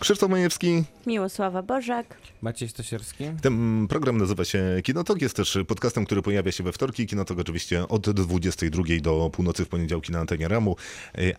[0.00, 0.84] Krzysztof Majewski.
[1.06, 2.16] Miłosława Bożek.
[2.42, 3.24] Maciej Stasierski?
[3.42, 5.22] Ten program nazywa się Kinotok.
[5.22, 7.06] Jest też podcastem, który pojawia się we wtorki.
[7.06, 10.76] Kinotok oczywiście od 22 do północy w poniedziałki na antenie Ramu,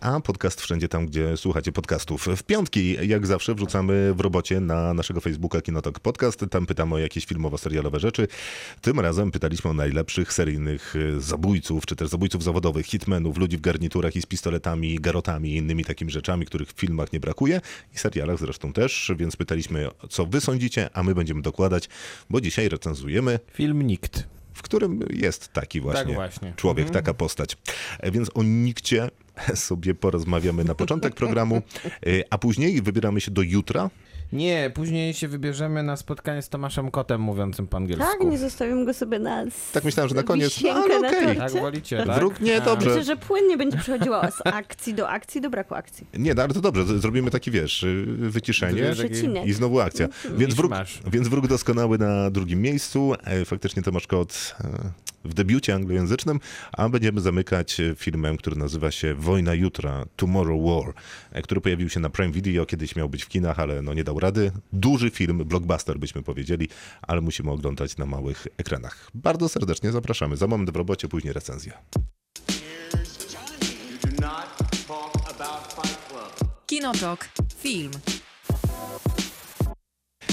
[0.02, 2.28] a podcast wszędzie tam, gdzie słuchacie podcastów.
[2.38, 6.46] W piątki, jak zawsze, wrzucamy w robocie na naszego Facebooka Kinotok Podcast.
[6.52, 8.28] Tam pytamy o jakieś filmowo-serialowe rzeczy.
[8.82, 14.16] Tym razem pytaliśmy o najlepszych seryjnych zabójców, czy też zabójców zawodowych, hitmenów, ludzi w garniturach
[14.16, 17.61] i z pistoletami, garotami i innymi takimi rzeczami, których w filmach nie brakuje
[17.96, 21.89] i serialach zresztą też, więc pytaliśmy, co wy sądzicie, a my będziemy dokładać,
[22.29, 24.23] bo dzisiaj recenzujemy Film Nikt.
[24.54, 26.54] w którym jest taki właśnie, Tak właśnie.
[26.55, 26.93] człowiek, Mhm.
[27.04, 27.57] taka postać.
[28.11, 29.09] Więc o Nikcie
[29.55, 31.91] sobie porozmawiamy na początek programu, e,
[32.30, 33.89] a później wybieramy się do jutra.
[34.33, 38.05] Nie, później się wybierzemy na spotkanie z Tomaszem Kotem mówiącym po angielsku.
[38.05, 41.25] Tak, nie zostawimy go sobie na Tak myślałem, że na koniec, no, ale na okej.
[41.25, 41.35] torcie.
[41.35, 42.16] Tak wolicie, tak?
[42.17, 42.89] Wróg nie, dobrze.
[42.89, 46.07] Myślę, że płynnie będzie przechodziło z akcji do akcji do braku akcji.
[46.13, 49.45] Nie, no, ale to dobrze, zrobimy taki, wiesz, y, wyciszenie Przecinek.
[49.45, 50.07] i znowu akcja.
[50.38, 50.72] Więc wróg,
[51.11, 53.13] więc wróg doskonały na drugim miejscu.
[53.23, 54.67] E, Faktycznie Tomasz Kot e,
[55.25, 56.39] w debiucie anglojęzycznym,
[56.72, 60.94] a będziemy zamykać e, filmem, który nazywa się Wojna Jutra, Tomorrow War,
[61.31, 64.03] e, który pojawił się na Prime Video, kiedyś miał być w kinach, ale no nie
[64.03, 64.52] dał rady.
[64.73, 66.67] Duży film, blockbuster byśmy powiedzieli,
[67.02, 69.09] ale musimy oglądać na małych ekranach.
[69.14, 70.38] Bardzo serdecznie zapraszamy.
[70.38, 71.73] Za moment w robocie, później recenzja.
[76.66, 77.30] Kinotok.
[77.58, 77.92] Film.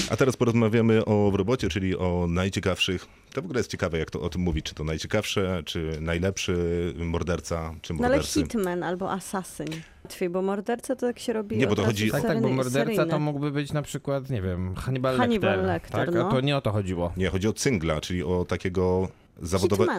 [0.09, 3.05] A teraz porozmawiamy o w robocie, czyli o najciekawszych.
[3.33, 4.65] To w ogóle jest ciekawe, jak to o tym mówić.
[4.65, 6.55] Czy to najciekawsze, czy najlepszy
[6.97, 8.41] morderca, czy No ale mordercy.
[8.41, 9.67] hitman albo asasyn.
[10.03, 12.79] Łatwiej, bo morderca to tak się robi Nie, bo to chodzi- Tak, tak, bo morderca
[12.85, 13.19] to seryjny.
[13.19, 15.67] mógłby być na przykład, nie wiem, Hannibal, Hannibal Lecter.
[15.67, 16.15] Lecter, tak?
[16.15, 16.27] no.
[16.27, 17.13] A to nie o to chodziło.
[17.17, 19.07] Nie, chodzi o cyngla, czyli o takiego
[19.41, 19.91] zawodowego.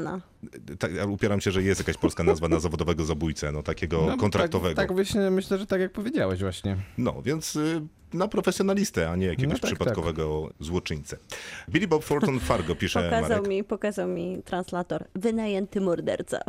[0.78, 4.16] Tak, ja upieram się, że jest jakaś polska nazwa na zawodowego zabójcę, no takiego No,
[4.16, 4.74] kontraktowego.
[4.74, 6.76] Tak, tak myślę, myślę, że tak jak powiedziałeś właśnie.
[6.98, 7.82] No, więc y,
[8.12, 11.16] na profesjonalistę, a nie jakiegoś No tak, przypadkowego złoczyńcę.
[11.70, 13.48] Billy Bob Thornton Fargo pisze Pokazał Marek.
[13.48, 15.04] mi, pokazał mi translator.
[15.14, 16.40] Wynajęty morderca.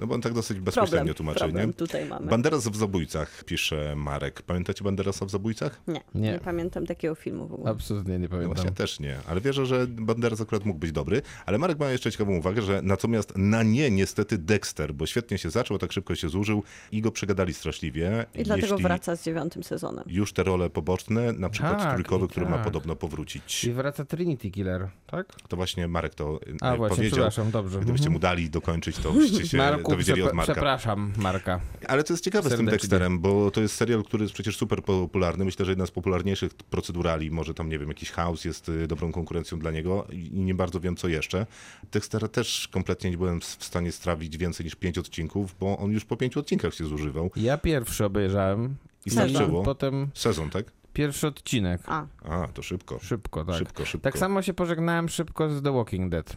[0.00, 1.72] No bo on tak dosyć bezpośrednio Problem, tłumaczy, problem nie?
[1.74, 2.26] tutaj mamy.
[2.26, 4.42] Banderas w zabójcach, pisze Marek.
[4.42, 5.80] Pamiętacie Banderasa w zabójcach?
[5.88, 6.38] Nie, nie, Nie.
[6.38, 7.70] pamiętam takiego filmu w ogóle.
[7.70, 8.74] Absolutnie nie No właśnie, ja pamiętam.
[8.74, 11.22] też nie, ale wierzę, że Banderas akurat mógł być dobry.
[11.46, 15.50] Ale Marek ma jeszcze ciekawą uwagę, że natomiast na nie niestety Dexter, bo świetnie się
[15.50, 18.26] zaczął, tak szybko się zużył i go przegadali straszliwie.
[18.34, 20.04] I dlatego Jeśli wraca z dziewiątym sezonem.
[20.06, 22.64] Już te role poboczne, na przykład Tak, trójkowy, który ma tak.
[22.64, 23.64] podobno powrócić.
[23.64, 25.26] I wraca Trinity Killer, tak?
[25.48, 27.16] To właśnie Marek to A e, właśnie, powiedział.
[27.16, 27.78] przepraszam, dobrze.
[27.80, 28.12] Gdybyście Mhm.
[28.12, 30.52] mu dali dokończyć, to byście się Marku, dowiedzieli od Marka.
[30.52, 31.60] przepraszam, Marka.
[31.88, 32.78] Ale to jest ciekawe z tym Serdecznie.
[32.78, 35.44] Dexterem, bo to jest serial, który jest przecież super popularny.
[35.44, 39.12] Myślę, że jedna z popularniejszych procedurali, może tam, nie wiem, jakiś House jest y, dobrą
[39.12, 41.46] konkurencją dla niego i nie bardzo wiem, co jeszcze.
[41.92, 46.04] Dextera też kompletnie nie byłem w stanie strawić więcej niż pięć odcinków, bo on już
[46.04, 47.30] po pięciu odcinkach się zużywał.
[47.36, 48.76] Ja pierwszy obejrzałem.
[49.06, 49.30] I Sezon.
[49.30, 49.62] starczyło.
[49.62, 50.64] Potem Sezon, tak?
[50.92, 51.80] pierwszy odcinek.
[51.86, 52.98] A, A, to szybko.
[53.02, 53.56] Szybko, tak.
[53.58, 54.04] Szybko, szybko.
[54.04, 56.36] Tak samo się pożegnałem szybko z The Walking Dead.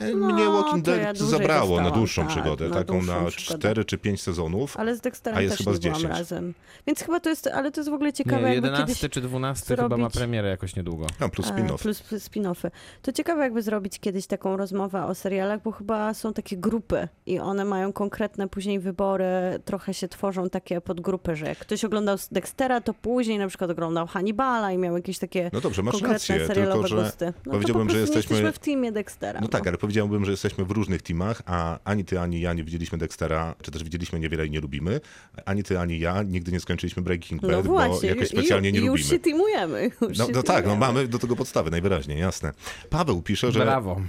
[0.00, 3.24] E, No, Mnie Walking to Dead ja zabrało na dłuższą tak, przygodę, na taką dłuższą
[3.24, 3.58] na przygodę.
[3.58, 4.76] cztery czy pięć sezonów.
[4.76, 6.14] ale z Dexterem A jest też chyba nie z byłam 10.
[6.18, 6.54] razem.
[6.86, 9.10] Więc chyba to jest, ale to jest w ogóle ciekawe, Nie, jakby 11 kiedyś...
[9.14, 11.06] czy 12 chyba ma zrobić- premierę jakoś niedługo.
[11.20, 11.78] A, plus E, spin-off.
[11.82, 12.70] Plus spin-offy.
[13.02, 17.38] To ciekawe jakby zrobić kiedyś taką rozmowę o serialach, bo chyba są takie grupy i
[17.38, 19.24] one mają konkretne później wybory,
[19.64, 24.06] trochę się tworzą takie podgrupy, że jak ktoś oglądał Dextera, to później na przykład oglądał
[24.06, 27.26] Hannibala i miał jakieś takie No dobrze, masz konkretne rację, serialowe tylko że gusty.
[27.26, 29.40] No to powiedziałbym, po że jesteśmy- jesteśmy w teamie Dextera.
[29.40, 32.64] No tak, ale powiedziałbym, że jesteśmy w różnych teamach, a ani ty, ani ja nie
[32.64, 35.00] widzieliśmy Dextera, czy też widzieliśmy niewiele i nie lubimy.
[35.44, 38.78] Ani ty, ani ja nigdy nie skończyliśmy Breaking Bad, No bo jakoś ju- specjalnie nie
[38.78, 39.08] już lubimy.
[39.08, 39.90] się teamujemy.
[40.00, 42.52] Już No, się no tak, no mamy do tego podstawy, najwyraźniej, jasne.
[42.90, 43.60] Paweł pisze, że...
[43.60, 44.00] Brawo,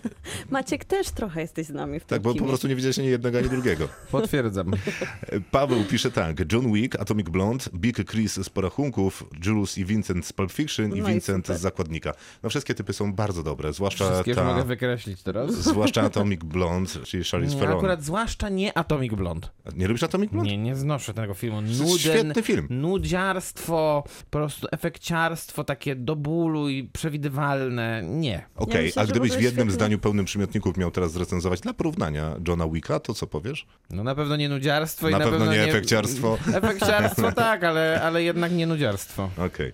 [0.50, 3.08] Maciek też trochę jesteś z nami w tym Tak, bo po prostu nie widziałeś ani
[3.08, 3.88] jednego, ani drugiego.
[4.10, 4.70] potwierdzam.
[5.50, 10.32] Paweł pisze tak, John Wick, Atomic Blonde, Big Chris z Porachunków, Jules i Vincent z
[10.32, 11.58] Pulp Fiction i No i Vincent super.
[11.58, 12.12] z Zakładnika.
[12.42, 14.44] No wszystkie typy są bardzo dobre, zwłaszcza Wszystkie ta...
[14.44, 15.50] mogę wykreślić teraz.
[15.52, 17.76] Zwłaszcza Atomic Blonde, czyli Charlize Nie, Theron.
[17.78, 19.48] akurat zwłaszcza nie Atomic Blonde.
[19.76, 20.50] Nie lubisz Atomic Blonde?
[20.50, 21.62] Nie, nie znoszę tego filmu.
[21.62, 22.66] To jest Nuden, świetny film.
[22.70, 28.02] nudziarstwo, po prostu efekciarstwo takie do bólu i przewidywalne.
[28.02, 28.46] Nie.
[28.56, 32.36] Okej, myślę, a że gdybyś w jednym zdaniu pełnym przymiotników miał teraz zrecenzować dla porównania
[32.48, 33.66] Johna Wicka, to co powiesz?
[33.90, 36.38] No na pewno nie nudziarstwo i Na na, pewno nie nie efekciarstwo.
[36.54, 39.30] Efekciarstwo tak, ale, ale jednak nie nudziarstwo.
[39.38, 39.72] Okej.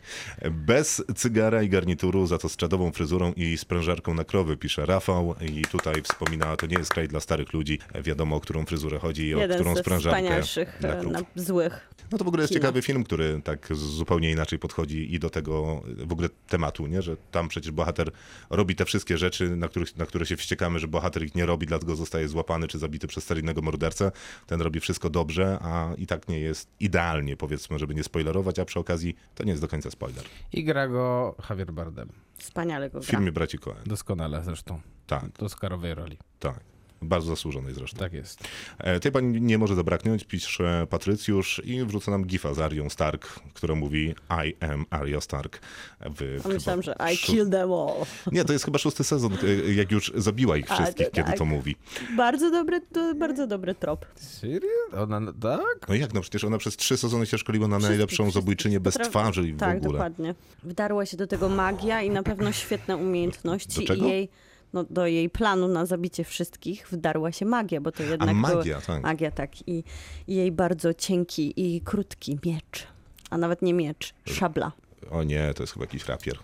[0.51, 5.35] Bez cygara i garnituru, za to z czadową fryzurą i sprężarką na krowy, pisze Rafał.
[5.43, 9.27] I tutaj wspomina, to nie jest kraj dla starych ludzi, wiadomo o którą fryzurę chodzi
[9.27, 10.81] i o Jeden którą sprężarkę wspanialszych
[11.13, 11.91] na złych.
[12.13, 15.83] No to w ogóle jest ciekawy film, który tak zupełnie inaczej podchodzi i do tego
[15.97, 17.03] w ogóle tematu, nie?
[17.03, 18.11] że tam przecież bohater
[18.51, 21.67] robi te wszystkie rzeczy, na, których, na które się wściekamy, że bohater ich nie robi,
[21.67, 24.13] dlatego zostaje złapany czy zabity przez seryjnego mordercę.
[24.47, 28.65] Ten robi wszystko dobrze, a i tak nie jest idealnie, powiedzmy, żeby nie spoilerować, a
[28.65, 30.25] przy okazji to nie jest do końca spoiler.
[30.53, 32.09] I gra go Javier Bardem.
[32.39, 33.11] Wspaniale go W gra.
[33.11, 33.83] filmie Braci Coen.
[33.87, 34.81] Doskonale zresztą.
[35.11, 36.17] Tak, Do Oscarowej roli.
[36.39, 36.61] tak.
[37.03, 37.99] Bardzo zasłużonej zresztą.
[37.99, 38.49] Tak jest.
[38.79, 43.41] E, Tej pani nie może zabraknąć, pisze Patrycjusz i wrzuca nam gifa z Arią Stark,
[43.55, 44.15] która mówi
[44.47, 45.61] I am Arya Stark.
[46.01, 47.95] W, A myślałam, że I killed them all.
[48.33, 49.33] Nie, to jest chyba szósty sezon,
[49.69, 51.39] e, jak już zabiła ich A, wszystkich, to kiedy tak.
[51.39, 51.77] to mówi.
[52.17, 54.07] Bardzo dobry, to bardzo dobry trop.
[54.17, 54.71] Serio?
[55.03, 55.89] Ona, tak?
[55.89, 58.95] No jak, no przecież ona przez trzy sezony się szkoliła na Wszystkich, najlepszą zabójczynię bez
[58.95, 59.93] twarzy i w tak, ogóle.
[59.93, 60.35] dokładnie.
[60.63, 63.81] Wdarła się do tego magia i na pewno świetne umiejętności.
[63.81, 64.07] Do czego?
[64.07, 64.29] I jej,
[64.73, 68.57] no, do jej planu na zabicie wszystkich wdarła się magia, bo to A jednak magia,
[68.63, 69.03] były, tak.
[69.03, 69.69] magia, tak.
[69.69, 69.85] I,
[70.27, 72.87] I jej bardzo cienki i krótki miecz.
[73.31, 74.73] A nawet nie miecz, szabla.
[75.11, 76.39] O nie, to jest chyba jakiś rapier.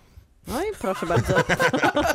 [0.47, 1.33] No i proszę bardzo.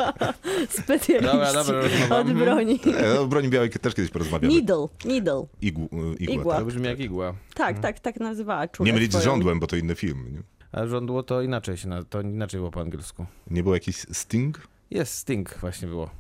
[0.83, 1.81] Specjaliści Dobra, dobra,
[2.19, 2.81] od broni.
[3.01, 4.55] E, o broni białej też kiedyś porozmawiamy.
[4.55, 5.47] Needle, needle.
[5.63, 6.55] Igł, e, igła, Igła.
[6.55, 6.61] tak?
[6.63, 7.35] To brzmi jak igła.
[7.55, 9.25] Tak, tak, tak nazywała Nie mylić z swoją.
[9.31, 10.33] żądłem, bo to inny film.
[10.33, 10.43] Nie,
[10.81, 13.27] A żądło to inaczej się, na- to inaczej było po angielsku.
[13.51, 14.69] nie było jakiś Sting?
[14.93, 16.11] Jest Sting właśnie było.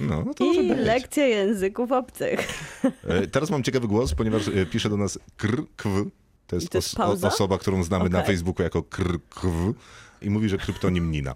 [0.00, 2.48] No, no to I lekcja języków obcych.
[3.08, 5.88] E, Teraz mam ciekawy głos, ponieważ e, pisze do nas krkw.
[6.46, 8.26] To jest, to jest os- osoba, którą znamy na Okej.
[8.34, 9.46] Facebooku jako krkw
[10.22, 11.34] i mówi, że kryptonim Nina.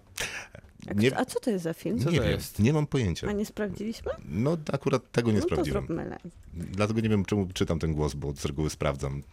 [0.90, 1.98] A, Nie, a co to jest za film?
[1.98, 2.58] Co nie to wiem, jest?
[2.58, 3.28] nie mam pojęcia.
[3.28, 4.12] A nie sprawdziliśmy?
[4.28, 5.86] No akurat tego nie no to sprawdziłem.
[5.86, 6.18] zróbmy le-
[6.54, 9.22] Dlatego nie wiem, czemu czytam ten głos, bo z reguły sprawdzam.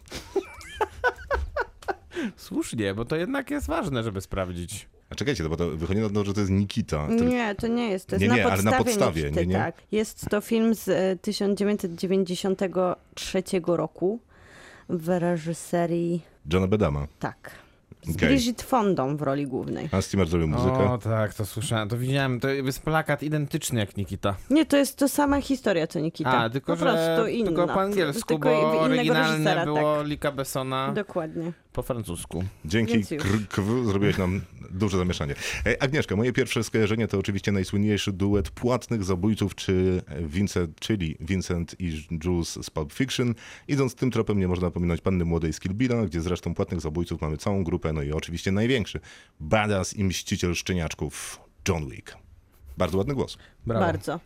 [2.36, 4.88] Słusznie, bo to jednak jest ważne, żeby sprawdzić.
[5.14, 7.06] A czekajcie, no bo to wychodzi na to, że to jest Nikita.
[7.06, 8.06] To- Nie, to nie jest.
[8.08, 9.58] To jest Nie, na nie, ale podstawie na podstawie, Nikity, nie, nie?
[9.58, 9.74] Tak.
[9.92, 14.18] Jest to film z e, 1993 roku
[14.88, 16.22] w reżyserii,
[16.52, 17.06] Johna Bedama.
[17.18, 17.50] tak,
[18.02, 18.28] z Okej.
[18.28, 19.88] Bridget Fondą w roli głównej.
[19.88, 20.92] Hans Zimmer zrobił muzykę.
[20.92, 24.36] O tak, to słyszałem, to widziałem, to jest plakat identyczny jak Nikita.
[24.50, 26.30] Nie, to jest to sama historia, co Nikita.
[26.38, 27.46] A, tylko po prostu że inna.
[27.46, 30.06] tylko po angielsku, Tylko bo oryginalne reżysera, było tak.
[30.06, 31.52] Lika Bessona Dokładnie.
[31.72, 32.44] po francusku.
[32.64, 33.04] Dzięki.
[33.16, 34.40] KRKW zrobiłeś nam
[34.74, 35.34] duże zamieszanie.
[35.66, 41.76] E, Agnieszka, moje pierwsze skojarzenie to oczywiście najsłynniejszy duet płatnych zabójców, czy Vincent, czyli Vincent
[41.78, 43.34] i Jules z Pulp Fiction.
[43.68, 45.74] Idąc tym tropem nie można pominąć Panny Młodej z Kill
[46.06, 49.00] gdzie zresztą płatnych zabójców mamy całą grupę, no i oczywiście największy,
[49.40, 52.16] badass i mściciel szczeniaczków, John Wick.
[52.76, 53.38] Bardzo ładny głos.
[53.66, 53.86] Brawo.
[53.86, 54.20] Bardzo.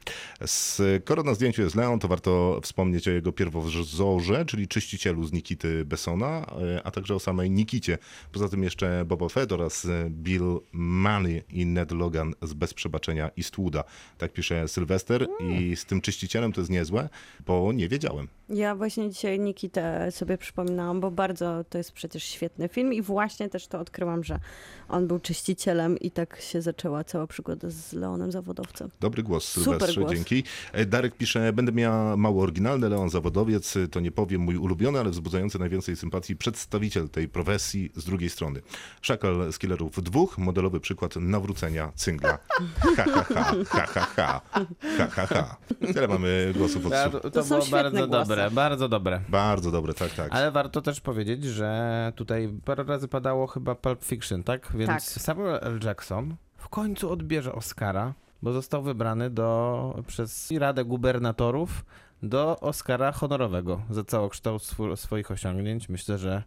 [0.46, 5.84] Skoro na zdjęciu jest Leon, to warto wspomnieć o jego pierwowzorze, czyli czyścicielu z Nikity
[5.84, 6.46] Bessona,
[6.76, 7.98] e, a także o samej Nikicie.
[8.32, 13.30] Poza tym jeszcze Boba Fett oraz e, Bill Money i Ned Logan z Bez Przebaczenia
[13.38, 13.84] Eastwooda.
[14.18, 17.08] Tak pisze Sylwester i z tym czyścicielem to jest niezłe,
[17.46, 18.28] bo nie wiedziałem.
[18.48, 23.48] Ja właśnie dzisiaj Nikitę sobie przypominałam, bo bardzo to jest przecież świetny film i właśnie
[23.48, 24.38] też to odkryłam, że
[24.88, 28.90] on był czyścicielem i tak się zaczęła cała przygoda z Leonem Zawodowcem.
[29.00, 30.12] Dobry głos, Super Sylwestrze, głos.
[30.12, 30.42] dzięki.
[30.72, 35.10] E, Darek pisze, będę miała mało oryginalny, Leon Zawodowiec, to nie powiem mój ulubiony, ale
[35.10, 38.60] wzbudzający najwięcej sympatii przedstawiciel tej profesji z drugiej strony.
[39.02, 42.38] Szakal z Killerów dwóch, modelowy przykład nawrócenia cyngla.
[42.96, 44.40] Ha, ha, ha, ha, ha, ha,
[44.98, 45.56] ha, ha, ha.
[45.94, 48.10] Tyle mamy głosów od to, to, To są było bardzo głosy.
[48.28, 49.20] dobre, bardzo dobre.
[49.28, 50.28] Bardzo dobre, tak, tak.
[50.32, 54.68] Ale warto też powiedzieć, że tutaj parę razy padało chyba Pulp Fiction, tak?
[54.74, 55.02] Więc Tak.
[55.02, 55.80] Samuel L.
[55.84, 61.84] Jackson w końcu odbierze Oscara, bo został wybrany do, przez Radę Gubernatorów
[62.22, 65.88] do Oscara honorowego za całokształt swu- swoich osiągnięć.
[65.88, 66.42] Myślę, że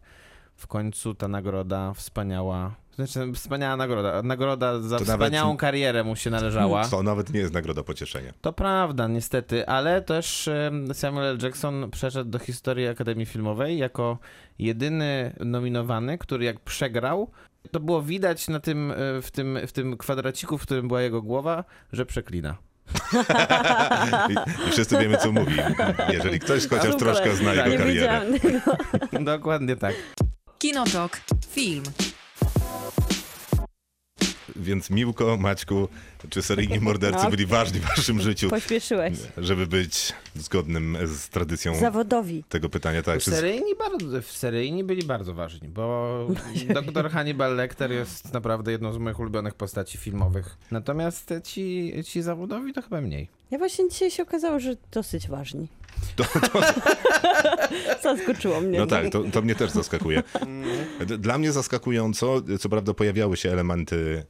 [0.55, 6.15] w końcu ta nagroda wspaniała, znaczy wspaniała nagroda, nagroda za To wspaniałą nawet- karierę mu
[6.15, 6.87] się należała.
[6.87, 8.33] To nawet nie jest nagroda pocieszenia.
[8.41, 10.49] To prawda, niestety, ale też
[10.93, 11.37] Samuel L.
[11.43, 14.17] Jackson przeszedł do historii Akademii Filmowej jako
[14.59, 17.31] jedyny nominowany, który jak przegrał,
[17.71, 21.21] to było widać na tym, e, w, tym, w tym kwadraciku, w którym była jego
[21.21, 21.63] głowa,
[21.93, 22.57] że przeklina.
[24.29, 25.55] I, wszyscy wiemy, co mówi.
[26.13, 26.99] Jeżeli ktoś chociaż Super.
[26.99, 27.55] troszkę zna Tak.
[27.55, 28.21] jego Nie karierę.
[29.37, 29.95] Dokładnie tak.
[30.57, 31.19] Kinotok.
[31.49, 31.83] Film.
[34.55, 35.87] Więc Miłko, Maćku,
[36.29, 37.29] czy seryjni mordercy No.
[37.29, 39.17] byli ważni w waszym życiu, Pośpieszyłeś.
[39.37, 42.43] żeby być zgodnym z tradycją Zawodowi.
[42.49, 43.03] tego pytania?
[43.03, 46.27] Tak, z- Seryjni, bardzo, seryjni byli bardzo ważni, bo
[46.83, 50.57] doktor Hannibal Lecter jest naprawdę jedną z moich ulubionych postaci filmowych.
[50.71, 53.27] Natomiast ci, ci zawodowi to chyba mniej.
[53.51, 55.67] Ja właśnie dzisiaj się okazało, że dosyć ważni.
[56.15, 56.61] To, to,
[58.03, 58.79] Zaskoczyło mnie.
[58.79, 60.23] no tak, to, to mnie też zaskakuje.
[61.07, 64.23] D- Dla mnie zaskakująco, co prawda pojawiały się elementy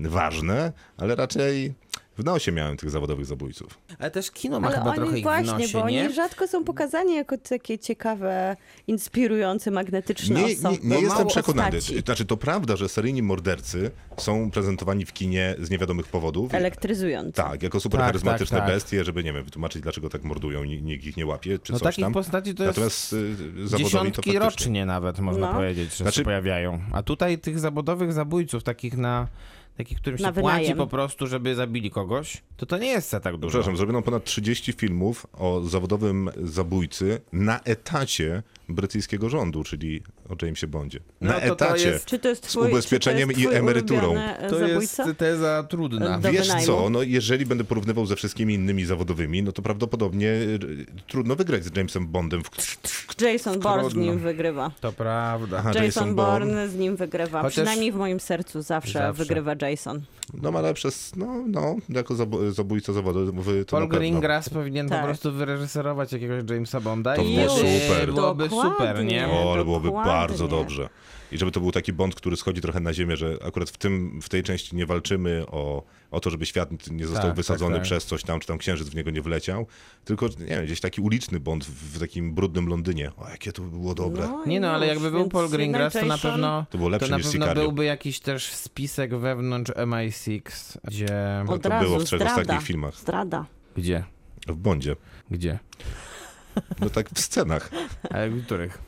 [0.00, 1.74] ważne, ale raczej
[2.18, 3.78] W nosie miałem tych zawodowych zabójców.
[3.98, 6.04] Ale też kino ma Ale chyba oni trochę ich w właśnie, nosie, bo nie?
[6.04, 8.56] oni rzadko są pokazani jako takie ciekawe,
[8.86, 10.78] inspirujące, magnetyczne Nie, osoby.
[10.82, 11.72] nie, nie jestem przekonany.
[11.76, 12.00] postaci.
[12.00, 16.54] Znaczy, to prawda, że seryjni mordercy są prezentowani w kinie z niewiadomych powodów.
[16.54, 17.42] Elektryzujące.
[17.42, 18.74] Tak, jako super Tak, charyzmatyczne tak, tak.
[18.76, 21.78] bestie, żeby, nie wiem, wytłumaczyć, dlaczego tak mordują, ni- nikt ich nie łapie, czy No
[21.78, 22.12] coś takich tam.
[22.12, 24.38] postaci to jest Natomiast y, zawodowi to Dziesiątki faktycznie.
[24.38, 25.52] rocznie nawet, można No.
[25.54, 26.80] powiedzieć, że Znaczy- się pojawiają.
[26.92, 29.28] A tutaj tych zawodowych zabójców, takich na...
[29.76, 33.36] Takich, którym się płaci po prostu, żeby zabili kogoś, to to nie jest za tak
[33.36, 33.48] dużo.
[33.48, 40.66] Przepraszam, zrobiono ponad 30 filmów o zawodowym zabójcy na etacie brytyjskiego rządu, czyli o Jamesie
[40.66, 41.00] Bondzie.
[41.20, 41.88] No Na to to etacie.
[41.88, 44.16] jest- Czy to jest Z twój, ubezpieczeniem czy to i jest twój emeryturą.
[44.16, 46.18] e, To jest teza trudna.
[46.18, 46.66] Do Wiesz wynajmu.
[46.66, 50.58] co, no jeżeli będę porównywał ze wszystkimi innymi zawodowymi, no to prawdopodobnie y,
[51.08, 52.42] trudno wygrać z Jamesem Bondem.
[52.44, 53.22] W...
[53.22, 54.70] Jason Bourne z nim wygrywa.
[54.80, 55.56] To prawda.
[55.58, 57.42] Aha, Jason, Bourne z nim wygrywa.
[57.42, 59.12] Chociaż- Przynajmniej w moim sercu zawsze, Zawsze.
[59.24, 60.00] wygrywa Jason.
[60.42, 62.14] No ale przez, no, no jako
[62.52, 63.88] zabójca zawodowy to Paul.
[63.88, 65.00] Greengrass powinien Tak.
[65.00, 68.12] po prostu wyreżyserować jakiegoś Jamesa Bonda To i super.
[68.14, 69.28] byłoby super, nie?
[69.28, 70.12] O, ale byłoby Dokładnie.
[70.12, 70.88] bardzo dobrze.
[71.32, 74.20] I żeby to był taki Bond, który schodzi trochę na ziemię, że akurat w, tym,
[74.22, 77.82] w tej części nie walczymy o, o to, żeby świat nie został Tak, wysadzony tak,
[77.82, 77.84] tak.
[77.84, 79.66] przez coś tam, czy tam księżyc w niego nie wleciał,
[80.04, 83.10] tylko, nie wiem, gdzieś taki uliczny Bond w, w takim brudnym Londynie.
[83.16, 84.28] O, jakie to by było dobre.
[84.46, 87.16] Nie no, ale jakby był Paul Greengrass, to na pewno To było lepsze to na
[87.16, 87.62] niż pewno Sicario.
[87.62, 90.40] byłby jakiś też spisek wewnątrz MI6,
[90.84, 91.08] gdzie...
[91.46, 92.40] No Od to razu było w trzech zdrada.
[92.40, 92.94] ostatnich filmach.
[92.96, 93.46] Zdrada.
[93.76, 94.04] Gdzie?
[94.46, 94.96] W Bondzie.
[95.30, 95.58] Gdzie?
[96.80, 97.70] No tak w scenach.
[98.10, 98.78] Ale w których?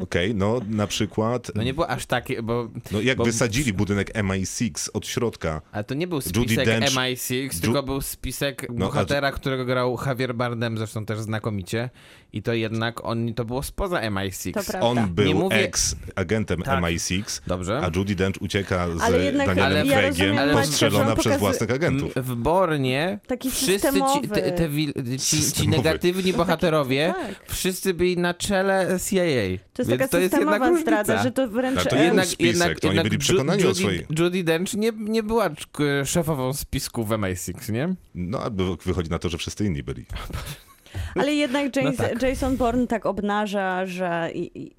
[0.00, 2.68] Okej, no na przykład, No nie było aż takie, bo...
[2.92, 7.48] no jak bo- wysadzili budynek MI6 od środka, Ale to nie był spisek Dench- MI6,
[7.48, 11.90] Ju- tylko był spisek No, a- bohatera, którego grał Javier Bardem, zresztą też znakomicie.
[12.32, 14.52] I to jednak on, to było spoza MI6.
[14.54, 14.80] To prawda.
[14.88, 16.80] on był mówię- ex-agentem Tak.
[16.84, 17.80] MI6, Dobrze.
[17.84, 21.70] a Judy Dench ucieka z Ale jednak- Danielem ja Craigiem, Ale- postrzelona on przez własnych
[21.70, 22.12] agentów.
[22.16, 24.68] W Bornie Taki wszyscy ci, te, te,
[25.18, 27.50] ci, ci negatywni bohaterowie, tak.
[27.52, 29.20] wszyscy byli na czele CIA.
[29.72, 30.82] To jest Więc taka to jest jednak różnica.
[30.82, 31.76] zdrada, że to wręcz...
[31.78, 34.44] Ale to e, jednak, spisek, jednak, to oni jednak byli przekonani o Judy, swojej- Judy
[34.44, 35.54] Dench nie, nie była k-
[36.04, 37.94] szefową spisku w MI6, nie?
[38.14, 40.04] No, a wy- wychodzi na to, że wszyscy inni byli.
[41.14, 42.22] Ale jednak James, No tak.
[42.22, 44.30] Jason Bourne tak obnaża, że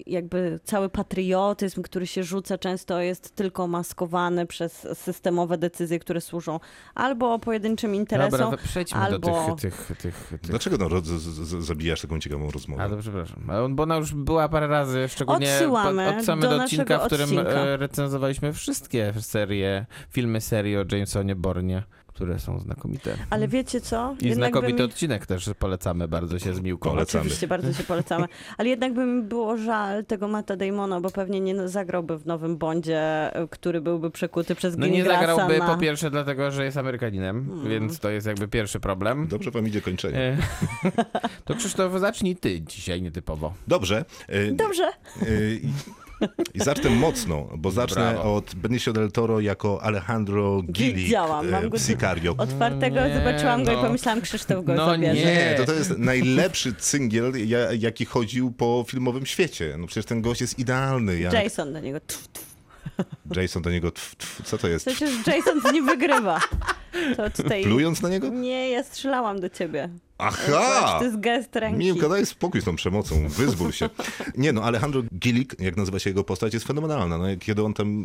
[0.06, 6.60] jakby cały patriotyzm, który się rzuca często jest tylko maskowany przez systemowe decyzje, które służą
[6.94, 9.18] albo pojedynczym interesom, Dobra, przejdźmy albo...
[9.48, 12.82] do tych, tych, tych, tych Dlaczego no, roz- z- z- zabijasz taką ciekawą rozmowę?
[12.82, 16.62] A to przepraszam, bo ona już była parę razy, szczególnie Odsyłamy pod- odsyłamy do do
[16.62, 17.50] odcinka, w którym odcinka.
[17.50, 21.82] e, recenzowaliśmy wszystkie serie, filmy serii o Jamesonie Bornie,
[22.14, 23.16] które są znakomite.
[23.30, 24.16] Ale wiecie co?
[24.20, 24.88] I Jednak znakomity mi...
[24.88, 26.90] odcinek też polecamy bardzo się z Miłką.
[26.90, 27.20] Polecamy.
[27.22, 28.26] Oczywiście, bardzo się polecamy.
[28.58, 32.56] Ale jednak by mi było żal tego Matta Damona, bo pewnie nie zagrałby w nowym
[32.56, 35.66] Bondzie, który byłby przekuty przez No nie zagrałby na...
[35.66, 37.68] po pierwsze dlatego, że jest Amerykaninem, Hmm.
[37.70, 39.26] więc to jest jakby pierwszy problem.
[39.28, 40.18] Dobrze wam idzie kończenie.
[40.18, 40.36] E,
[41.44, 43.52] To Krzysztof, zacznij ty dzisiaj nietypowo.
[43.68, 44.04] Dobrze.
[44.34, 44.92] y, Dobrze.
[46.54, 48.34] I, zacznę mocno, bo zacznę Brawo.
[48.34, 52.34] od Benicio del Toro jako Alejandro Gili Wiedziałam, mam go w Sicario.
[52.38, 53.78] Otwartego Nie, zobaczyłam go no.
[53.78, 55.14] i pomyślałam, Krzysztof go No zabierze.
[55.14, 55.24] nie.
[55.24, 59.76] Nie, to to jest najlepszy cyngiel, ja, jaki chodził po filmowym świecie.
[59.78, 61.20] No przecież ten gość jest idealny.
[61.20, 62.00] Jak Jason do niego.
[62.00, 62.52] Tf, tf.
[63.36, 64.86] Jason do niego, tf, tf, co to jest?
[64.86, 66.40] Przecież Jason z nim wygrywa.
[67.16, 67.62] To tutaj...
[67.64, 68.28] Plując na niego?
[68.28, 69.88] Nie, ja strzelałam do ciebie.
[70.22, 70.96] Aha!
[70.98, 71.78] To jest gest ręki.
[71.78, 73.90] Miłka, daj spokój z tą przemocą, wyzwól się.
[74.36, 77.18] Nie no, Alejandro Gilik, jak nazywa się jego postać, jest fenomenalna.
[77.18, 78.04] No, kiedy on tam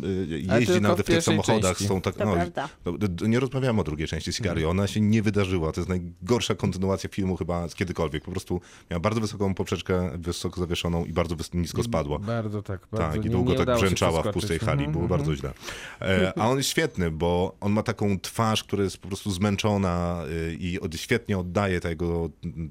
[0.50, 1.86] Ale jeździ nawet w w tych samochodach, części.
[1.88, 2.14] są tak...
[2.14, 2.68] To No, prawda.
[2.86, 5.72] no, nie rozmawiamy o drugiej części Sicario, ona się nie wydarzyła.
[5.72, 8.24] To jest najgorsza kontynuacja filmu chyba z kiedykolwiek.
[8.24, 8.60] Po prostu
[8.90, 12.18] miała bardzo wysoką poprzeczkę, wysoko zawieszoną i bardzo nisko spadła.
[12.18, 12.80] Bardzo tak.
[12.92, 15.04] Bardzo Tak, i nie- długo nie tak udało się brzęczała w pustej hali, Mhm, było
[15.04, 15.18] mhm.
[15.20, 15.52] bardzo źle.
[16.00, 20.22] E, a on jest świetny, bo on ma taką twarz, która jest po prostu zmęczona
[20.50, 21.88] y, i od, świetnie oddaje ta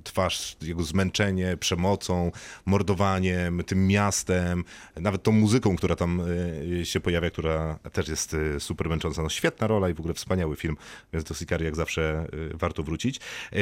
[0.03, 2.31] twarz, jego zmęczenie przemocą,
[2.65, 4.63] mordowaniem, tym miastem,
[4.95, 6.21] nawet tą muzyką, która tam
[6.81, 9.23] y, się pojawia, która też jest y, super męcząca.
[9.23, 10.77] No, świetna rola i w ogóle wspaniały film,
[11.13, 13.19] więc do Sicarii jak zawsze y, warto wrócić.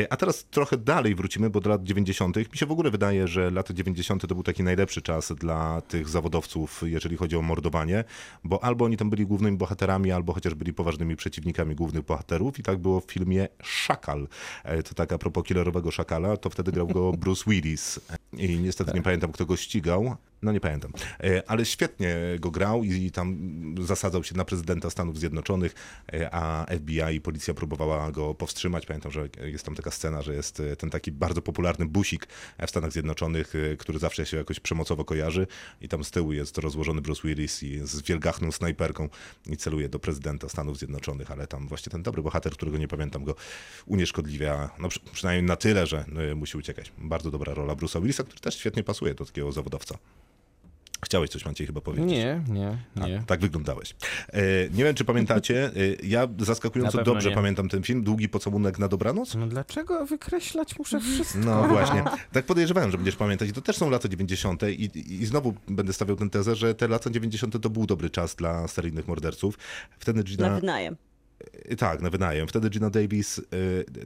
[0.09, 2.37] A teraz trochę dalej wrócimy, bo do lat 90.
[2.37, 4.27] mi się w ogóle wydaje, że lata 90.
[4.27, 8.03] to był taki najlepszy czas dla tych zawodowców, jeżeli chodzi o mordowanie,
[8.43, 12.63] bo albo oni tam byli głównymi bohaterami, albo chociaż byli poważnymi przeciwnikami głównych bohaterów i
[12.63, 14.27] tak było w filmie Szakal.
[14.63, 17.99] E, To tak a propos killerowego Szakala, to wtedy grał go Bruce Willis.
[18.33, 20.91] I niestety nie pamiętam, kto go ścigał, No nie pamiętam.
[21.23, 23.37] E, Ale świetnie go grał i tam
[23.81, 25.75] zasadzał się na prezydenta Stanów Zjednoczonych,
[26.13, 28.85] e, a FBI i policja próbowała go powstrzymać.
[28.85, 32.27] Pamiętam, że jest tam taka scena, że jest e, ten taki bardzo popularny busik
[32.67, 35.47] w Stanach Zjednoczonych, który zawsze się jakoś przemocowo kojarzy
[35.81, 39.09] i tam z tyłu jest rozłożony Bruce Willis i z wielgachną snajperką
[39.47, 43.23] i celuje do prezydenta Stanów Zjednoczonych, ale tam właśnie ten dobry bohater, którego nie pamiętam,
[43.23, 43.35] go
[43.85, 46.91] unieszkodliwia, no przy- przynajmniej na tyle, że e, musi uciekać.
[46.97, 49.97] Bardzo dobra rola Bruce'a Willisa, który też świetnie pasuje do takiego zawodowca.
[51.05, 52.09] Chciałeś coś, Maciej, chyba powiedzieć.
[52.11, 53.23] Nie, nie, A, nie.
[53.27, 53.95] tak wyglądałeś.
[54.33, 55.71] E, nie wiem, czy pamiętacie, e,
[56.03, 57.35] ja zaskakująco Na dobrze nie.
[57.35, 59.35] pamiętam ten film, Długi pocałunek na dobranoc.
[59.35, 61.39] No dlaczego wykreślać muszę wszystko?
[61.39, 63.49] No właśnie, tak podejrzewałem, że będziesz pamiętać.
[63.49, 64.63] I to też są lata 90.
[64.63, 67.61] I, i, znowu będę stawiał tę tezę, że te lata 90.
[67.61, 69.57] to był dobry czas dla seryjnych morderców.
[69.99, 70.59] Wtedy Na Gina...
[70.59, 70.95] wynajem.
[71.77, 72.47] Tak, na wynajem.
[72.47, 73.45] Wtedy Gina Davis y,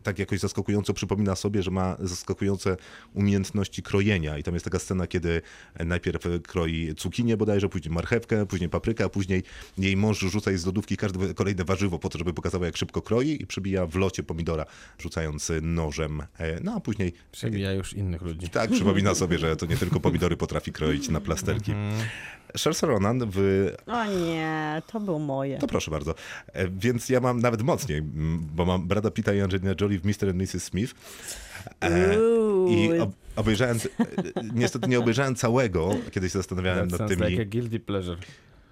[0.04, 2.78] tak jakoś zaskakująco przypomina sobie, że ma zaskakujące
[3.14, 4.38] umiejętności krojenia.
[4.38, 5.42] I tam jest taka scena, kiedy
[5.86, 9.44] najpierw kroi cukinię bodajże, później marchewkę, później paprykę, a później
[9.78, 13.02] jej mąż rzuca jej z lodówki każde kolejne warzywo po to, żeby pokazała, jak szybko
[13.02, 14.66] kroi i przybija w locie pomidora,
[15.00, 16.22] rzucając nożem.
[16.38, 18.50] E, No a później Przebija już innych ludzi.
[18.50, 21.72] tak przypomina sobie, że to nie tylko pomidory potrafi kroić na plasterki.
[22.58, 25.58] Saoirse Ronan w O nie, to było moje.
[25.58, 26.16] to proszę bardzo.
[26.54, 28.02] E, Więc ja mam nawet mocniej,
[28.56, 30.30] bo mam Brada Pitta i Angelina Jolie w Mr.
[30.30, 30.64] and Mrs.
[30.64, 30.94] Smith.
[31.82, 32.16] E.
[32.70, 37.28] I ob- obejrzałem, e, niestety nie obejrzałem całego, kiedyś się zastanawiałem That nad tymi.
[37.28, 38.18] like a guilty pleasure.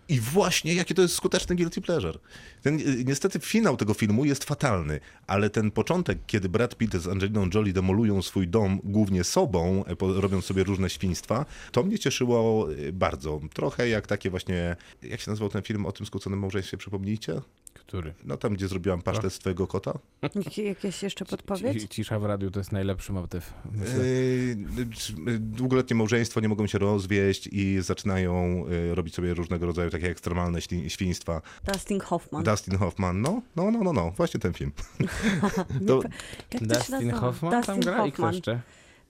[0.10, 2.20] I właśnie, jakie to jest skuteczny guilty pleasure.
[2.62, 7.08] Ten, y, niestety finał tego filmu jest fatalny, ale ten początek, kiedy Brad Pitt z
[7.08, 12.72] Angeliną Jolie demolują swój dom głównie sobą, e, robiąc sobie różne świństwa, to mnie cieszyło
[12.72, 13.40] y, bardzo.
[13.54, 17.42] Trochę jak takie właśnie, jak się nazywał ten film o tym skłóconym małżeństwie, przypomnijcie?
[17.88, 18.14] Który?
[18.26, 19.94] No tam, gdzie zrobiłam pasztet z twojego kota?
[20.22, 21.82] Jak- Jakieś jeszcze podpowiedź?
[21.82, 23.54] Ci- Cisza w radiu to jest najlepszy motyw.
[23.76, 29.90] Yy, c- Długoletnie małżeństwo nie mogą się rozwieść i zaczynają y, robić sobie różnego rodzaju
[29.90, 31.42] takie ekstremalne świństwa.
[31.74, 32.44] Dustin Hoffman.
[32.44, 34.72] Dustin Hoffman, no, no, no, no, no, właśnie ten film.
[35.88, 36.12] To, Jak
[36.52, 37.18] to się Dustin nazywa?
[37.18, 38.34] Hoffman tam Dustin gra i kto Hoffman.
[38.34, 38.62] jeszcze?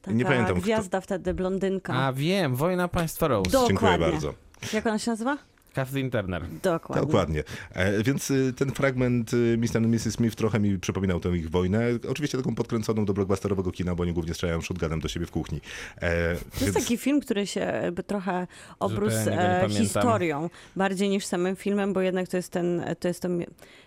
[0.02, 1.94] Taka Nie pamiętam, kto- gwiazda wtedy, blondynka.
[1.94, 3.66] A wiem, Wojna Państwa Rose.
[3.68, 4.34] Dziękuję bardzo.
[4.74, 5.38] Jak ona się nazywa?
[5.78, 6.44] Kathleen Turner.
[6.64, 7.06] Dokładnie.
[7.06, 7.44] Dokładnie.
[7.74, 9.78] E, więc y, ten fragment y, Mr.
[9.78, 10.14] and Mrs.
[10.14, 11.82] Smith trochę mi przypominał tę ich wojnę.
[12.10, 15.62] Oczywiście taką podkręconą do blockbusterowego kina, bo oni głównie strzelają shotgunem do siebie w kuchni.
[16.02, 18.48] E, To jest taki film, który się jakby trochę
[18.80, 23.28] obrósł e, historią, bardziej niż samym filmem, bo jednak to jest ten, to jest to,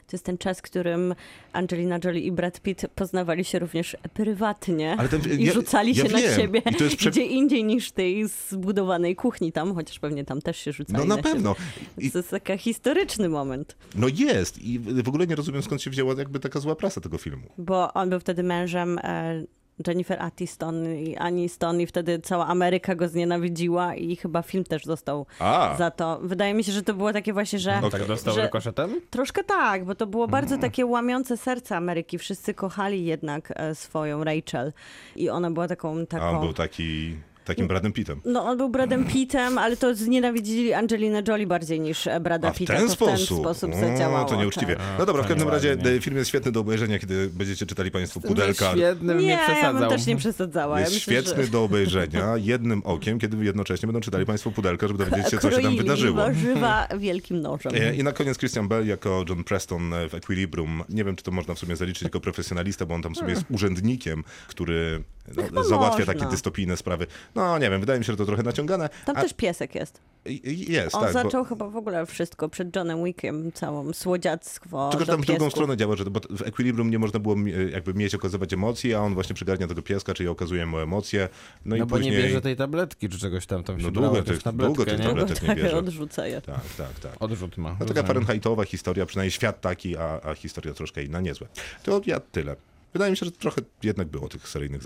[0.07, 1.15] to jest ten czas, w którym
[1.53, 6.03] Angelina Jolie i Brad Pitt poznawali się również prywatnie Ale ten- i ja- rzucali ja
[6.03, 6.13] się wiem.
[6.31, 10.25] na siebie I to jest prze- gdzie indziej niż tej zbudowanej kuchni tam, chociaż pewnie
[10.25, 11.55] tam też się rzucali No na pewno.
[11.55, 11.79] Siebie.
[11.99, 14.58] I, To jest taki historyczny moment, no jest.
[14.62, 17.47] I w ogóle nie rozumiem, skąd się wzięła jakby taka zła prasa tego filmu.
[17.58, 19.45] bo on był wtedy mężem e,
[19.86, 25.26] Jennifer Aniston i Aniston i wtedy cała Ameryka go znienawidziła i chyba film też został
[25.38, 26.21] A, za to.
[26.23, 27.90] Wydaje mi się, że to było takie właśnie, że Okej.
[27.90, 29.00] Tak dostał Że- rykoszetem?
[29.10, 30.60] troszkę tak, bo to było bardzo Mm.
[30.62, 32.19] takie łamiące serce Ameryki.
[32.19, 34.73] Wszyscy kochali jednak e, swoją Rachel
[35.16, 36.28] i ona była taką a taką...
[36.28, 38.21] on był taki, takim Bradem Pittem.
[38.25, 42.53] No, on był Bradem Pittem, ale to znienawidzili Angelinę Jolie bardziej niż e, Brada A
[42.53, 42.75] w Pitta.
[42.75, 43.17] ten sposób?
[43.26, 44.29] w ten sposób O, zadziałało.
[44.29, 44.76] to nieuczciwie.
[44.76, 44.85] tak.
[44.99, 47.91] No dobra, w to każdym razie e, film jest świetny do obejrzenia, kiedy będziecie czytali
[47.91, 48.71] Państwo pudelka.
[48.73, 49.91] Świetnym Nie, nie ja bym przesadzał.
[49.91, 50.81] też nie przesadzała.
[50.81, 51.50] Jest ja myślę, świetny że...
[51.50, 55.63] do obejrzenia jednym okiem, kiedy jednocześnie będą czytali Państwo pudelka, żeby dowiedzieć się, co się
[55.63, 56.17] tam wydarzyło.
[56.17, 57.73] warzywa wielkim nożem.
[57.75, 60.83] E, I na koniec Christian Bell jako John Preston w Equilibrium.
[60.89, 63.45] Nie wiem, czy to można w sumie zaliczyć jako profesjonalista, bo on tam sobie jest
[63.50, 65.03] urzędnikiem, który
[65.37, 66.15] no, Chyba załatwia można.
[66.15, 67.06] takie dystopijne sprawy.
[67.35, 68.89] No nie wiem, wydaje mi się, że to trochę naciągane.
[69.06, 70.00] Tam a- też piesek jest.
[70.45, 71.13] Jest, On tak.
[71.13, 75.50] bo- zaczął chyba w ogóle wszystko przed Johnem Wickiem, całą słodziactwo Tylko, tam w drugą
[75.50, 77.37] stronę działa, że bo w Equilibrium nie można było
[77.73, 81.28] jakby mieć, okazywać emocji, a on właśnie przygarnia tego pieska, czyli okazuje mu emocje.
[81.65, 82.11] No, No i bo później...
[82.13, 84.99] nie bierze tej tabletki czy czegoś tam, tam się No długo tych- tabletkę, długo tych
[84.99, 85.04] nie?
[85.04, 85.43] tabletek.
[85.43, 85.76] nie tak, bierze.
[85.76, 86.41] odrzuca je.
[86.41, 87.13] Tak, tak, tak.
[87.21, 87.76] Odrzut ma.
[87.80, 88.02] No taka.
[88.02, 91.47] Fahrenheitowa historia, przynajmniej świat taki, a, a historia troszkę inna, niezłe.
[91.83, 92.56] To ja tyle.
[92.93, 94.83] Wydaje mi się, że trochę jednak było tych seryjnych,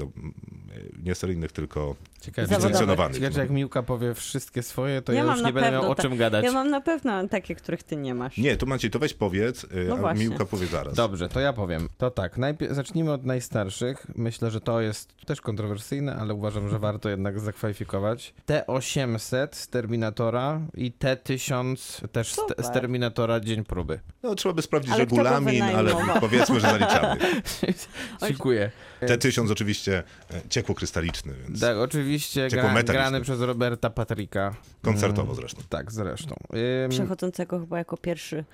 [1.03, 1.97] nie seryjnych, tylko
[2.39, 3.17] licencjonowanych.
[3.17, 5.95] Ciekawe, że jak Miłka powie wszystkie swoje, to Ja ja, już nie będę miał o
[5.95, 6.45] czym gadać.
[6.45, 8.37] Ja mam na pewno takie, których ty nie masz.
[8.39, 10.25] Nie, to Maciej, to weź powiedz, y, No a właśnie.
[10.29, 10.95] Miłka powie zaraz.
[10.95, 11.89] Dobrze, to ja powiem.
[11.99, 14.07] To tak, najpierw zacznijmy od najstarszych.
[14.17, 18.35] Myślę, że to jest też kontrowersyjne, ale uważam, że warto jednak zakwalifikować.
[18.47, 22.65] T800 z Terminatora i T1000 też z, Super.
[22.65, 24.01] z Terminatora Dzień Próby.
[24.23, 27.17] No trzeba by sprawdzić Ale regulamin, ale powiedzmy, że zaliczamy.
[28.29, 28.71] Dziękuję.
[29.01, 30.03] T-1000 oczywiście
[30.35, 34.55] e, ciekło-krystaliczny, więc Tak, oczywiście gra, grany przez Roberta Patricka.
[34.83, 35.63] koncertowo Mm, zresztą.
[35.69, 36.37] Tak, zresztą.
[36.85, 38.45] Ym, Przechodzącego chyba jako pierwszy,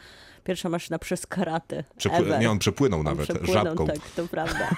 [0.45, 1.85] pierwsza maszyna przez karate.
[1.99, 3.87] Przepły- nie, on przepłynął On nawet przepłynął, żabką.
[3.87, 4.69] Tak, to prawda.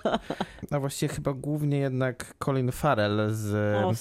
[0.70, 3.92] a właściwie chyba głównie jednak Colin Farrell z O,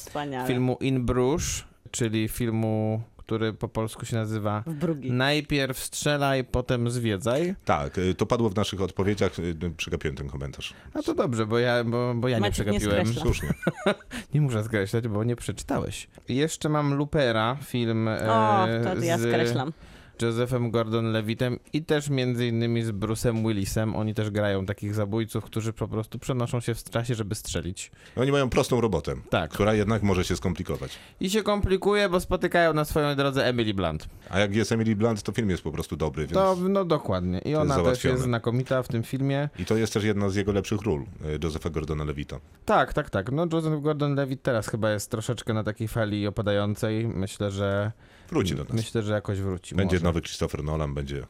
[0.47, 4.64] filmu In Bruges, czyli filmu, który po polsku się nazywa.
[5.02, 7.56] Najpierw strzelaj, potem zwiedzaj.
[7.66, 10.74] Tak, e, to padło w naszych odpowiedziach, e, przegapiłem ten komentarz.
[10.96, 13.06] No to dobrze, bo ja, bo, bo ja nie Maciek nie przegapiłem.
[13.08, 13.24] skreśla.
[13.24, 13.50] Słusznie.
[14.34, 16.08] Nie muszę skreślać, bo nie przeczytałeś.
[16.30, 19.74] Jeszcze mam Lupera, film O, e, to ja z skreślam.
[20.22, 23.96] Josephem Gordon-Levitem i też między innymi z Bruce'em Willisem.
[23.96, 27.92] Oni też grają takich zabójców, którzy po prostu przenoszą się w czasie, żeby strzelić.
[28.16, 29.52] Oni mają prostą robotę, Tak.
[29.52, 30.92] która jednak może się skomplikować.
[31.20, 34.08] I się komplikuje, bo spotykają na swojej drodze Emily Blunt.
[34.30, 36.34] A jak jest Emily Blunt, to film jest po prostu dobry, więc...
[36.34, 37.40] To, no dokładnie.
[37.40, 38.14] I jest ona też załatwione.
[38.14, 39.50] jest znakomita w tym filmie.
[39.60, 41.06] I to jest też jedna z jego lepszych ról, e,
[41.44, 42.40] Josepha Gordona-Levita.
[42.66, 43.32] Tak, tak, tak.
[43.32, 47.08] No Joseph Gordon-Levitt teraz chyba jest troszeczkę na takiej fali opadającej.
[47.08, 47.92] Myślę, że
[48.32, 48.74] Wróci do nas.
[48.74, 49.76] myślę, że jakoś wróci.
[49.76, 50.04] Będzie może.
[50.04, 51.24] nowy Christopher Nolan, będzie...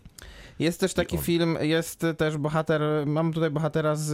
[0.60, 4.08] Jest też taki film, jest też bohater, mam tutaj bohatera z,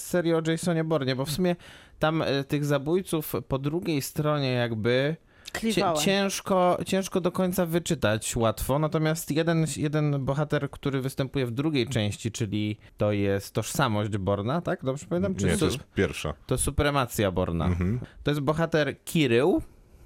[0.00, 1.56] z serii o Jasonie Bournie, bo w sumie
[1.98, 5.16] tam e, tych zabójców po drugiej stronie jakby
[5.52, 5.96] Kliwałem.
[6.04, 12.32] ciężko, ciężko do końca wyczytać łatwo, natomiast jeden, jeden bohater, który występuje w drugiej części,
[12.32, 14.84] czyli to jest tożsamość Borna, tak?
[14.84, 15.34] Dobrze pamiętam?
[15.34, 16.34] Czy Nie, to jest pierwsza.
[16.46, 17.66] to supremacja Borna.
[17.66, 18.00] Mhm.
[18.22, 19.62] To jest bohater Kirył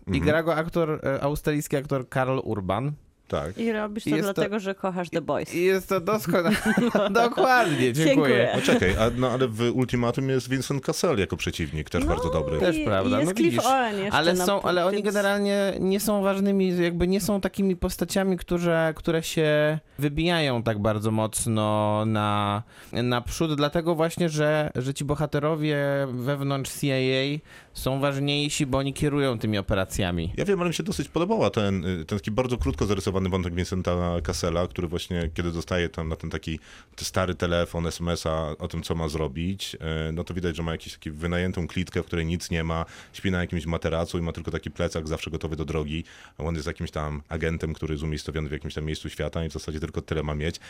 [0.07, 0.25] i Mhm.
[0.25, 2.97] gra go aktor, e, australijski aktor Karl Urban.
[3.31, 3.59] Tak.
[3.59, 5.55] I robisz to Jest to- dlatego, że kochasz The Boys.
[5.55, 6.57] I jest to doskonale.
[7.11, 8.05] Dokładnie, dziękuję.
[8.07, 8.53] Dziękuję.
[8.57, 12.59] No czekaj, a, no ale w Ultimatum jest Vincent Cassel jako przeciwnik, też bardzo dobry.
[12.61, 13.67] Też prawda, i jest no Cliff widzisz.
[13.67, 17.21] Owen jeszcze Ale, na są, pół, ale oni więc- generalnie nie są ważnymi, jakby nie
[17.21, 22.63] są takimi postaciami, które, które się wybijają tak bardzo mocno na,
[22.93, 25.79] naprzód, dlatego właśnie, że, że ci bohaterowie
[26.13, 27.39] wewnątrz CIA
[27.73, 30.33] są ważniejsi, bo oni kierują tymi operacjami.
[30.37, 33.55] Ja wiem, ale mi się dosyć podobała ten, y, ten taki bardzo krótko zarysowany wątek
[33.55, 36.59] Vincenta Cassela, który właśnie, kiedy dostaje tam na ten taki
[37.01, 39.75] stary telefon, SMS-a o tym, co ma zrobić,
[40.09, 42.85] y, no to widać, że ma jakąś taki wynajętą klitkę, w której nic nie ma,
[43.13, 46.05] śpi na jakimś materacu i ma tylko taki plecak zawsze gotowy do drogi.
[46.39, 49.49] A On jest jakimś tam agentem, który jest umiejscowiony w jakimś tam miejscu świata i
[49.49, 50.61] w zasadzie tylko tyle ma mieć.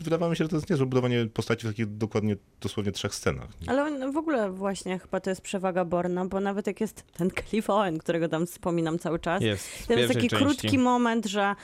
[0.00, 3.48] Wydawało mi się, że to jest niezłe budowanie postaci w takich dokładnie, dosłownie trzech scenach.
[3.66, 7.30] Ale on, w ogóle właśnie chyba to jest przewaga Borna, bo nawet jak jest ten
[7.30, 9.88] Cliff Owen, którego tam wspominam cały czas, Jest.
[9.88, 10.44] to jest taki części.
[10.44, 11.54] krótki moment, że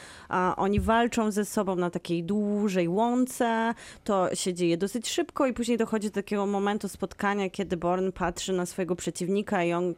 [0.56, 5.78] oni walczą ze sobą na takiej dłużej łące, to się dzieje dosyć szybko i później
[5.78, 9.94] dochodzi do takiego momentu spotkania, kiedy Born patrzy na swojego przeciwnika i on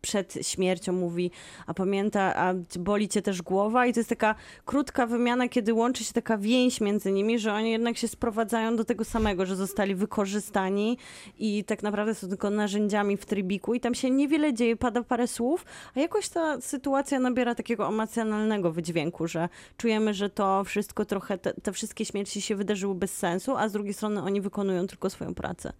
[0.00, 1.30] przed śmiercią mówi,
[1.66, 6.04] a pamięta, a boli cię też głowa i to jest taka krótka wymiana, kiedy łączy
[6.04, 9.94] się taka więź między nimi, że oni jednak się sprowadzają do tego samego, że zostali
[9.94, 10.98] wykorzystani
[11.38, 15.28] i tak naprawdę są tylko narzędziami w trybiku i tam się niewiele dzieje, pada parę
[15.28, 15.64] słów,
[15.96, 21.54] a jakoś ta sytuacja nabiera takiego emocjonalnego wydźwięku, że czujemy, że to wszystko trochę, te,
[21.54, 25.34] te wszystkie śmierci się wydarzyły bez sensu, a z drugiej strony oni wykonują tylko swoją
[25.34, 25.72] pracę.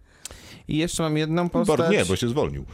[0.67, 1.91] I jeszcze mam jedną postać.
[1.91, 2.65] Nie, bo się zwolnił.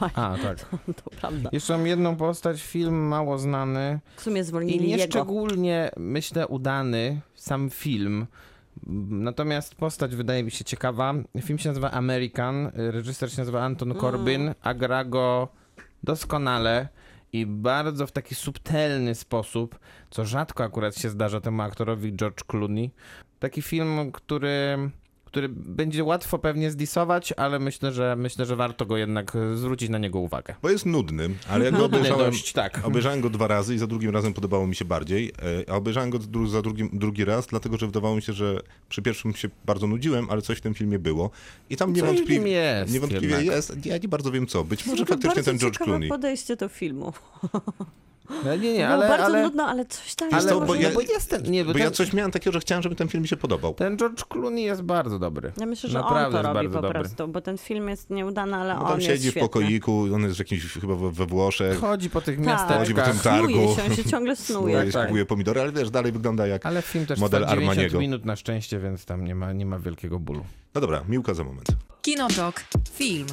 [0.00, 0.58] A, tak.
[0.96, 1.50] To prawda.
[1.52, 4.00] Jeszcze mam jedną postać, film mało znany.
[4.16, 5.02] W sumie I zwolnili jego.
[5.02, 8.26] nieszczególnie, myślę, udany sam film.
[9.08, 11.14] Natomiast postać wydaje mi się ciekawa.
[11.42, 15.48] Film się nazywa American, reżyser się nazywa Anton Corbin, a gra go
[16.02, 16.88] doskonale
[17.32, 19.78] i bardzo w taki subtelny sposób,
[20.10, 22.90] co rzadko akurat się zdarza temu aktorowi George Clooney.
[23.38, 24.90] Taki film, który,
[25.28, 29.98] który będzie łatwo pewnie zdisować, ale myślę, że myślę, że warto go jednak zwrócić na
[29.98, 30.54] niego uwagę.
[30.62, 32.80] Bo jest nudny, ale jak go Nudny obejrzałem, dość, tak.
[32.84, 35.32] obejrzałem go dwa razy i za drugim razem podobało mi się bardziej,
[35.66, 38.60] e, a obejrzałem go dru- za drugim, drugi raz, dlatego że wydawało mi się, że
[38.88, 41.30] przy pierwszym się bardzo nudziłem, ale coś w tym filmie było.
[41.70, 43.56] I tam niewątpliwie, jest niewątpliwie jednak.
[43.56, 46.08] jest, ja nie bardzo wiem co, być może Tylko faktycznie ten George Clooney.
[46.08, 47.12] podejście do filmu.
[48.44, 50.94] No, nie, nie, Było ale, bardzo ale, nudno, ale coś tam ale bo ja- no,
[50.94, 53.08] bo jest ten, nie, bo Bo ten, ja coś miałem takiego, że chciałem, żeby ten
[53.08, 53.74] film mi się podobał.
[53.74, 55.52] ten George Clooney jest bardzo dobry.
[55.56, 57.00] Ja myślę, że Naprawdę on to jest robi bardzo po dobry.
[57.00, 60.22] prostu, bo ten film jest nieudany, ale Bo on tam jest siedzi w pokoiku, on
[60.22, 62.46] jest w jakimś chyba we, we Włoszech, Chodzi po tych Tak.
[62.46, 62.78] miasteczkach.
[62.78, 63.76] Chodzi po tym ta- Snuje targu.
[63.76, 64.76] się, on się ciągle snuje.
[64.76, 65.06] snuje, tak.
[65.06, 66.66] kupuje pomidory, ale wiesz, dalej wygląda jak...
[66.66, 68.00] Ale film też Model trwa 90 Armaniego.
[68.00, 70.44] minut na szczęście, więc tam nie ma, nie ma wielkiego bólu.
[70.74, 71.66] No dobra, Miłka za moment.
[72.02, 72.60] Kinotok.
[72.94, 73.26] Film.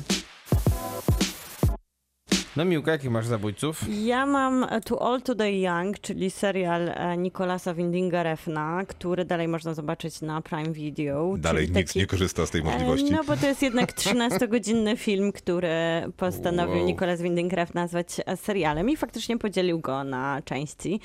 [2.57, 3.81] No Miłka, jakich masz zabójców?
[4.03, 9.47] Ja mam e, To All Today Young, czyli serial e, Nicolasa Windinga Refna, który dalej
[9.47, 11.35] można zobaczyć na Prime Video.
[11.37, 13.11] Dalej nikt taki- nie korzysta z tej E, możliwości.
[13.11, 15.69] No bo to jest jednak 13-godzinny film, który
[16.17, 16.85] postanowił Wow.
[16.85, 20.99] Nicolas Winding Refn nazwać serialem i faktycznie podzielił go na części.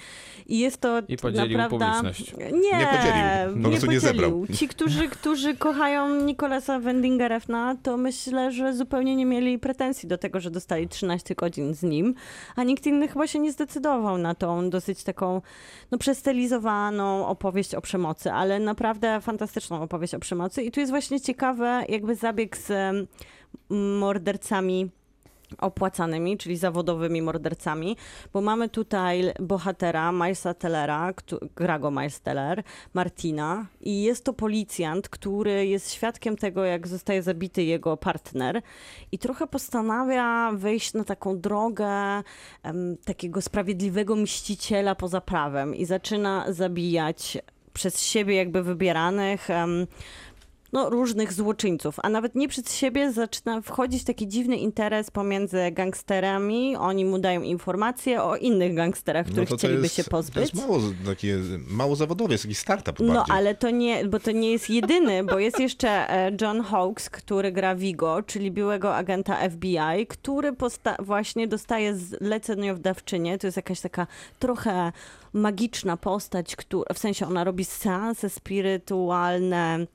[0.47, 1.87] I jest to I podzielił naprawdę...
[1.87, 2.35] publiczność.
[2.39, 4.47] Nie, Nie podzielił, po prostu nie zebrał.
[4.55, 10.19] Ci, którzy, którzy kochają Nicolasa Windinga Refna, to myślę, że zupełnie nie mieli pretensji do
[10.19, 12.15] tego, że dostali 13 godzin z nim,
[12.57, 15.43] a nikt inny chyba się nie zdecydował na tą dosyć taką
[15.91, 20.63] no, przestylizowaną opowieść o przemocy, ale naprawdę fantastyczną opowieść o przemocy.
[20.63, 23.07] I tu jest właśnie ciekawe jakby zabieg z em,
[23.99, 24.91] mordercami
[25.59, 27.97] opłacanymi, czyli zawodowymi mordercami,
[28.33, 31.13] bo mamy tutaj bohatera Milesa Tellera,
[31.57, 32.63] gra go Miles Teller,
[32.95, 38.63] Martina i jest to policjant, który jest świadkiem tego, jak zostaje zabity jego partner
[39.13, 41.91] i trochę postanawia wejść na taką drogę
[42.63, 47.39] em, takiego sprawiedliwego mściciela poza prawem i zaczyna zabijać
[47.73, 49.87] przez siebie jakby wybieranych em,
[50.73, 56.77] no, różnych złoczyńców, a nawet nie przed siebie zaczyna wchodzić taki dziwny interes pomiędzy gangsterami.
[56.77, 60.11] Oni mu dają informacje o innych gangsterach, No których to to chcieliby jest, się To
[60.11, 60.37] pozbyć.
[60.37, 61.39] jest mało, takie,
[61.71, 63.37] mało zawodowe, jest jakiś startup No, bardziej.
[63.37, 67.53] ale to nie, bo to nie jest jedyny, bo jest jeszcze e, John Hawkes, który
[67.53, 73.39] gra Vigo, czyli byłego agenta FBI, który posta- właśnie dostaje zleceniodawczynię.
[73.39, 74.07] To jest jakaś taka
[74.39, 74.93] trochę
[75.33, 79.87] magiczna postać, która, w sensie ona robi seanse spirytualne,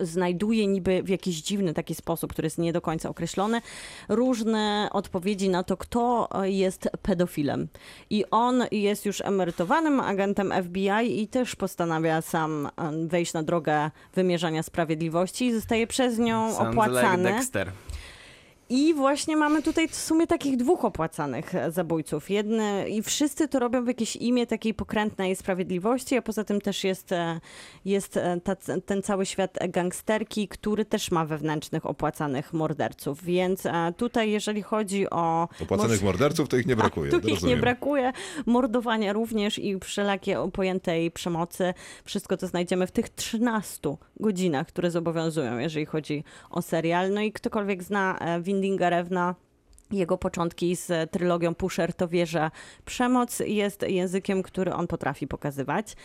[0.00, 3.60] znajduje niby w jakiś dziwny taki sposób, który jest nie do końca określony,
[4.08, 7.68] różne odpowiedzi na to, kto jest pedofilem.
[8.10, 12.68] I on jest już emerytowanym agentem FBI i też postanawia sam
[13.06, 17.22] wejść na drogę wymierzania sprawiedliwości i zostaje przez nią Sounds opłacany.
[17.22, 17.72] like Dexter.
[18.76, 22.30] I właśnie mamy tutaj w sumie takich dwóch opłacanych e, zabójców.
[22.30, 26.84] Jedny, I wszyscy to robią w jakieś imię takiej pokrętnej sprawiedliwości, a poza tym też
[26.84, 27.40] jest, e,
[27.84, 28.56] jest e, ta,
[28.86, 33.24] ten cały świat gangsterki, który też ma wewnętrznych opłacanych morderców.
[33.24, 33.62] Więc
[33.96, 35.48] tutaj, jeżeli chodzi o...
[35.62, 37.10] Opłacanych morderców to ich nie brakuje.
[37.10, 38.12] tu to ich nie brakuje.
[38.46, 41.74] Mordowania również i wszelakie pojętej przemocy.
[42.04, 47.12] Wszystko to znajdziemy w tych 13 godzinach, które zobowiązują, jeżeli chodzi o serial.
[47.12, 49.34] No i ktokolwiek zna e, Windinga Rewna,
[49.90, 52.50] jego początki z trylogią Pusher, to wie, że
[52.84, 55.96] przemoc jest językiem, który on potrafi pokazywać.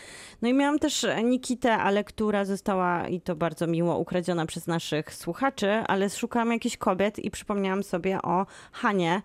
[0.41, 5.13] No i miałam też Nikitę, ale która została, i to bardzo miło, ukradziona przez naszych
[5.13, 9.21] słuchaczy, ale szukałam jakichś kobiet i przypomniałam sobie o Hanie,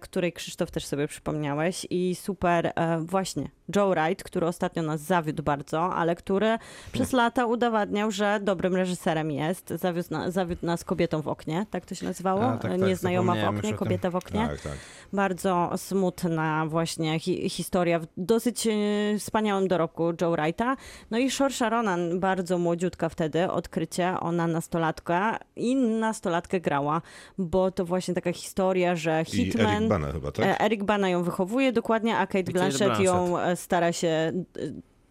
[0.00, 5.42] której Krzysztof też sobie przypomniałeś i super e, właśnie Joe Wright, który ostatnio nas zawiódł
[5.42, 6.58] bardzo, ale który
[6.92, 9.68] przez lata udowadniał, że dobrym reżyserem jest.
[9.68, 12.42] Zawiódł, na, zawiódł nas kobietą w oknie, tak to się nazywało?
[12.44, 14.48] A, tak, tak, Nieznajoma w oknie, kobieta w oknie.
[14.48, 14.72] Tak, tak.
[15.12, 18.70] Bardzo smutna właśnie hi historia w dosyć e,
[19.18, 20.76] wspaniałym dorobku Joe Wrighta.
[21.10, 27.02] No i Saoirse Ronan, bardzo młodziutka wtedy, odkrycie, ona nastolatka i nastolatkę grała,
[27.38, 29.76] bo to właśnie taka historia, że I Hitman...
[29.76, 30.46] Eric Bana chyba, tak?
[30.46, 34.32] E, Eric Bana ją wychowuje dokładnie, a Kate Blanchett, ją e, stara się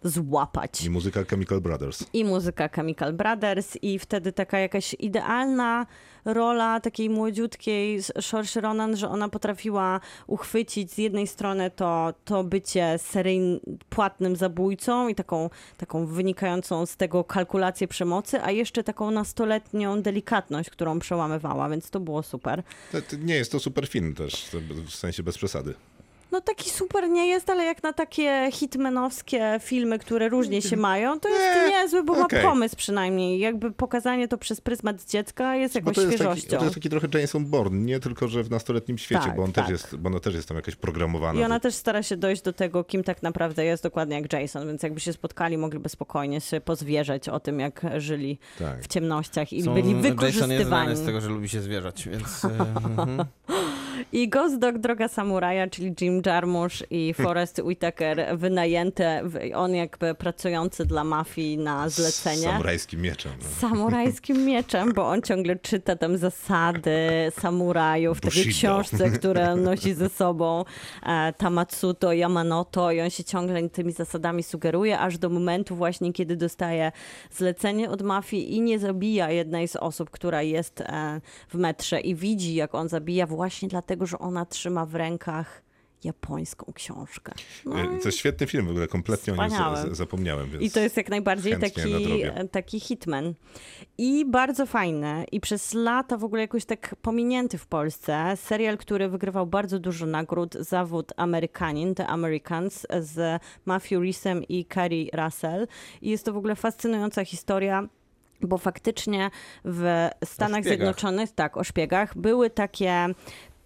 [0.04, 0.86] złapać.
[0.86, 2.06] I muzyka Chemical Brothers.
[2.14, 5.86] I muzyka Chemical Brothers i wtedy taka jakaś idealna
[6.26, 12.98] rola takiej młodziutkiej Saoirse Ronan, że ona potrafiła uchwycić z jednej strony to, to bycie
[12.98, 13.60] seryjnym,
[13.90, 20.70] płatnym zabójcą i taką, taką wynikającą z tego kalkulację przemocy, a jeszcze taką nastoletnią delikatność,
[20.70, 22.64] którą przełamywała, więc to było super.
[22.92, 24.50] To, to nie jest to super film też,
[24.86, 25.74] w sensie bez przesady.
[26.32, 31.20] No taki super nie jest, ale jak na takie hitmanowskie filmy, które różnie się mają,
[31.20, 32.44] to jest Nie, niezły, bo okej.
[32.44, 33.40] ma pomysł przynajmniej.
[33.40, 36.58] Jakby pokazanie to przez pryzmat dziecka jest jakąś to jest, taki, świeżością.
[36.58, 39.52] to jest taki trochę Jason Bourne, nie tylko, że w nastoletnim świecie, Tak, bo, on
[39.52, 39.66] tak.
[39.66, 41.40] też jest, bo ona też jest tam jakaś programowana.
[41.40, 44.68] I ona też stara się dojść do tego, kim tak naprawdę jest, dokładnie jak Jason,
[44.68, 48.84] więc jakby się spotkali, mogliby spokojnie się pozwierzać o tym, jak żyli Tak.
[48.84, 50.66] w ciemnościach i Są- byli Jason jest wykorzystywani.
[50.66, 52.42] znany z tego, że lubi się zwierzać, więc...
[54.14, 59.24] I Ghost Dog Droga Samuraja, czyli Jim Jarmusch i Forrest Whitaker wynajęte,
[59.56, 62.44] on jakby pracujący dla mafii na Z zlecenie.
[62.44, 63.32] samurajskim mieczem.
[63.60, 66.92] Samurajskim mieczem, bo on ciągle czyta tam zasady
[67.40, 68.50] samurajów Bushido.
[68.50, 70.66] książce, które nosi ze sobą
[71.04, 76.36] e, Tamatsuto Yamanoto i on się ciągle tymi zasadami sugeruje, aż do momentu właśnie, kiedy
[76.36, 76.92] dostaje
[77.32, 82.16] zlecenie od mafii i nie zabija jednej z osób, która jest e, w metrze i
[82.16, 85.62] widzi, jak on zabija właśnie dlatego, że ona trzyma w rękach
[86.04, 87.32] japońską książkę.
[87.66, 89.78] No E, To jest świetny film, w ogóle kompletnie o nim Wspaniały.
[89.78, 90.62] z- z- zapomniałem.
[90.62, 92.48] I to jest jak najbardziej taki, nadrobię.
[92.52, 93.34] taki hitman.
[93.98, 95.26] I bardzo fajny.
[95.32, 98.34] I przez lata w ogóle jakoś tak pominięty w Polsce.
[98.38, 100.54] Serial, który wygrywał bardzo dużo nagród.
[100.60, 105.68] Zawód Amerykanin, The Americans z Matthew Reesem i Carrie Russell.
[106.02, 107.88] I jest to w ogóle fascynująca historia.
[108.42, 109.32] Bo faktycznie
[109.66, 110.64] w Stanach.
[110.64, 113.06] Zjednoczonych, tak, o szpiegach, były takie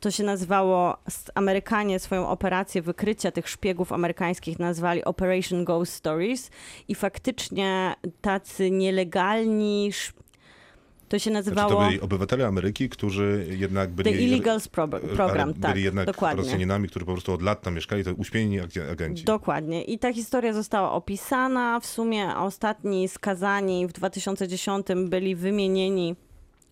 [0.04, 0.98] to się nazywało,
[1.36, 6.50] Amerykanie swoją operację wykrycia tych szpiegów amerykańskich nazwali Operation Ghost Stories
[6.88, 9.92] i faktycznie tacy nielegalni,
[11.10, 14.12] to się Znaczy, nazywało to byli obywatele Ameryki, którzy jednak byli...
[14.12, 16.44] The Illegals Pro- Program, ale tak, byli jednak dokładnie.
[16.44, 19.24] Rosjaninami, którzy po prostu od lat tam mieszkali, to uśpieni ag- agenci.
[19.24, 19.84] Dokładnie.
[19.84, 21.80] I ta historia została opisana.
[21.80, 26.16] W sumie ostatni skazani w 2010 byli wymienieni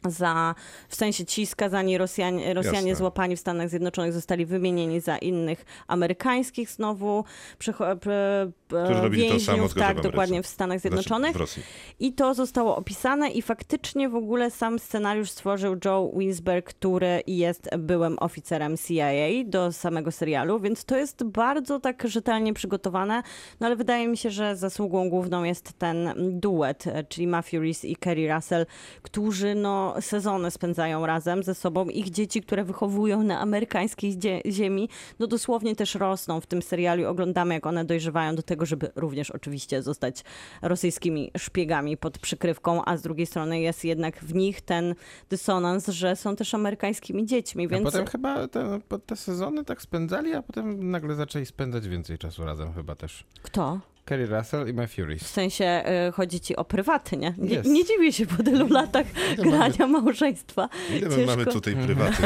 [0.06, 0.56] za,
[0.90, 2.96] w sensie ci skazani Rosjanie, Rosjanie Jasne.
[2.96, 7.24] złapani w Stanach Zjednoczonych zostali wymienieni za innych amerykańskich znowu
[7.60, 10.10] przycho- p- p- Którzy robili to więźniów, w tak, Ameryce.
[10.10, 11.36] dokładnie w Stanach Zjednoczonych.
[11.36, 11.64] Znaczy, w.
[12.00, 17.70] I to zostało opisane i faktycznie w ogóle sam scenariusz stworzył Joe Winsberg, który jest
[17.78, 23.24] byłym oficerem CIA do samego serialu, więc to jest bardzo tak rzetelnie przygotowane,
[23.60, 27.84] no ale wydaje mi się, że zasługą główną jest ten duet, e, czyli Matthew Reese
[27.86, 28.66] i Kerry Russell,
[29.02, 31.86] którzy no sezony spędzają razem ze sobą.
[31.86, 37.08] Ich dzieci, które wychowują na amerykańskiej zie- ziemi, no dosłownie też rosną w tym serialu
[37.08, 40.24] oglądamy, jak one dojrzewają do tego, żeby również oczywiście zostać
[40.62, 44.96] rosyjskimi szpiegami pod przykrywką, a z drugiej strony jest jednak w nich ten
[45.30, 50.34] dysonans, że są też amerykańskimi dziećmi, A więc potem chyba te, te sezony tak spędzali,
[50.34, 53.24] a potem nagle zaczęli spędzać więcej czasu razem chyba też.
[53.42, 53.80] kto?
[54.06, 55.26] Kerry Russell i Matthew W Reese.
[55.28, 57.34] sensie y, chodzi ci o prywaty, nie?
[57.38, 57.70] Nie, Jest.
[57.70, 59.06] nie dziwię się po tylu latach
[59.38, 60.70] grania małżeństwa.
[60.98, 61.32] Ile my Ciężko.
[61.32, 62.24] mamy tutaj prywaty?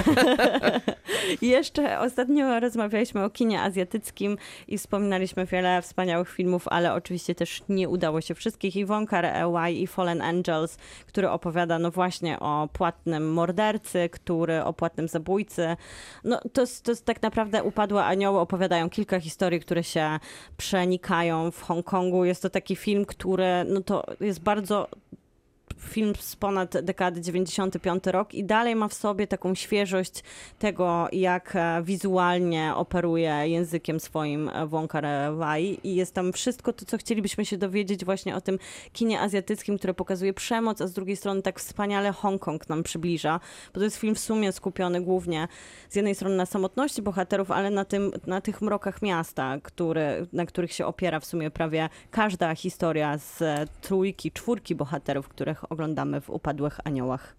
[1.42, 7.64] I jeszcze ostatnio rozmawialiśmy o kinie azjatyckim i wspominaliśmy wiele wspaniałych filmów, ale oczywiście też
[7.70, 8.76] nie udało się wszystkich.
[8.76, 15.08] Iwonka Reełaj i Fallen Angels, który opowiada no właśnie o płatnym mordercy, który o płatnym
[15.08, 15.76] zabójcy.
[16.24, 20.20] No to to tak naprawdę Upadłe Anioły opowiadają kilka historii, które się
[20.58, 22.26] przenikają w Hongkongu.
[22.26, 24.88] Jest to taki film, który no to jest bardzo
[25.80, 30.24] film z ponad dekady 95 rok i dalej ma w sobie taką świeżość
[30.60, 35.80] tego, jak e, wizualnie operuje językiem swoim e, Wong Kar-wai.
[35.84, 38.60] I jest tam wszystko to, co chcielibyśmy się dowiedzieć właśnie o tym
[38.94, 43.40] kinie azjatyckim, które pokazuje przemoc, a z drugiej strony tak wspaniale Hongkong nam przybliża,
[43.74, 45.48] bo to jest film w sumie skupiony głównie
[45.90, 50.46] z jednej strony na samotności bohaterów, ale na, tym, na tych mrokach miasta, który, na
[50.46, 56.22] których się opiera w sumie prawie każda historia z e, trójki, czwórki bohaterów, których oglądamy
[56.22, 57.36] w Upadłych Aniołach.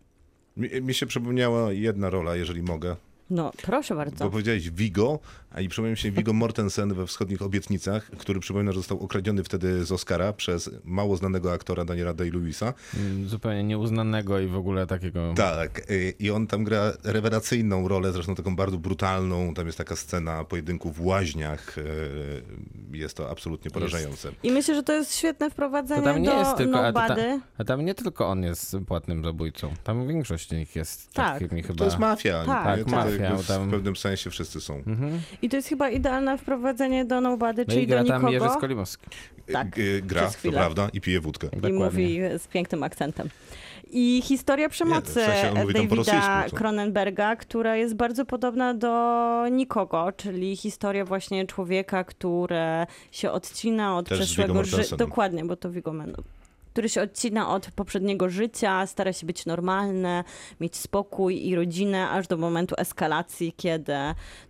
[0.57, 2.97] Mi, mi się przypomniała jedna rola, jeżeli mogę.
[3.31, 4.31] No, proszę Bo bardzo.
[4.31, 5.19] powiedziałeś Vigo,
[5.55, 9.85] a i przypomniał się Vigo Mortensen we Wschodnich Obietnicach, który przypomina, że został okradziony wtedy
[9.85, 12.73] z Oscara przez mało znanego aktora Daniela Day-Lewisa.
[12.97, 15.35] Mm, Zupełnie nieuznanego i w ogóle takiego...
[15.37, 19.55] Tak, y, i on tam gra rewelacyjną rolę, zresztą taką bardzo brutalną.
[19.55, 21.79] Tam jest taka scena pojedynku w łaźniach.
[21.79, 22.43] y,
[22.93, 24.31] Jest to absolutnie porażające.
[24.43, 26.87] I myślę, że to jest świetne To wprowadzenie tam nie do jest tylko...
[26.87, 27.19] A, tam,
[27.59, 29.75] a tam nie tylko on jest płatnym zabójcą.
[29.85, 31.41] Tam większość z nich jest Tak.
[31.41, 31.79] takimi chyba...
[31.79, 32.45] To jest mafia.
[32.45, 32.93] Tak, nie?
[32.93, 33.05] tak.
[33.07, 34.75] To jakby w tam- pewnym sensie wszyscy są.
[34.87, 35.21] Mhm.
[35.43, 38.35] I to jest chyba idealne wprowadzenie do Nobody, No czyli i gra do tam Jerzy
[38.35, 38.55] nikogo.
[38.59, 39.07] Skolimowski.
[39.53, 41.47] Tak, Y, Gra, przez to prawda, i pije wódkę.
[41.47, 41.79] I Dokładnie.
[41.79, 43.29] mówi z pięknym akcentem.
[43.91, 46.45] I historia przemocy w sensie tam Davida?
[46.55, 52.57] Cronenberga, która jest bardzo podobna do Nikogo, czyli historia właśnie człowieka, który
[53.11, 54.97] się odcina od Też przeszłego życia.
[54.97, 55.93] Dokładnie, bo to Viggo
[56.77, 60.25] który się odcina od poprzedniego życia, stara się być normalny,
[60.61, 63.93] mieć spokój i rodzinę, aż do momentu eskalacji, kiedy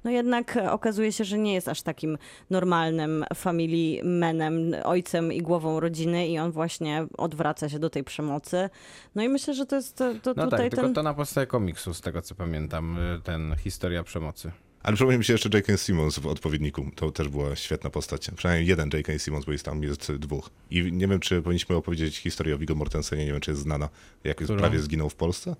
[0.04, 2.18] no jednak okazuje się, że nie jest aż takim
[2.50, 8.70] normalnym family manem, ojcem i głową rodziny i on właśnie odwraca się do tej przemocy.
[9.14, 10.94] No i myślę, że to jest to, to No tutaj tak, tylko ten...
[10.94, 14.52] to na podstawie komiksu, z tego co pamiętam, y, ten historia przemocy.
[14.86, 15.76] Ale przypomniał mi się jeszcze J.K.
[15.76, 16.90] Simmons w odpowiedniku.
[16.94, 18.30] To też była świetna postać.
[18.36, 19.18] Przynajmniej jeden J.K.
[19.18, 20.50] Simmons, bo jest tam jest dwóch.
[20.70, 23.24] I nie wiem, czy powinniśmy opowiedzieć historię o Viggo Mortensenie.
[23.24, 23.88] Nie wiem, czy jest znana.
[24.24, 25.56] Jak prawie zginął w Polsce?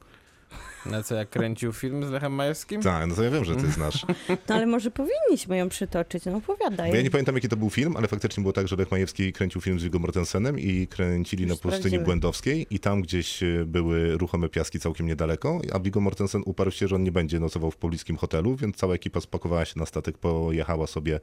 [0.91, 2.83] Na co, jak kręcił film z Lechem Majewskim?
[2.83, 4.07] Tak, no to ja wiem, że ty znasz.
[4.49, 6.91] No ale może powinniśmy ją przytoczyć, no opowiadaj.
[6.91, 9.33] Bo ja nie pamiętam, jaki to był film, ale faktycznie było tak, że Lech Majewski
[9.33, 12.05] kręcił film z Viggo Mortensenem i kręcili na Już pustyni sprawdzimy.
[12.05, 16.89] Błędowskiej i tam gdzieś e, były ruchome piaski całkiem niedaleko, a Viggo Mortensen uparł się,
[16.89, 20.19] że on nie będzie nocował w pobliskim hotelu, więc cała ekipa spakowała się na statek,
[20.19, 21.21] pojechała sobie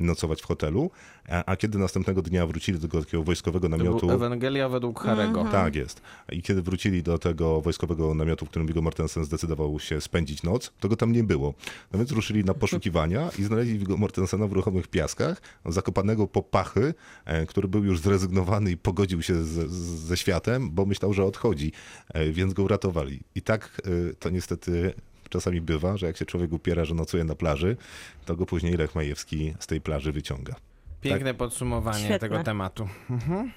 [0.00, 0.90] nocować w hotelu,
[1.28, 4.06] a, a kiedy następnego dnia wrócili do tego takiego wojskowego To namiotu...
[4.06, 5.40] był Ewangelia według Harego.
[5.40, 5.64] Mhm.
[5.64, 6.02] Tak jest.
[6.32, 10.42] I kiedy wrócili do tego wojskowego namiotu, w którym którym Viggo Mortensen zdecydował się spędzić
[10.42, 11.54] noc, to go tam nie było.
[11.92, 16.94] No więc ruszyli na poszukiwania i znaleźli Viggo Mortensena w ruchomych piaskach, zakopanego po pachy,
[17.24, 19.74] e, który był już zrezygnowany i pogodził się z, z,
[20.06, 21.72] ze światem, bo myślał, że odchodzi,
[22.08, 23.20] e, więc go uratowali.
[23.34, 24.94] I tak e, to niestety
[25.28, 27.76] czasami bywa, że jak się człowiek upiera, że nocuje na plaży,
[28.24, 30.54] to go później Lech Majewski z tej plaży wyciąga.
[31.00, 32.18] Piękne podsumowanie Świetne.
[32.18, 32.88] tego tematu.
[33.10, 33.52] You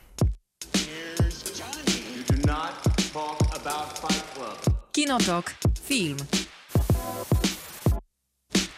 [4.99, 5.53] Kinotok.
[5.81, 6.17] Film.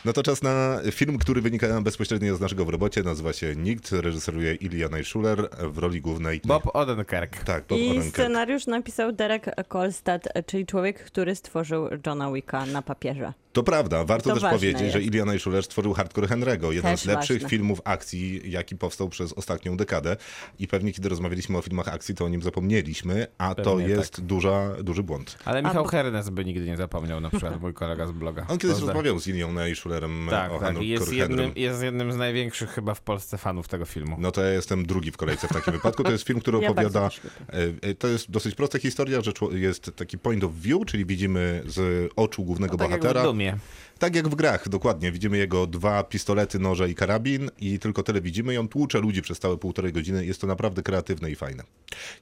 [0.06, 3.04] No to czas na film, który wynika bezpośrednio z naszego w robocie.
[3.04, 6.42] Nazywa się Nikt, reżyseruje Ilja Najszuler w roli głównej.
[6.46, 7.44] Bob Odenkirk.
[7.44, 8.16] Tak, Bob I Odenkirk.
[8.16, 13.34] scenariusz napisał Derek Kolstad, czyli człowiek, który stworzył Johna Wicka na papierze.
[13.54, 14.94] To prawda, warto To też powiedzieć, jest.
[14.94, 17.50] że Ilya Najszuler stworzył Hardcore Henry'ego, jeden Też z lepszych ważne.
[17.50, 20.18] filmów akcji, jaki powstał przez ostatnią dekadę.
[20.60, 24.16] I pewnie kiedy rozmawialiśmy o filmach akcji, to o nim zapomnieliśmy, a to Pewnie jest
[24.16, 24.26] tak.
[24.26, 25.38] duża, duży błąd.
[25.46, 28.42] Ale Michał bo- Hernes by nigdy nie zapomniał, na przykład mój kolega z bloga.
[28.42, 28.88] On kiedyś Pozdrawiam.
[28.96, 30.62] rozmawiał z Ilią Najszulerem Tak, o tak.
[30.64, 34.16] Hardcore I Jest jednym, jest jednym z największych chyba w Polsce fanów tego filmu.
[34.20, 36.04] No to ja jestem drugi w kolejce w takim wypadku.
[36.04, 37.10] To jest film, który Ja opowiada.
[37.50, 41.64] e, e, To jest dosyć prosta historia, że jest taki point of view, czyli widzimy
[41.66, 43.24] z oczu głównego No, tak jak w bohatera.
[43.42, 43.56] mye.
[44.02, 45.12] Tak jak w grach, dokładnie.
[45.12, 49.22] Widzimy jego dwa pistolety, noże i karabin i tylko tyle widzimy i on tłucze ludzi
[49.22, 50.26] przez całe półtorej godziny.
[50.26, 51.64] Jest to naprawdę kreatywne i fajne.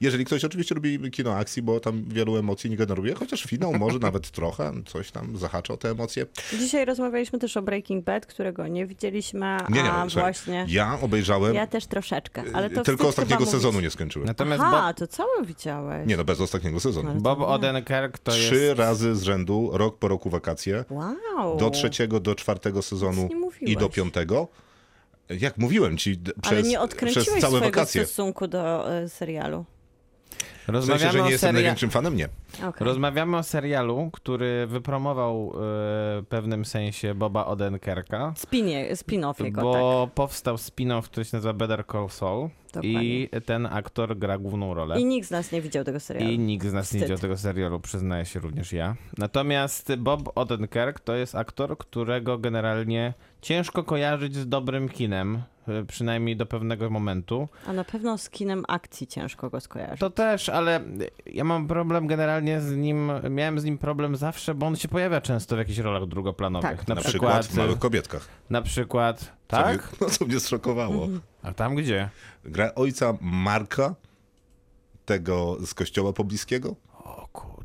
[0.01, 3.99] Jeżeli ktoś oczywiście lubi kino akcji, bo tam wielu emocji nie generuje, chociaż finał może
[4.09, 6.25] nawet trochę coś tam zahacza o te emocje.
[6.59, 10.65] Dzisiaj rozmawialiśmy też o Breaking Bad, którego nie widzieliśmy, Nie, nie, a słuchaj, właśnie...
[10.69, 13.83] ja obejrzałem, Ja też troszeczkę, ale to tylko wstyd ostatniego sezonu mówić.
[13.83, 14.27] nie skończyłem.
[14.27, 16.07] Natomiast Aha, Bob, to całe widziałeś.
[16.07, 17.21] Nie no, bez ostatniego sezonu.
[17.21, 17.45] Bob nie.
[17.45, 18.79] Odenkirk to Trzy jest...
[18.79, 20.85] razy z rzędu, rok po roku wakacje.
[20.89, 21.57] Wow.
[21.57, 23.29] Do trzeciego, do czwartego sezonu
[23.61, 24.47] i do piątego.
[25.29, 28.05] Jak mówiłem ci, d- Ale przez, nie przez odkręciłeś całe swojego wakacje.
[28.05, 29.65] stosunku do e, serialu.
[30.71, 31.53] W sensie, Rozmawiamy, że nie o jestem seria...
[31.53, 32.15] największym fanem?
[32.15, 32.29] Nie.
[32.57, 32.87] Okay.
[32.87, 35.51] Rozmawiamy o serialu, który wypromował e,
[36.21, 38.33] w pewnym sensie Boba Odenkirka.
[38.37, 43.03] Spinie, spin-off jego, Bo powstał spin-off, który się nazywa Better Call Saul Dokładnie.
[43.03, 44.95] i ten aktor gra główną rolę.
[44.95, 45.01] tak.
[45.01, 46.31] I nikt z nas nie widział tego serialu.
[46.31, 47.01] I nikt z nas nie Wstyd.
[47.01, 48.95] widział tego serialu, przyznaję się również ja.
[49.17, 55.41] Natomiast Bob Odenkirk to jest aktor, którego generalnie ciężko kojarzyć z dobrym kinem,
[55.87, 57.47] przynajmniej do pewnego momentu.
[57.67, 59.99] A na pewno z kinem akcji ciężko go skojarzyć.
[59.99, 60.79] To też, ale
[61.25, 65.21] ja mam problem generalnie z nim, miałem z nim problem zawsze, bo on się pojawia
[65.21, 66.69] często w jakichś rolach drugoplanowych.
[66.79, 66.87] Tak.
[66.87, 68.27] Na, Na przykład, przykład w Małych Kobietkach.
[68.49, 69.77] na przykład, Co tak?
[69.77, 71.07] mnie, no co mnie zszokowało.
[71.43, 72.09] A tam gdzie?
[72.45, 73.95] Gra ojca Marka,
[75.05, 76.75] tego z kościoła pobliskiego.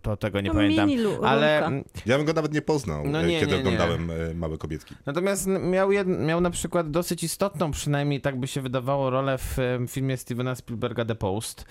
[0.05, 0.91] To tego nie To pamiętam.
[1.23, 3.69] Ale Ja bym go nawet nie poznał, No e, nie, kiedy nie, nie.
[3.69, 4.95] oglądałem e, Małe Kobietki.
[5.07, 9.57] Natomiast miał, jed, miał na przykład dosyć istotną, przynajmniej tak by się wydawało, rolę w
[9.89, 11.65] filmie Stevena Spielberga The Post.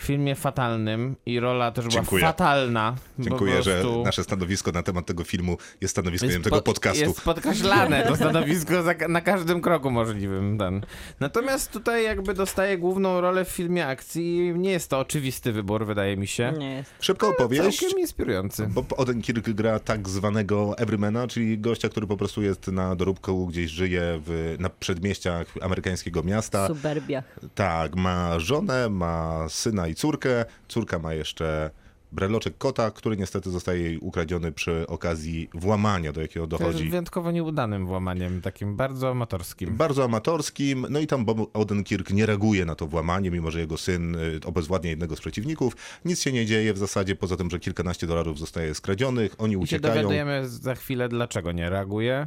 [0.00, 2.24] W filmie fatalnym i rola też była Dziękuję.
[2.24, 2.94] fatalna.
[3.18, 6.56] bo Dziękuję, po że prostu nasze stanowisko na temat tego filmu jest stanowiskiem jest tego
[6.56, 7.00] pod- podcastu.
[7.04, 10.58] Jest podkreślane to stanowisko za, na każdym kroku możliwym.
[10.58, 10.80] Ten.
[11.20, 15.86] Natomiast tutaj jakby dostaje główną rolę w filmie akcji i nie jest to oczywisty wybór,
[15.86, 16.52] wydaje mi się.
[16.58, 16.90] Nie jest.
[17.00, 17.80] Szybka opowieść.
[17.80, 18.66] Całkiem inspirujący.
[18.66, 23.70] Bob Odenkirk gra tak zwanego everymana, czyli gościa, który po prostu jest na doróbku, gdzieś
[23.70, 26.64] żyje w, na przedmieściach amerykańskiego miasta.
[26.64, 27.24] W suburbiach.
[27.54, 30.44] Tak, ma żonę, ma syna i córkę.
[30.68, 31.70] Córka ma jeszcze
[32.12, 36.88] breloczek kota, który niestety zostaje jej ukradziony przy okazji włamania, do jakiego To dochodzi.
[36.88, 39.76] wyjątkowo nieudanym włamaniem, takim bardzo amatorskim.
[39.76, 43.76] Bardzo amatorskim, no i tam Bob Odenkirk nie reaguje na to włamanie, mimo że jego
[43.76, 45.76] syn y, obezwładnia jednego z przeciwników.
[46.04, 49.56] Nic się nie dzieje w zasadzie, poza tym, że kilkanaście dolarów zostaje skradzionych, oni I
[49.56, 49.94] się uciekają.
[49.94, 52.26] dowiadujemy za chwilę, dlaczego nie reaguje.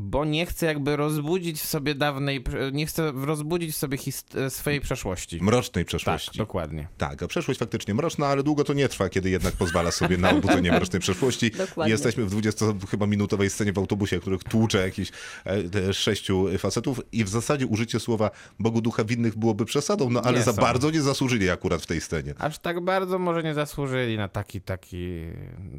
[0.00, 4.80] Bo nie chce jakby rozbudzić w sobie dawnej, nie chce rozbudzić w sobie hist- swojej
[4.80, 5.38] przeszłości.
[5.42, 6.38] Mrocznej Tak, przeszłości.
[6.38, 6.88] dokładnie.
[6.98, 10.30] Tak, a przeszłość faktycznie mroczna, ale długo to nie trwa, kiedy jednak pozwala sobie na
[10.30, 11.50] obudzenie mrocznej przeszłości.
[11.68, 11.92] Dokładnie.
[11.92, 15.10] Jesteśmy w 20 chyba minutowej scenie w autobusie, których tłucze jakiś
[15.86, 20.38] e, sześciu facetów i w zasadzie użycie słowa Bogu Ducha winnych byłoby przesadą, no ale
[20.38, 20.60] Nie za są.
[20.62, 22.34] bardzo nie zasłużyli akurat w tej scenie.
[22.38, 25.22] Aż tak bardzo może nie zasłużyli na taki, taki,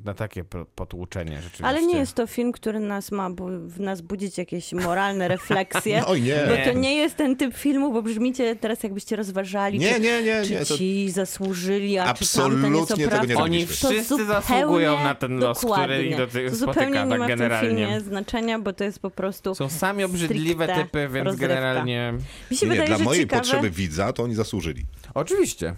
[0.05, 1.65] na takie po- potłuczenie rzeczywiście.
[1.65, 5.99] Ale nie jest to film, który nas ma bu- w nas budzić jakieś moralne refleksje.
[6.01, 6.36] No, oj nie.
[6.49, 10.24] Bo to nie jest ten typ filmu, bo brzmicie teraz jakbyście rozważali, Nie, czy, nie,
[10.24, 10.66] nie, czy nie.
[10.66, 10.78] To...
[10.78, 13.38] ci zasłużyli, a czy Absolutnie tamten jest nie.
[13.38, 17.10] Oni To wszyscy zupełnie- zasługują na ten los, który ich do To spotyka, zupełnie nie
[17.10, 17.70] tak ma w tym generalnie.
[17.70, 21.47] filmie znaczenia, bo to jest po prostu Są sami obrzydliwe typy, więc rozrywka.
[21.47, 22.14] generalnie...
[22.51, 24.86] Mi się Nie, wydaje, dla że mojej ciekawe, potrzeby widza to oni zasłużyli.
[25.14, 25.76] Oczywiście.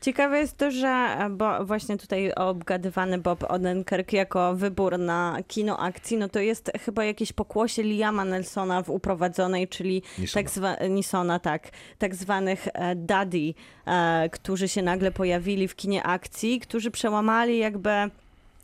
[0.00, 5.78] Ciekawe jest to, że e, bo właśnie tutaj obgadywany Bob Odenkirk jako wybór na kino
[5.78, 10.42] akcji, no to jest chyba jakieś pokłosie Liama Nelsona w uprowadzonej, czyli Nisona.
[10.42, 13.54] tak zwa, Nisona, tak, tak zwanych e, daddy,
[13.86, 17.90] e, którzy się nagle pojawili w kinie akcji, którzy przełamali jakby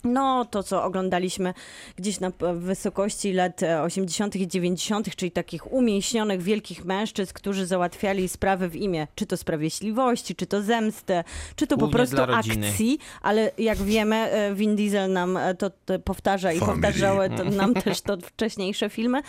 [0.05, 1.53] No, to co oglądaliśmy
[1.95, 4.35] gdzieś na wysokości lat e, 80.
[4.35, 10.35] i 90., czyli takich umięśnionych, wielkich mężczyzn, którzy załatwiali sprawy w imię czy to sprawiedliwości,
[10.35, 11.23] czy to zemsty,
[11.55, 12.67] czy to po Głównie prostu dla rodziny.
[12.67, 16.81] akcji, ale jak wiemy, e, Vin Diesel nam e, to, to powtarza i Family.
[16.81, 19.21] powtarzały to, nam też to wcześniejsze filmy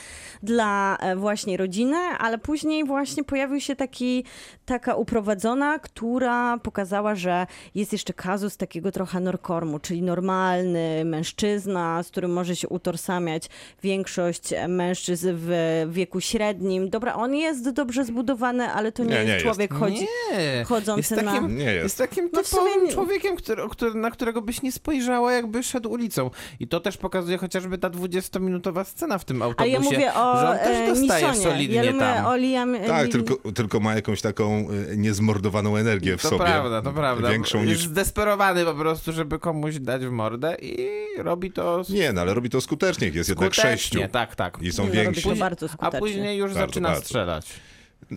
[0.42, 4.24] dla e, właśnie rodziny, ale później właśnie pojawił się taki,
[4.64, 10.65] taka uprowadzona, która pokazała, że jest jeszcze kazus takiego trochę norkormu, czyli normalny
[11.04, 13.48] mężczyzna, z którym może się utożsamiać
[13.82, 15.50] większość mężczyzn w
[15.90, 16.90] wieku średnim.
[16.90, 19.44] Dobra, on jest dobrze zbudowany, ale to nie, Nie, nie jest jest.
[19.44, 21.54] człowiek chodzi, Nie, chodzący jest takim, na...
[21.64, 21.82] Nie jest.
[21.82, 23.62] Jest takim No typowym człowiekiem, który,
[23.94, 26.30] na którego byś nie spojrzała, jakby szedł ulicą.
[26.60, 30.48] I to też pokazuje chociażby ta 20-minutowa scena w tym autobusie, ja mówię o że
[30.50, 31.44] on też e, dostaje Nisonie.
[31.52, 32.26] solidnie Ja mówię tam.
[32.26, 32.76] o Liam...
[32.86, 36.44] Tak, tylko, tylko ma jakąś taką y, niezmordowaną energię w to sobie.
[36.44, 37.30] prawda, to prawda.
[37.30, 37.86] Większą Jest niż...
[37.88, 40.88] zdesperowany po prostu, żeby komuś dać w mordę i
[41.18, 43.08] robi to Nie, no ale robi to skutecznie.
[43.08, 43.86] Jest jednak sześciu.
[43.88, 44.08] skutecznie.
[44.08, 44.58] Tak, tak.
[44.62, 45.20] I są No, więksi.
[45.30, 45.98] A skutecznie.
[45.98, 47.04] później już Bardzo, zaczyna bardzo.
[47.04, 47.46] strzelać.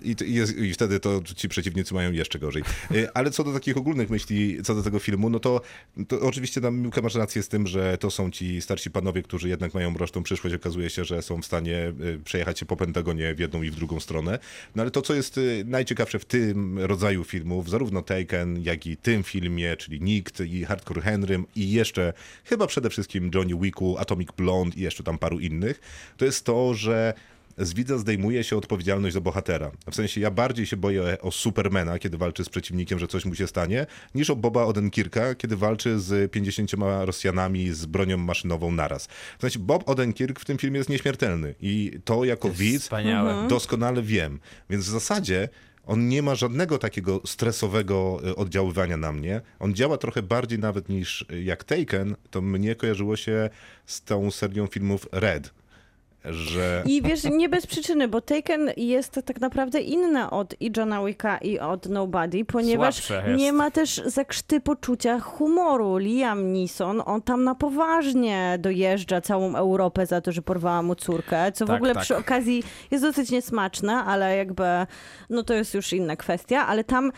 [0.03, 2.63] I, jest, I wtedy to ci przeciwnicy mają jeszcze gorzej.
[2.91, 5.61] Y, Ale co do takich ogólnych myśli, co do tego filmu, no to,
[6.07, 9.49] to oczywiście tam Miłka masz rację z tym, że to są ci starsi panowie, którzy
[9.49, 10.55] jednak mają mroczną przyszłość.
[10.55, 13.75] Okazuje się, że są w stanie y, przejechać się po Pentagonie w jedną i w
[13.75, 14.39] drugą stronę.
[14.75, 18.97] No ale to, co jest y, najciekawsze w tym rodzaju filmów, zarówno Taken, jak i
[18.97, 22.13] tym filmie, czyli Nikt i Hardcore Henrym i jeszcze
[22.43, 25.79] chyba przede wszystkim Johnny Wicku, Atomic Blonde i jeszcze tam paru innych,
[26.17, 27.13] to jest to, że
[27.59, 29.71] z widza zdejmuje się odpowiedzialność za bohatera.
[29.91, 33.35] W sensie ja bardziej się boję o Supermana, kiedy walczy z przeciwnikiem, że coś mu
[33.35, 33.85] się stanie,
[34.15, 39.07] niż o Boba Odenkirka, kiedy walczy z 50 Rosjanami z bronią maszynową naraz.
[39.37, 43.47] W sensie Bob Odenkirk w tym filmie jest nieśmiertelny i to jako widz Wspaniałe.
[43.47, 44.39] doskonale wiem.
[44.69, 45.49] Więc w zasadzie
[45.85, 49.41] on nie ma żadnego takiego stresowego y, oddziaływania na mnie.
[49.59, 53.49] On działa trochę bardziej nawet niż y, jak Taken, to mnie kojarzyło się
[53.85, 55.58] z tą serią filmów Red.
[56.25, 56.83] Że...
[56.85, 61.37] I wiesz, nie bez przyczyny, bo Taken jest tak naprawdę inna od i Johna Wicka
[61.37, 65.97] i od Nobody, ponieważ nie ma też zakrzty poczucia humoru.
[65.97, 71.51] Liam Neeson, on tam na poważnie dojeżdża całą Europę za to, że porwała mu córkę,
[71.51, 72.03] co w Tak, ogóle tak.
[72.03, 74.63] przy okazji jest dosyć niesmaczne, ale jakby,
[75.29, 77.11] no to jest już inna kwestia, ale tam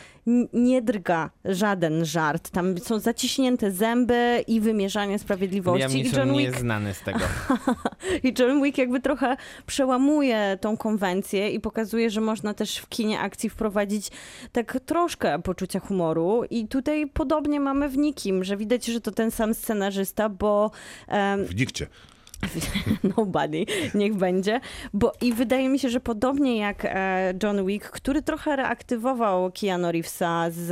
[0.53, 2.49] nie drga żaden żart.
[2.49, 5.79] Tam są zaciśnięte zęby i wymierzanie sprawiedliwości.
[5.79, 7.19] Liam I Neeson John nie Wick jest znany z tego.
[8.23, 13.19] i John Wick jakby trochę przełamuje tą konwencję i pokazuje, że można też w kinie
[13.19, 14.11] akcji wprowadzić
[14.51, 16.43] tak troszkę poczucia humoru.
[16.49, 20.71] I tutaj podobnie mamy w Nikim, że widać, że to ten sam scenarzysta, bo
[21.07, 21.87] em, W Nikcie.
[23.17, 23.65] Nobody,
[23.95, 24.59] niech będzie.
[24.93, 29.91] Bo i wydaje mi się, że podobnie jak e, John Wick, który trochę reaktywował Keanu
[29.91, 30.71] Reevesa z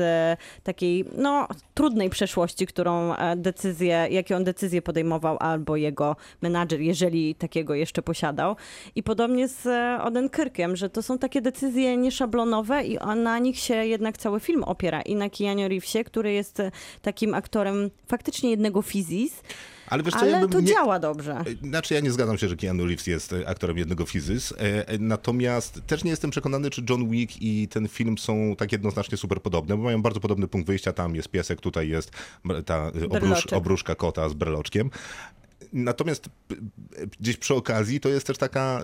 [0.64, 7.36] takiej, no, trudnej przeszłości, którą e, decyzję, jakie on decyzje podejmował, albo jego menadżer, jeżeli
[7.36, 8.56] takiego jeszcze posiadał.
[8.96, 13.76] I podobnie z e, Odenkirkiem, że to są takie decyzje nieszablonowe i na nich się
[13.76, 15.02] jednak cały film opiera.
[15.02, 16.62] I na Keanu Reevesie, który jest
[17.02, 19.42] takim aktorem faktycznie jednego fizis,
[19.90, 20.68] Ale wiesz co, ale ja bym to nie...
[20.68, 21.44] działa dobrze.
[21.64, 24.98] Znaczy ja nie zgadzam się, że Keanu Reeves jest e, aktorem jednego fizys, e, e,
[24.98, 29.42] natomiast też nie jestem przekonany, czy John Wick i ten film są tak jednoznacznie super
[29.42, 32.12] podobne, bo mają bardzo podobny punkt wyjścia, tam jest piesek, tutaj jest
[32.66, 34.90] ta e, obrusz, obruszka kota z breloczkiem.
[35.74, 36.30] Natomiast
[37.20, 38.82] gdzieś przy okazji to jest też taka,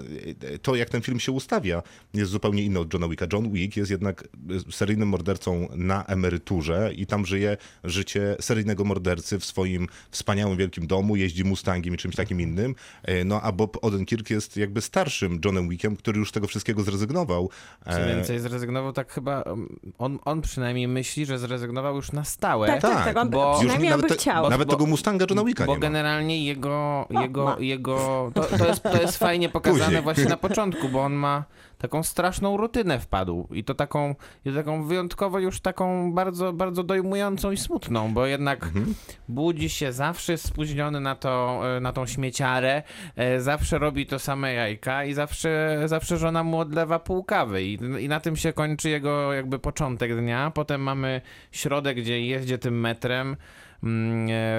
[0.62, 1.82] to jak ten film się ustawia,
[2.14, 3.26] jest zupełnie inny od Johna Wicka.
[3.34, 4.28] John Wick jest jednak
[4.72, 11.16] seryjnym mordercą na emeryturze i tam żyje życie seryjnego mordercy w swoim wspaniałym wielkim domu,
[11.16, 12.76] jeździ Mustangiem i czymś takim innym.
[13.04, 16.84] E, No a Bob Odenkirk jest jakby starszym Johnem Wickiem, który już z tego wszystkiego
[16.84, 17.50] zrezygnował.
[17.86, 22.24] Co E, więcej, zrezygnował tak chyba, um, on, on przynajmniej myśli, że zrezygnował już na
[22.24, 22.68] stałe.
[22.68, 23.18] Tak, tak, Tak, tak.
[23.18, 24.50] On bo- Już przynajmniej on by nawet, te- chciał.
[24.50, 25.82] nawet Bo- tego Mustanga Johna Wicka Bo nie ma.
[25.82, 26.75] generalnie jego,
[27.10, 27.56] jego, ma.
[27.60, 30.02] jego to, to, jest, to jest fajnie pokazane Później.
[30.02, 31.44] właśnie na początku, bo on ma
[31.78, 34.16] taką straszną rutynę wpadł i to taką,
[34.46, 38.96] i to taką wyjątkowo już taką bardzo, bardzo dojmującą i smutną, bo jednak Mhm.
[39.30, 42.84] budzi się zawsze jest spóźniony na, to, e, na tą śmieciarę,
[43.16, 47.74] e, zawsze robi to same jajka i zawsze, zawsze żona mu odlewa pół kawy i,
[48.00, 50.52] i na tym się kończy jego jakby początek dnia.
[50.52, 51.22] Potem mamy
[51.52, 53.36] środek, gdzie jeździ tym metrem,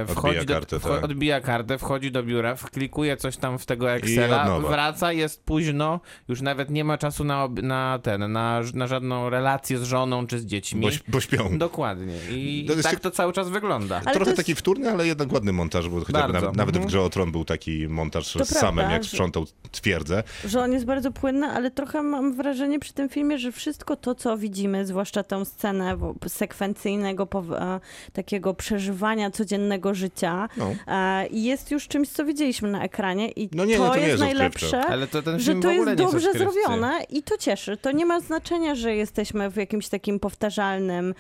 [0.07, 1.05] wchodzi Odbija do, kartę, tak.
[1.05, 6.41] odbija kartę, wchodzi do biura, wklikuje coś tam w tego Excela, wraca, jest późno, już
[6.41, 10.47] nawet nie ma czasu na, na ten, na, na żadną relację z żoną czy z
[10.47, 10.81] dziećmi.
[10.81, 11.59] Bo, bo śpią.
[11.59, 12.15] Dokładnie.
[12.31, 14.01] I To jest tak to cały czas wygląda.
[14.05, 16.33] Ale Trochę jest- taki wtórny, ale jednak ładny montaż, bo chociażby Bardzo.
[16.41, 16.89] nawet, nawet w Mhm.
[16.89, 20.23] grze o Tron był taki montaż To z samym, prawda, jak że- sprzątał twierdzę.
[20.45, 24.15] że on jest bardzo płynny, ale trochę mam wrażenie przy tym filmie, że wszystko to,
[24.15, 25.97] co widzimy, zwłaszcza tę scenę
[26.29, 27.81] sekwencyjnego e,
[28.13, 30.75] takiego przeżywania codziennego życia No.
[30.89, 33.97] e, i jest już czymś, co widzieliśmy na ekranie i No nie, to no to
[33.97, 34.83] jest jest najlepsze.
[35.11, 36.39] to ten że to w ogóle jest nie dobrze odkrywczy.
[36.39, 37.77] zrobione i to cieszy.
[37.77, 41.15] To nie ma znaczenia, że jesteśmy w jakimś takim powtarzalnym,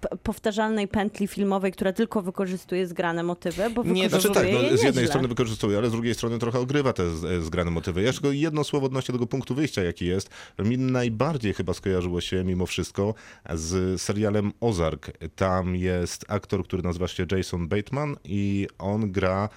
[0.00, 4.60] p- powtarzalnej pętli filmowej, która tylko wykorzystuje zgrane motywy, bo Nie, wykorzystuje Znaczy tak, no,
[4.62, 5.06] je z jednej nieźle.
[5.08, 8.02] strony wykorzystuje, ale z drugiej strony trochę ogrywa te z- e, zgrane motywy.
[8.02, 10.30] Ja tylko jedno słowo odnośnie tego punktu wyjścia, jaki jest.
[10.58, 13.14] Mi najbardziej chyba skojarzyło się mimo wszystko
[13.54, 15.10] z serialem Ozark.
[15.36, 19.48] Tam jest aktor, który nazywa się Jason Bateman i on gra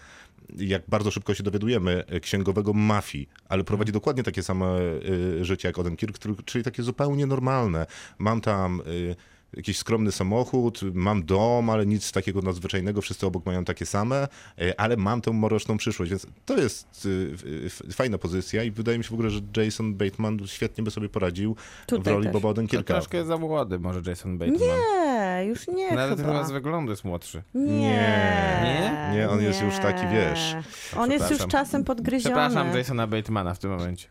[0.58, 4.80] jak bardzo szybko się dowiadujemy, księgowego mafii, ale prowadzi dokładnie takie same
[5.40, 7.86] y, życie jak Odenkirk, czyli takie zupełnie normalne.
[8.18, 9.16] Mam tam y,
[9.54, 14.28] jakiś skromny samochód, mam dom, ale nic takiego nadzwyczajnego, wszyscy obok mają takie same,
[14.62, 17.08] y, ale mam tę mroczną przyszłość, więc to jest
[17.66, 21.10] f- fajna pozycja i wydaje mi się w ogóle, że Jason Bateman świetnie by sobie
[21.10, 22.34] poradził w Tutaj roli też.
[22.34, 22.94] Boba To Odenkirka.
[22.94, 24.60] troszkę za młody może Jason Bateman.
[24.60, 26.44] Nie, już nie No, ale chyba.
[26.44, 27.44] z wyglądu jest młodszy.
[27.54, 29.12] Nie.
[29.14, 30.56] Nie, on jest już taki, wiesz.
[30.98, 32.36] On jest już czasem podgryziony.
[32.36, 34.08] Przepraszam Jasona Batemana w tym momencie.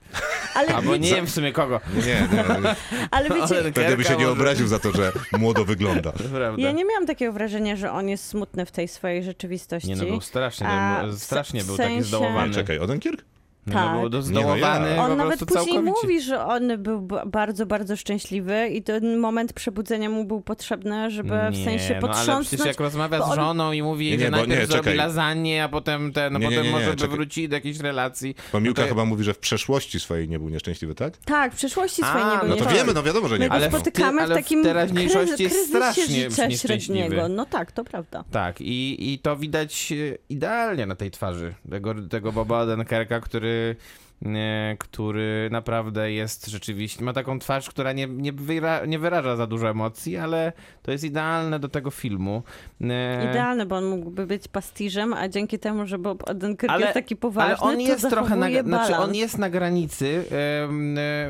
[0.54, 1.80] Ale, Albo nie wiecie, wiem w sumie kogo.
[1.94, 2.76] Nie, nie, nie.
[3.10, 6.12] ale wiecie, Pewnie by się nie obraził za to, że młodo wygląda.
[6.56, 9.88] Ja nie miałam takiego wrażenia, że on jest smutny w tej swojej rzeczywistości.
[9.88, 12.54] Nie no, był strasznie, A, był- strasznie w był taki sensie- zdołowany.
[12.54, 13.24] Czekaj, Odenkirk?
[13.66, 14.00] No, Tak.
[14.00, 15.04] był do- Nie, no zdołowany ja.
[15.04, 15.82] On nawet później całkowicie.
[16.02, 21.34] mówi, że on był bardzo, bardzo szczęśliwy i ten moment przebudzenia mu był potrzebny, żeby
[21.52, 22.46] w Nie, sensie no ale potrząsnąć.
[22.46, 24.94] przecież jak rozmawia bo z on- żoną i mówi, Nie, że bo najpierw nie, zrobi
[24.94, 27.78] lasagne, a potem ten, no Nie, nie, potem nie, nie, może by wróci do jakiejś
[27.80, 28.34] relacji.
[28.52, 31.16] Pomiłka No to- chyba mówi, że w przeszłości swojej nie był nieszczęśliwy, tak?
[31.16, 33.44] Tak, w przeszłości A, swojej nie był no No to wiemy, no wiadomo, że nie
[33.48, 33.56] był.
[33.56, 36.80] Ale w ty- spotykamy w, ale w takim teraźniejszości jest kryzysie strasznie życia nieszczęśliwy.
[36.80, 37.28] średniego.
[37.28, 38.24] No tak, to prawda.
[38.30, 43.55] Tak, i, i to widać e, idealnie na tej twarzy tego, tego Boba Odenkerka, który,
[44.24, 49.46] e, który naprawdę jest rzeczywiście, ma taką twarz, która nie, nie, wyra, nie wyraża za
[49.46, 50.52] dużo emocji, ale
[50.86, 52.42] to jest idealne do tego filmu.
[52.80, 56.94] E, Idealne, bo on mógłby być pastiżem, a dzięki temu, że Bob Odenkirk Ale- jest
[56.94, 60.22] taki poważny, Ale on to jest trochę na, znaczy on jest na granicy e,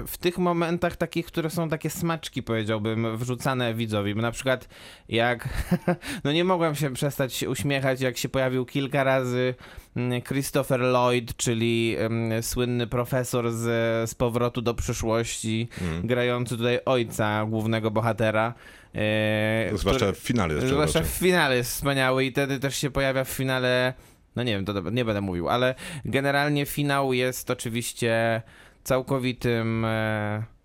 [0.07, 4.15] w tych momentach takich, które są takie smaczki, powiedziałbym, wrzucane widzowi.
[4.17, 4.69] Na przykład
[5.09, 5.49] jak,
[6.25, 9.55] no nie mogłem się przestać się uśmiechać, jak się pojawił kilka razy
[9.97, 11.97] mm, Christopher Lloyd, czyli
[12.41, 13.65] słynny profesor z,
[14.11, 16.07] z Powrotu do przyszłości, Mm.
[16.07, 18.55] grający tutaj ojca głównego bohatera.
[19.73, 22.91] E, Zwłaszcza który- w finale jeszcze Zwłaszcza w finale jest wspaniały i wtedy też się
[22.91, 23.95] pojawia w finale.
[24.37, 25.75] No nie wiem, to nie będę mówił, ale
[26.05, 28.43] generalnie finał jest oczywiście
[28.85, 29.85] całkowitym.
[29.85, 30.56] E,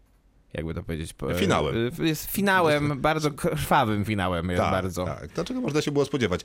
[0.54, 1.14] jakby to powiedzieć?
[1.14, 1.91] po- Finałem.
[2.02, 5.06] e, Jest finałem, bardzo krwawym finałem jest Tak, bardzo.
[5.06, 5.28] tak.
[5.28, 6.41] Dlaczego można się było spodziewać?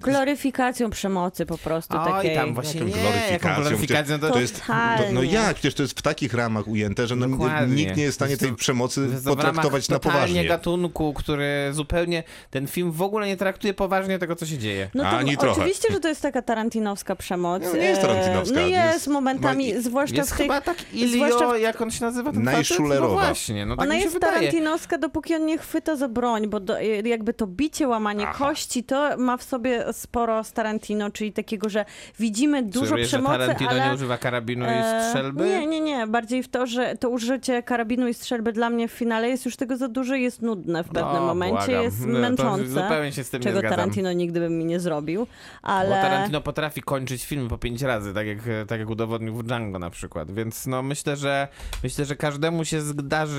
[0.00, 2.34] Gloryfikacją przemocy po prostu Oj, takiej.
[2.34, 3.62] tam właśnie nie, gloryfikacją?
[3.62, 4.74] gloryfikacją, to, To jest, no,
[5.12, 5.54] no jak?
[5.54, 7.26] Przecież to jest w takich ramach ujęte, że no,
[7.68, 10.44] nikt nie jest w stanie tej To- przemocy to jest w ramach potraktować na poważnie.
[10.44, 14.90] gatunku, który zupełnie, ten film w ogóle nie traktuje poważnie tego, co się dzieje.
[14.94, 15.60] No to Ani trochę.
[15.60, 17.62] oczywiście, że to jest taka tarantinowska przemoc.
[17.62, 20.46] No, nie jest tarantinowska, No jest- jest momentami, zwłaszcza Jest w tych...
[20.46, 22.42] chyba tak Ilio, zwłaszcza w- jak on się nazywa ten?
[22.42, 23.14] Najszulerowa.
[23.28, 24.34] No właśnie, no tak Ona mi się jest wydaje.
[24.34, 29.16] tarantinowska, dopóki on nie chwyta za broń, bo do, jakby to bicie, łamanie kości, to
[29.16, 31.84] ma w sobie sporo z Tarantino, czyli takiego, że
[32.18, 33.86] widzimy dużo że przemocy, Tarantino ale...
[33.88, 35.44] nie używa karabinu e, i strzelby?
[35.44, 36.06] Nie, nie, nie.
[36.06, 39.56] Bardziej w to, że to użycie karabinu i strzelby dla mnie w finale jest już
[39.56, 41.82] tego za dużo i jest nudne w pewnym No, momencie, błagam.
[41.82, 42.66] jest No, męczące.
[42.66, 43.76] Zupełnie się z tym nie czego zgadzam.
[43.78, 45.20] Tarantino nigdy by mi nie zrobił,
[45.62, 45.90] Bo ale...
[46.02, 48.38] Tarantino potrafi kończyć film po pięć razy, tak jak,
[48.68, 51.48] tak jak udowodnił w Django na przykład, więc no myślę, że
[51.82, 53.31] myślę, że każdemu się zdarzy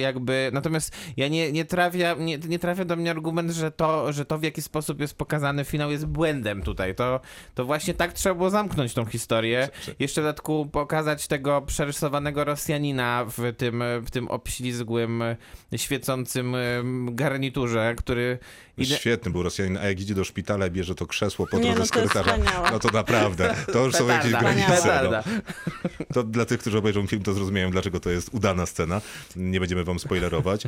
[0.00, 4.24] jakby, natomiast ja nie, nie trafia, nie, nie trafia do mnie argument, że to, że
[4.24, 7.20] to w jaki sposób jest pokazany finał jest błędem tutaj, to,
[7.54, 9.68] to właśnie tak trzeba było zamknąć tą historię,
[9.98, 15.22] jeszcze w dodatku pokazać tego przerysowanego Rosjanina w tym, w tym obślizgłym,
[15.76, 18.38] świecącym em, garniturze, który
[18.78, 21.78] ide- Świetny był Rosjanin, a jak idzie do szpitala i bierze to krzesło po drodze
[21.78, 22.70] no z korytarza, wspaniałe.
[22.70, 25.00] no to naprawdę, to już są jakieś granice.
[25.10, 25.22] No.
[26.14, 29.00] To dla tych, którzy obejrzą film, to zrozumieją, dlaczego to jest udana scena.
[29.36, 30.62] Nie będziemy wam spoilerować.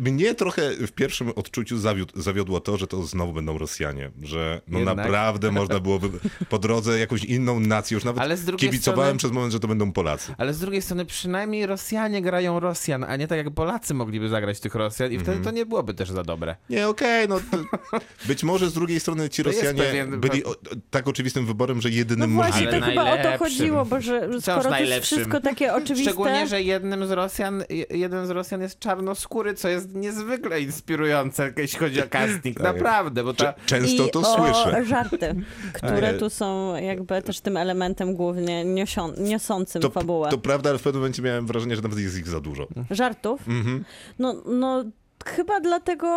[0.00, 4.78] Mnie trochę w pierwszym odczuciu zawiódł, zawiodło to, że to znowu będą Rosjanie, że no
[4.78, 4.96] Jednak.
[4.96, 6.08] naprawdę można byłoby
[6.48, 10.34] po drodze jakąś inną nację, już nawet kibicowałem strony- przez moment, że to będą Polacy.
[10.38, 14.60] Ale z drugiej strony przynajmniej Rosjanie grają Rosjan, a nie tak jak Polacy mogliby zagrać
[14.60, 16.56] tych Rosjan i wtedy to nie byłoby też za dobre.
[16.70, 17.40] Nie, okej, no
[18.28, 20.54] być może z drugiej strony ci To Rosjanie pewien- byli o,
[20.90, 22.80] tak oczywistym wyborem, że No jedynym właśnie, możliwym.
[22.80, 26.10] to Ale chyba o to chodziło, bo że skoro to jest wszystko takie oczywiste...
[26.10, 31.52] Szczególnie, że jednym z Rosjan, je- jeden z Rosjan jest czarnoskóry, co jest niezwykle inspirujące,
[31.56, 32.56] jeśli chodzi o casting.
[32.60, 32.74] Tak.
[32.74, 33.54] Naprawdę, bo ta...
[33.66, 34.84] Często I to o słyszę.
[34.84, 35.34] żarty,
[35.74, 40.28] które tu są jakby też tym elementem głównie niosą, niosącym To, fabułę.
[40.30, 42.66] to prawda, ale w pewnym momencie miałem wrażenie, że nawet jest ich za dużo.
[42.90, 43.48] Żartów?
[43.48, 43.84] Mhm.
[44.18, 44.84] No, no
[45.26, 46.08] Chyba dlatego,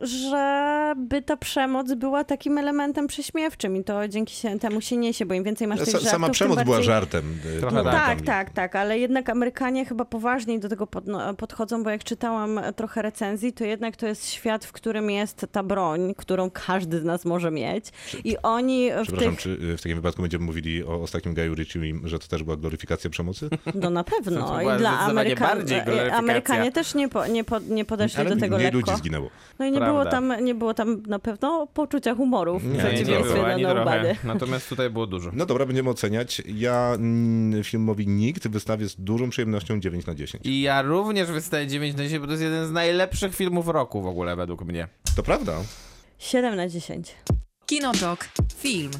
[0.00, 5.34] żeby ta przemoc była takim elementem prześmiewczym i to dzięki się, temu się niesie, bo
[5.34, 6.84] im więcej masz tych Sa- żartów, Sama tym przemoc była bardziej...
[6.86, 7.38] żartem.
[7.56, 7.94] y, Trochę tu- tak.
[7.94, 12.04] Tak, tak, tak, ale jednak Amerykanie chyba poważniej do tego pod, no, podchodzą, bo jak
[12.04, 17.00] czytałam trochę recenzji, to jednak to jest świat, w którym jest ta broń, którą każdy
[17.00, 17.86] z nas może mieć
[18.24, 19.40] i oni w Przepraszam, tych...
[19.42, 22.56] czy y, w takim wypadku będziemy mówili o ostatnim Gaju Ritchie, że to też była
[22.56, 23.48] gloryfikacja przemocy?
[23.74, 25.64] No na pewno była i dla Amerykan...
[26.12, 28.78] Amerykanie też nie, po, nie, po, nie podeszli Ale do tego mniej lekko.
[28.78, 29.30] ludzi zginęło.
[29.58, 29.92] No i nie Prawda.
[29.92, 33.34] było, tam, nie było tam na pewno poczucia humoru w Nie, Nie, nie, nie przeciwieństwie
[33.34, 34.16] było ani Nobody.
[34.24, 35.30] Natomiast tutaj było dużo.
[35.34, 36.42] No dobra, będziemy oceniać.
[36.46, 40.46] Ja mm, filmowi Nikt wystawię z dużą przyjemnością 9 na 10.
[40.46, 44.02] I ja również wystaję 9 na 10, bo to jest jeden z najlepszych filmów roku
[44.02, 44.88] w ogóle według mnie.
[45.16, 45.52] To prawda.
[46.18, 47.14] 7 na 10.
[47.66, 48.28] Kinotok.
[48.56, 48.90] Film.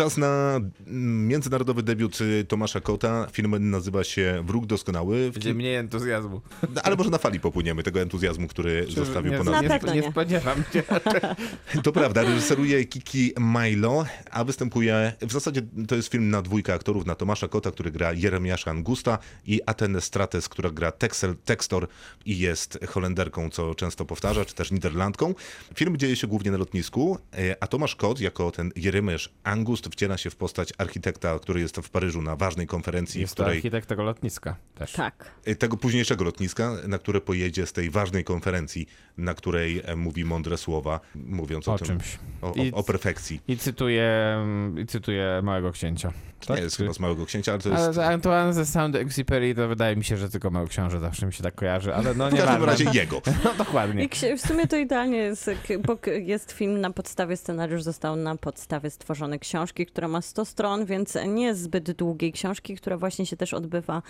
[0.00, 3.26] Czas na mm, międzynarodowy debiut y, Tomasza Kota.
[3.32, 5.30] Film nazywa się Wróg Doskonały.
[5.30, 6.40] Będzie mniej entuzjazmu.
[6.74, 9.62] No, Ale może na fali popłyniemy tego entuzjazmu, który zostawił nie, po Na nas.
[9.62, 10.10] nie, nie nie.
[10.10, 10.82] spodziewam się.
[11.82, 17.06] To prawda, reżyseruje Kiki Milo, a występuje, w zasadzie to jest film na dwójkę aktorów,
[17.06, 21.88] na Tomasza Kota, który gra Jeremiasza Angusta i Atenę Strates, która gra Texel, Textor
[22.26, 25.34] i jest Holenderką, co często powtarza, czy też Niderlandką.
[25.74, 30.18] Film dzieje się głównie na lotnisku, e, a Tomasz Kot, jako ten Jeremiasz Angust, wciela
[30.18, 33.58] się w postać architekta, który jest w Paryżu na ważnej konferencji, w Jest to której
[33.58, 34.92] architekt tego lotniska też.
[34.92, 35.30] Tak.
[35.44, 38.86] E, tego późniejszego lotniska, na które pojedzie z tej ważnej konferencji,
[39.18, 42.18] na której e, mówi mądre słowa, mówiąc o, O tym, czymś.
[42.42, 43.40] o, I- o, perfekcji.
[43.48, 44.36] I cytuję,
[44.82, 46.12] i cytuję Małego Księcia.
[46.46, 47.98] To nie jest chyba z Małego Księcia, ale to jest...
[47.98, 51.32] Ale Antoine ze Sound Exupery to wydaje mi się, że tylko Mały Książę zawsze mi
[51.32, 53.22] się tak kojarzy, ale no W nie każdym razie jego.
[53.44, 54.04] No dokładnie.
[54.04, 55.50] I w sumie to idealnie jest,
[55.86, 60.84] bo jest film na podstawie, scenariusz został na podstawie stworzonej książki, która ma 100 stron,
[60.84, 64.02] więc nie zbyt długiej książki, która właśnie się też odbywa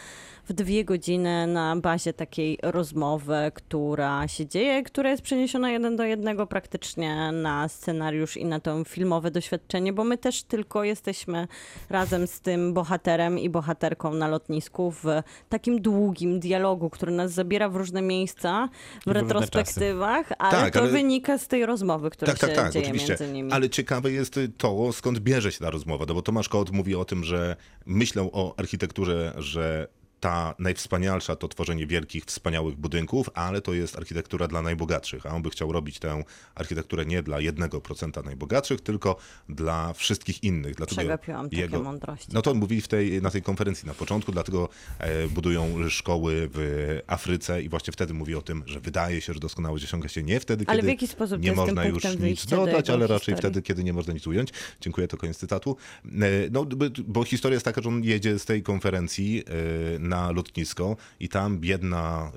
[0.49, 6.05] w dwie godziny na bazie takiej rozmowy, która się dzieje, która jest przeniesiona jeden do
[6.05, 11.49] jednego praktycznie na scenariusz i na to filmowe doświadczenie, bo my też tylko jesteśmy
[11.91, 15.05] razem z tym bohaterem i bohaterką na lotnisku w
[15.49, 18.69] takim długim dialogu, który nas zabiera w różne miejsca,
[19.07, 22.73] w, retrospektywach, ale Tak, to ale- wynika z tej rozmowy, która Tak, tak, się tak,
[22.73, 23.09] dzieje oczywiście.
[23.09, 23.53] między nimi.
[23.53, 26.05] Ale ciekawe jest to, skąd bierze się ta rozmowa.
[26.09, 29.89] No bo Tomasz Kot mówi o tym, że myślał o architekturze, że
[30.21, 35.43] ta najwspanialsza to tworzenie wielkich, wspaniałych budynków, ale to jest architektura dla najbogatszych, a on
[35.43, 39.17] by chciał robić tę architekturę nie dla 1% najbogatszych, tylko
[39.49, 40.75] dla wszystkich innych.
[40.75, 42.29] Dlatego Przegapiłam takie mądrości.
[42.33, 44.69] No to on mówili w tej, na tej konferencji na początku, dlatego
[44.99, 49.41] e, budują szkoły w Afryce i właśnie wtedy mówi o tym, że wydaje się, że
[49.41, 52.47] doskonałość osiąga się nie wtedy, Ale kiedy w jaki sposób to nie można już nic
[52.47, 53.39] do dodać, jego ale raczej historii?
[53.39, 54.49] wtedy, kiedy nie można nic ująć.
[54.81, 55.77] Dziękuję, to koniec cytatu.
[56.07, 56.11] E,
[56.51, 59.45] No, bo, bo historia jest taka, że on jedzie z tej konferencji
[59.97, 62.33] e, na lotnisko i tam biedna,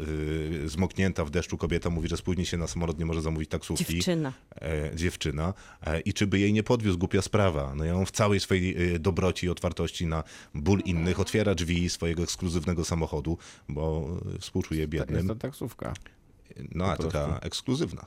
[0.63, 3.93] e, zmoknięta w deszczu kobieta mówi, że spóźni się na samolot, nie może zamówić taksówki
[3.95, 4.33] Dziewczyna.
[4.61, 5.53] e, dziewczyna
[5.85, 7.75] e, i czy by jej nie podwiózł głupia sprawa.
[7.75, 10.23] No i on w całej swojej e, dobroci i otwartości na
[10.55, 13.37] ból innych otwiera drzwi swojego ekskluzywnego samochodu,
[13.69, 15.27] bo e, współczuje Jest biednym.
[15.27, 15.93] to taksówka,
[16.71, 18.05] No a taka ekskluzywna.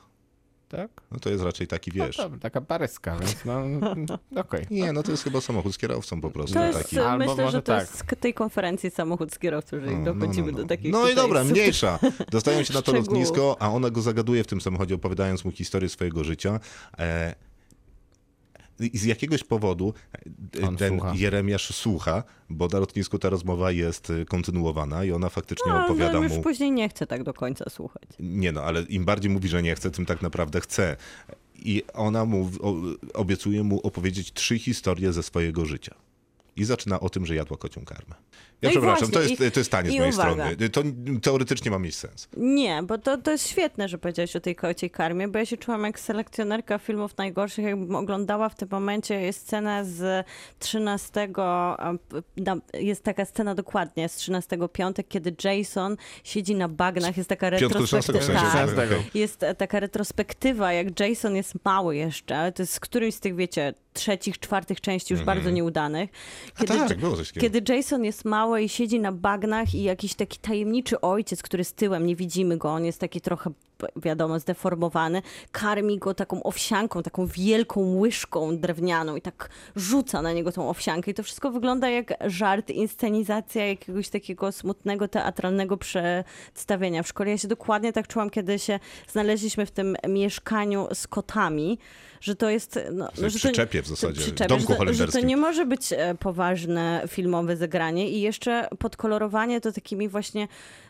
[0.67, 0.91] Tak?
[1.11, 2.17] No to jest raczej taki, No wiesz...
[2.17, 3.63] dobra, taka paryska, więc no,
[3.95, 4.65] no okej.
[4.71, 6.53] Nie, no to jest chyba samochód z kierowcą po prostu.
[6.53, 6.99] To jest, taki.
[6.99, 7.81] Albo myślę, może że to tak.
[7.81, 10.63] jest z tej konferencji samochód z kierowcą, jeżeli No, no, dochodzimy no, no.
[10.63, 11.99] do takich No i dobra, super- mniejsza.
[12.31, 13.07] Dostają się na to szczegółów.
[13.09, 16.59] lotnisko, a ona go zagaduje w tym samochodzie, opowiadając mu historię swojego życia.
[16.99, 17.35] E,
[18.79, 19.93] I z jakiegoś powodu
[20.61, 21.13] e, On ten słucha.
[21.15, 26.13] Jeremiasz słucha, bo na lotnisku ta rozmowa jest e, kontynuowana i ona faktycznie No, opowiada
[26.13, 26.41] no, już mu.
[26.41, 28.03] później nie chcę tak do końca słuchać.
[28.19, 30.97] Nie no, ale im bardziej mówi, że nie chce, tym tak naprawdę chce.
[31.55, 32.51] I ona mu
[33.13, 35.95] obiecuje mu opowiedzieć trzy historie ze swojego życia.
[36.55, 38.15] I zaczyna o tym, że jadła kocią karmę.
[38.61, 40.31] Ja No przepraszam, to jest, to jest tanie z mojej uwaga.
[40.31, 40.69] strony.
[40.69, 40.83] To
[41.21, 42.27] teoretycznie ma mieć sens.
[42.37, 45.57] Nie, bo to, to jest świetne, że powiedziałeś o tej kociej karmie, bo ja się
[45.57, 50.25] czułam jak selekcjonerka filmów najgorszych, jakbym oglądała w tym momencie, jest scena z
[50.59, 56.67] 13, a, p- na- jest taka scena dokładnie z 13 piątek, kiedy Jason siedzi na
[56.69, 58.51] bagnach, jest taka 13 w retrospektywa.
[58.51, 58.75] sensie.
[58.75, 59.15] Tak.
[59.15, 63.19] Jest e, taka retrospektywa, jak Jason jest mały jeszcze, ale to jest z którymś z
[63.19, 66.09] tych, wiecie, trzecich, czwartych części już bardzo nieudanych.
[66.55, 67.31] A tak, było coś.
[67.31, 71.73] Kiedy Jason jest mały i siedzi na bagnach i jakiś taki tajemniczy ojciec, który z
[71.73, 73.51] tyłem, nie widzimy go, on jest taki trochę,
[73.95, 75.21] wiadomo, zdeformowany,
[75.51, 81.11] karmi go taką owsianką, taką wielką łyżką drewnianą i tak rzuca na niego tą owsiankę
[81.11, 87.03] i to wszystko wygląda jak żart, inscenizacja jakiegoś takiego smutnego, teatralnego przedstawienia.
[87.03, 91.79] W szkole ja się dokładnie tak czułam, kiedy się znaleźliśmy w tym mieszkaniu z kotami,
[92.21, 92.79] że to jest...
[92.91, 95.27] No, że przyczepie w zasadzie, w przyczepie, domku że to, że to holenderskim.
[95.27, 100.47] nie może być e, poważne filmowe zagranie i jeszcze podkolorowanie to takimi właśnie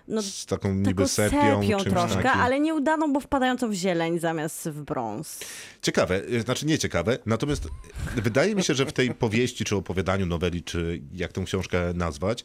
[0.07, 2.41] no, z taką niby sepią, sepią troszkę, takim.
[2.41, 5.39] ale nieudaną, bo wpadającą w zieleń zamiast w brąz.
[5.81, 7.67] Ciekawe, y, znaczy nie ciekawe, natomiast
[8.15, 12.43] wydaje mi się, że w tej powieści, czy opowiadaniu, noweli, czy jak tę książkę nazwać,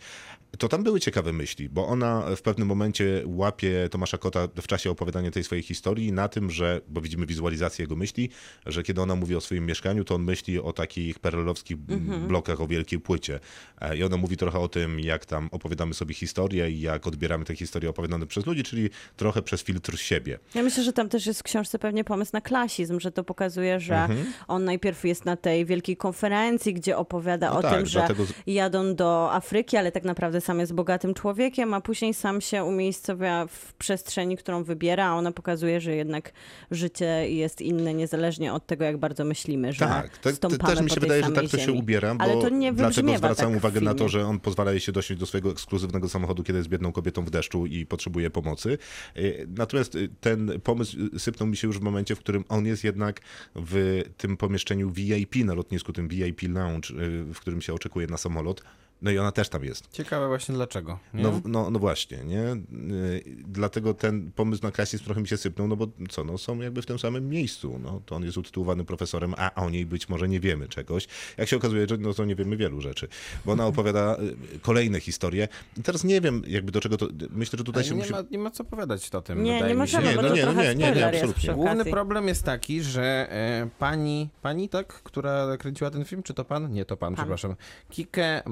[0.59, 4.90] to tam były ciekawe myśli, bo ona w pewnym momencie łapie Tomasza Kota w czasie
[4.90, 8.30] opowiadania tej swojej historii na tym, że, bo widzimy wizualizację jego myśli,
[8.66, 12.28] że kiedy ona mówi o swoim mieszkaniu, to on myśli o takich perelowskich Mhm.
[12.28, 13.40] blokach, o wielkiej płycie.
[13.80, 17.44] E, I ona mówi trochę o tym, jak tam opowiadamy sobie historię i jak odbieramy
[17.44, 20.38] te historie opowiadane przez ludzi, czyli trochę przez filtr siebie.
[20.55, 23.80] Ja myślę, że tam też jest w książce pewnie pomysł na klasizm, że to pokazuje,
[23.80, 24.32] że Mhm.
[24.48, 28.24] on najpierw jest na tej wielkiej konferencji, gdzie opowiada No o tak, tym, że dlatego
[28.46, 33.47] jadą do Afryki, ale tak naprawdę sam jest bogatym człowiekiem, a później sam się umiejscowia
[33.47, 36.32] w przestrzeni, którą wybiera, a ona pokazuje, że jednak
[36.70, 40.90] życie jest inne, niezależnie od tego, jak bardzo myślimy, że Tak, te, stąpamy też mi
[40.90, 41.78] się wydaje, że tak to się ziemi.
[41.78, 44.70] ubiera, bo Ale to nie dlatego wybrzmiewa zwracałem tak uwagę na to, że on pozwala
[44.70, 48.30] jej się dosiąść do swojego ekskluzywnego samochodu, kiedy jest biedną kobietą w deszczu i potrzebuje
[48.30, 48.78] pomocy.
[49.16, 52.66] Y, Natomiast y, ten pomysł y, sypnął mi się już w momencie, w którym on
[52.66, 53.20] jest jednak
[53.55, 56.88] w tym pomieszczeniu VIP na lotnisku, tym VIP lounge,
[57.34, 58.62] w którym się oczekuje na samolot.
[59.03, 59.88] No i ona też tam jest.
[59.92, 60.98] Ciekawe właśnie dlaczego.
[61.14, 61.22] Nie?
[61.22, 62.42] No, no, no właśnie, nie?
[62.42, 66.61] Y, Dlatego ten pomysł na klasizm trochę mi się sypnął, no bo co, no są
[66.61, 67.78] jakby w tym samym miejscu.
[67.82, 71.09] No, to on jest utytułowany profesorem, a o niej być może nie wiemy czegoś.
[71.36, 73.09] Jak się okazuje, że no to nie wiemy wielu rzeczy,
[73.44, 74.16] bo ona opowiada
[74.55, 75.48] y, kolejne historie.
[75.76, 78.12] I teraz nie wiem jakby do czego to, myślę, że tutaj Ale się nie, musi...
[78.12, 79.42] ma, nie ma co powiedzieć o tym.
[79.42, 81.55] Nie, nie możemy, Nie, no to nie, no nie, nie, nie, jest absolutnie.
[81.55, 86.44] Główny problem jest taki, że e, pani, pani tak, która kręciła ten film, czy to
[86.44, 86.72] pan?
[86.72, 87.55] Nie, to pan, przepraszam.
[87.90, 88.42] Kike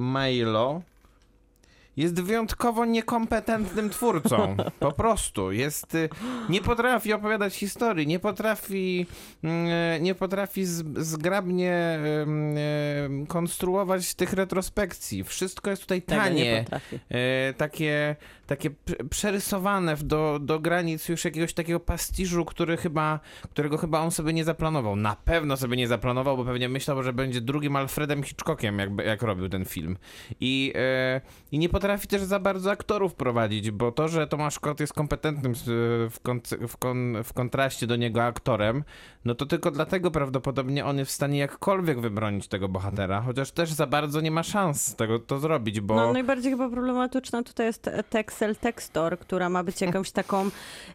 [0.40, 0.89] Shiloh.
[1.96, 4.56] Jest wyjątkowo niekompetentnym twórcą.
[4.78, 5.52] Po prostu.
[5.52, 6.08] Jest, y,
[6.48, 9.06] nie potrafi opowiadać historii, nie potrafi,
[9.44, 10.64] mm, nie potrafi
[10.96, 11.98] zgrabnie
[13.28, 15.24] konstruować tych retrospekcji.
[15.24, 16.98] Wszystko jest tutaj tanie potrafi.
[17.08, 18.16] e, takie,
[18.46, 18.70] takie
[19.10, 23.20] przerysowane do, do granic już jakiegoś takiego pastiżu, który chyba,
[23.50, 24.96] którego chyba on sobie nie zaplanował.
[24.96, 29.22] Na pewno sobie nie zaplanował, bo pewnie myślał, że będzie drugim Alfredem Hitchcockiem, jak, jak
[29.22, 29.96] robił ten film.
[30.40, 31.20] I, e,
[31.52, 35.52] I nie potrafi też za bardzo aktorów prowadzić, bo to, że Tomasz Kot jest kompetentnym
[35.52, 35.62] s-
[36.10, 38.84] w, konc- w, kon, w kontraście do niego aktorem,
[39.24, 43.72] no to tylko dlatego prawdopodobnie on jest w stanie jakkolwiek wybronić tego bohatera, chociaż też
[43.72, 45.94] za bardzo nie ma szans tego to zrobić, bo...
[45.94, 50.50] No najbardziej chyba problematyczna tutaj jest Texel Textor, która ma być jakąś taką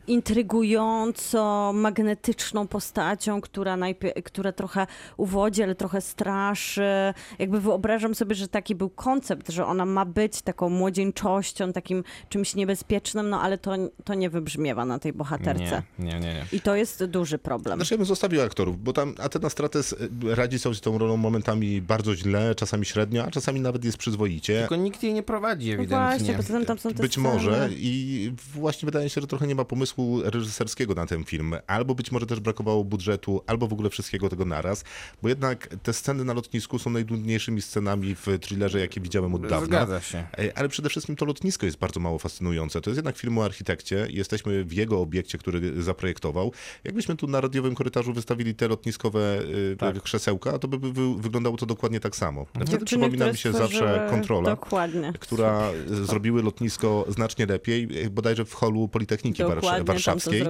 [0.07, 3.77] intrygująco magnetyczną postacią, która,
[4.25, 7.13] która trochę uwodzi, ale trochę straszy.
[7.39, 12.55] Jakby wyobrażam sobie, że taki był koncept, że ona ma być taką młodzieńczością, takim czymś
[12.55, 13.71] niebezpiecznym, no ale to,
[14.03, 15.83] to nie wybrzmiewa na tej bohaterce.
[15.99, 16.33] Nie, nie, nie.
[16.33, 16.45] nie.
[16.51, 17.77] I to jest duży problem.
[17.79, 21.17] Znaczy ja bym zostawił aktorów, bo tam Atena Strates y, radzi sobie z tą rolą
[21.17, 24.59] momentami bardzo źle, czasami średnio, a czasami nawet jest przyzwoicie.
[24.59, 25.97] Tylko nikt jej nie prowadzi No ewidentnie.
[26.17, 27.27] właśnie, poza tym tam są te Być sceny.
[27.29, 31.55] może i właśnie wydaje się, że trochę nie ma pomysłu reżyserskiego na ten film.
[31.67, 34.83] Albo być może też brakowało budżetu, albo w ogóle wszystkiego tego naraz,
[35.21, 39.65] bo jednak te sceny na lotnisku są najtrudniejszymi scenami w thrillerze, jakie widziałem od dawna.
[39.65, 40.17] Zgadza się.
[40.37, 42.81] E, Ale przede wszystkim to lotnisko jest bardzo mało fascynujące.
[42.81, 44.07] To jest jednak film o architekcie.
[44.09, 46.51] Jesteśmy w jego obiekcie, który zaprojektował.
[46.83, 49.39] Jakbyśmy tu na radiowym korytarzu wystawili te lotniskowe
[49.73, 50.01] y, Tak.
[50.01, 52.45] krzesełka, to by, by wy- wyglądało to dokładnie tak samo.
[52.45, 55.13] Wtedy Dziewczyny, przypomina mi się zawsze kontrola Dokładnie.
[55.19, 60.43] która y, zrobiły lotnisko znacznie lepiej, y, bodajże w holu Politechniki Dokładnie Warszawskiej.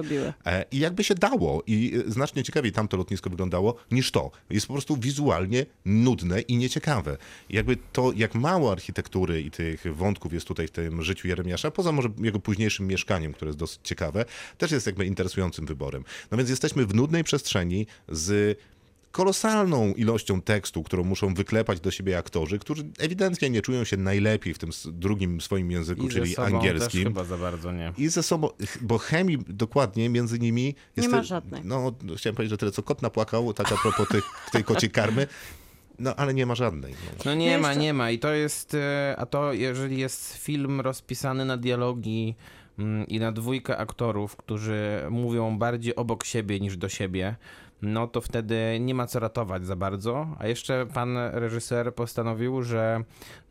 [0.46, 4.30] E, I jakby się dało, i znacznie ciekawiej tamto lotnisko wyglądało niż to.
[4.50, 7.16] Jest po prostu wizualnie nudne i nieciekawe.
[7.50, 11.70] I jakby to, jak mało architektury i tych wątków jest tutaj w tym życiu Jeremiasza,
[11.70, 14.24] poza może jego późniejszym mieszkaniem, które jest dosyć ciekawe,
[14.58, 16.04] też jest jakby interesującym wyborem.
[16.30, 18.58] No więc jesteśmy w nudnej przestrzeni z
[19.16, 24.54] kolosalną ilością tekstu, którą muszą wyklepać do siebie aktorzy, którzy ewidentnie nie czują się najlepiej
[24.54, 27.04] w tym drugim swoim języku, I czyli ze sobą też angielskim.
[27.04, 27.92] chyba za bardzo nie.
[27.98, 28.48] I ze sobą,
[28.80, 31.08] bo chemii dokładnie między nimi jest...
[31.08, 31.60] ma te- żadnej.
[31.64, 35.26] No, chciałem powiedzieć, że tyle co kot napłakał, tak a propos tych, tej kociej karmy,
[35.98, 36.92] no ale nie ma żadnej.
[36.92, 37.22] No.
[37.24, 38.10] No nie No ma, jeszcze- nie ma.
[38.10, 42.34] I to jest, e, a to jeżeli jest film rozpisany na dialogi
[42.78, 47.36] mm, i na dwójkę aktorów, którzy mówią bardziej obok siebie niż do siebie,
[47.82, 50.26] no to wtedy nie ma co ratować za bardzo.
[50.38, 53.00] A jeszcze pan reżyser postanowił, że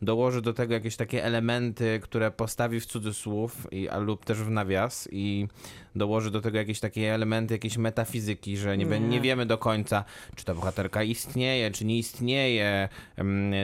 [0.02, 4.50] dołoży do tego jakieś takie elementy, które postawi w cudzysłów i, a, lub też w
[4.50, 5.48] nawias i
[5.94, 9.00] dołoży do tego jakieś takie elementy, jakieś metafizyki, że nie, Nie.
[9.00, 10.04] nie wiemy do końca,
[10.34, 12.88] czy ta bohaterka istnieje, czy nie istnieje,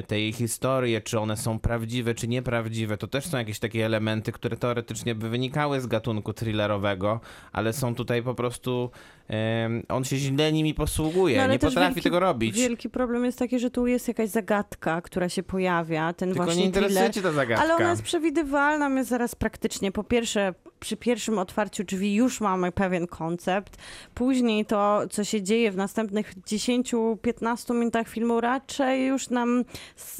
[0.06, 2.96] te jej historie, czy one są prawdziwe, czy nieprawdziwe.
[2.96, 7.20] To też są jakieś takie elementy, które teoretycznie by wynikały z gatunku thrillerowego,
[7.52, 8.90] ale są tutaj po prostu.
[9.88, 11.36] on się źle nimi posługuje.
[11.36, 12.56] No, ale nie potrafi wielki- tego robić.
[12.56, 16.46] Wielki problem jest taki, że tu jest jakaś zagadka, która się pojawia, ten Tylko nie
[16.46, 17.14] właśnie interesuje thriller.
[17.14, 17.64] cię ta zagadka.
[17.64, 22.72] Ale ona jest przewidywalna, my zaraz praktycznie, po pierwsze, przy pierwszym otwarciu drzwi już mamy
[22.72, 23.76] pewien koncept,
[24.14, 29.64] później to, co się dzieje w następnych 10-15 minutach filmu raczej już nam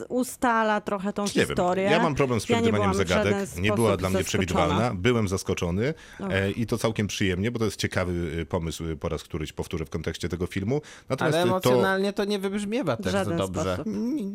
[0.09, 1.85] ustala trochę tą Nie wiem, historię.
[1.85, 3.37] ja mam problem z Ja nie przewidywaniem w zagadek.
[3.61, 4.95] Nie była dla mnie przewidywalna.
[4.95, 5.95] Byłem zaskoczony
[6.31, 9.53] e, i to całkiem przyjemnie, bo to jest ciekawy y, pomysł, y, po raz któryś
[9.53, 10.81] powtórzę w kontekście tego filmu.
[11.09, 12.25] Natomiast Ale y, to emocjonalnie to...
[12.25, 13.75] nie wybrzmiewa też za żaden dobrze.
[13.75, 13.87] sposób.
[13.87, 14.35] Mm,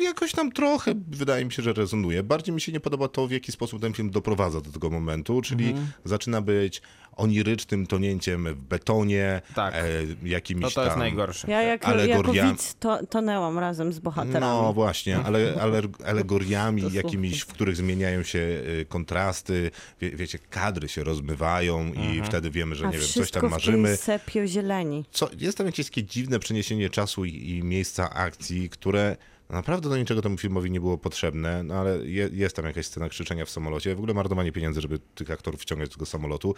[0.00, 2.22] jakoś tam trochę wydaje mi się, że rezonuje.
[2.22, 5.42] Bardziej mi się nie podoba to, w jaki sposób ten film doprowadza do tego momentu,
[5.42, 5.86] czyli Mhm.
[6.04, 6.82] zaczyna być
[7.16, 9.74] onirycznym tonięciem w betonie, Tak.
[9.74, 9.80] e,
[10.22, 10.98] jakimiś To to jest tam...
[10.98, 11.50] najgorsze.
[11.50, 14.40] Ja jako, jako Alegoria- widz to, tonęłam razem z bohaterami.
[14.62, 20.38] No właśnie, ale, ale alegoriami To jakimiś, w których zmieniają się y, kontrasty, wie, wiecie,
[20.50, 23.88] kadry się rozmywają i wtedy wiemy, że A nie wiem, coś wszystko tam w marzymy.
[23.88, 25.04] tej sepio-zieleni.
[25.10, 29.16] Co, jest tam jakieś takie dziwne przeniesienie czasu i, i miejsca akcji, które
[29.50, 33.08] naprawdę do niczego temu filmowi nie było potrzebne, no ale je, jest tam jakaś scena
[33.08, 36.54] krzyczenia w samolocie, w ogóle marnowanie pieniędzy, żeby tych aktorów wciągnąć do tego samolotu.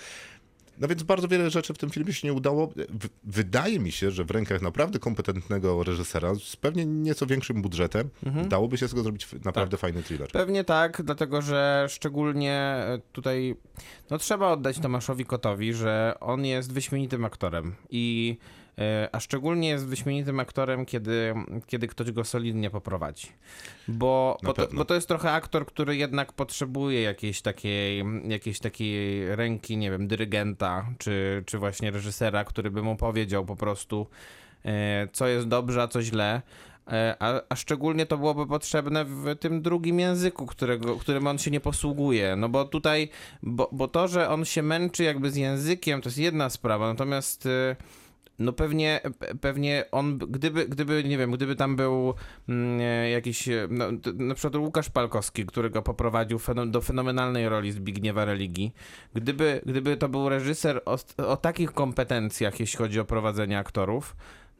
[0.79, 2.67] No więc bardzo wiele rzeczy w tym filmie się nie udało.
[2.77, 8.11] W, wydaje mi się, że w rękach naprawdę kompetentnego reżysera z pewnie nieco większym budżetem
[8.49, 10.29] dałoby się z tego zrobić naprawdę fajny thriller.
[10.29, 13.57] Pewnie tak, dlatego że szczególnie e, tutaj
[14.11, 18.37] no trzeba oddać Tomaszowi Kotowi, że on jest wyśmienitym aktorem i
[19.13, 21.35] a szczególnie jest wyśmienitym aktorem, kiedy,
[21.67, 23.29] kiedy ktoś go solidnie poprowadzi.
[23.89, 29.37] Bo, bo, to, bo to jest trochę aktor, który jednak potrzebuje jakiejś takiej, jakiejś takiej
[29.37, 34.07] ręki, nie wiem, dyrygenta, czy, czy właśnie reżysera, który by mu powiedział po prostu,
[34.65, 36.43] e, co jest dobrze, a co źle.
[36.93, 41.51] E, A, a szczególnie to byłoby potrzebne w tym drugim języku, którego, którym on się
[41.51, 42.37] nie posługuje.
[42.37, 43.09] No bo tutaj,
[43.43, 47.47] bo, bo to, że on się męczy jakby z językiem, to jest jedna sprawa, natomiast
[47.47, 47.77] e,
[48.39, 52.15] no pewnie, pe- pewnie on, gdyby, gdyby, nie wiem, gdyby tam był
[52.49, 53.85] mm, e, jakiś, e, no,
[54.15, 58.75] na przykład Łukasz Palkowski, który go poprowadził do fenomenalnej roli Zbigniewa Religii,
[59.15, 64.17] gdyby, gdyby to był reżyser o, o takich kompetencjach, jeśli chodzi o prowadzenie aktorów,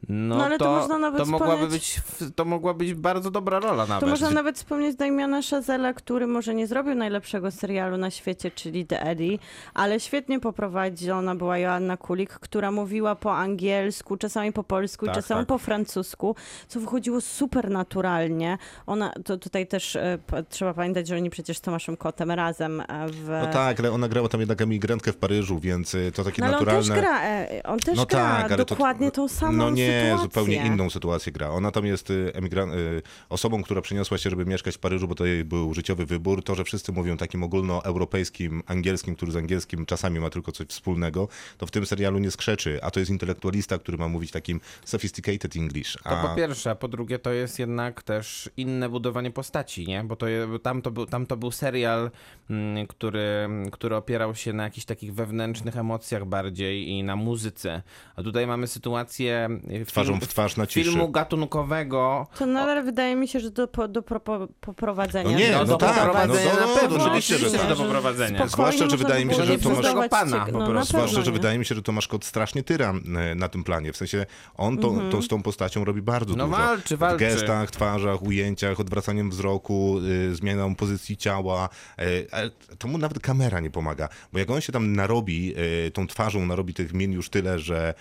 [0.09, 3.31] no, No, ale to to, można nawet to mogłaby wspomnieć- być, to mogła być bardzo
[3.31, 3.99] dobra rola nawet.
[3.99, 8.85] To można nawet wspomnieć Damiana Chazela, który może nie zrobił najlepszego serialu na świecie, czyli
[8.85, 9.37] The Eddie,
[9.73, 15.41] ale świetnie poprowadzona była Joanna Kulik, która mówiła po angielsku, czasami po polsku, Tak, czasami
[15.41, 15.47] tak.
[15.47, 16.35] po francusku,
[16.67, 18.57] co wychodziło super naturalnie.
[18.87, 20.17] Ona, to tutaj też e,
[20.49, 23.27] trzeba pamiętać, że oni przecież z Tomaszem Kotem razem e, w...
[23.45, 26.47] No tak, ale ona grała tam jednak emigrantkę w Paryżu, więc y, to takie No,
[26.47, 26.95] ale on naturalne...
[26.95, 29.86] też gra, e, on też No gra tak, ale to- dokładnie tą samą No nie,
[29.91, 30.17] sytuację.
[30.17, 31.49] zupełnie inną sytuację gra.
[31.49, 35.15] Ona tam jest y, emigran- y, osobą, która przeniosła się, żeby mieszkać w Paryżu, bo
[35.15, 36.43] to jej był życiowy wybór.
[36.43, 41.27] To, że wszyscy mówią takim ogólnoeuropejskim, angielskim, który z angielskim czasami ma tylko coś wspólnego,
[41.57, 42.79] to w tym serialu nie skrzeczy.
[42.83, 45.93] A to jest intelektualista, który ma mówić takim sophisticated English.
[46.03, 46.27] To A...
[46.27, 50.03] po pierwsze, a po drugie to jest jednak też inne budowanie postaci, nie?
[50.03, 50.25] Bo to,
[50.63, 52.11] tam, to był, tam to był serial,
[52.49, 57.81] mm, który, który opierał się na jakichś takich wewnętrznych emocjach bardziej i na muzyce.
[58.15, 59.49] A tutaj mamy sytuację
[59.85, 60.89] Twarzą film- w twarz na ciszy.
[60.89, 62.27] filmu gatunkowego.
[62.37, 65.31] To nadal wydaje mi się, że do, po- do propo- poprowadzenia.
[65.31, 67.69] No nie, No, no do tak, poprowadzenia no, no, na no, pewno, oczywiście, że tak.
[67.69, 68.47] do poprowadzenia.
[68.47, 70.85] Zwłaszcza, że wydaje mi się, że Tomasz- wyznawać Pana ciek- po no.
[70.85, 72.93] Zwłaszcza, że wydaje mi się, że Tomasz Kot strasznie tyra
[73.31, 73.93] e, na tym planie.
[73.93, 74.25] W sensie
[74.55, 75.11] on to, Mhm.
[75.11, 76.57] to z tą postacią robi bardzo No dużo.
[76.57, 77.17] walczy, W walczy.
[77.25, 79.99] gestach, twarzach, ujęciach, odwracaniem wzroku,
[80.31, 81.69] y, zmianą pozycji ciała.
[82.01, 82.49] y, ale
[82.79, 84.09] to mu nawet kamera nie pomaga.
[84.33, 85.53] Bo jak on się tam narobi,
[85.87, 87.93] y, tą twarzą narobi tych min już tyle, że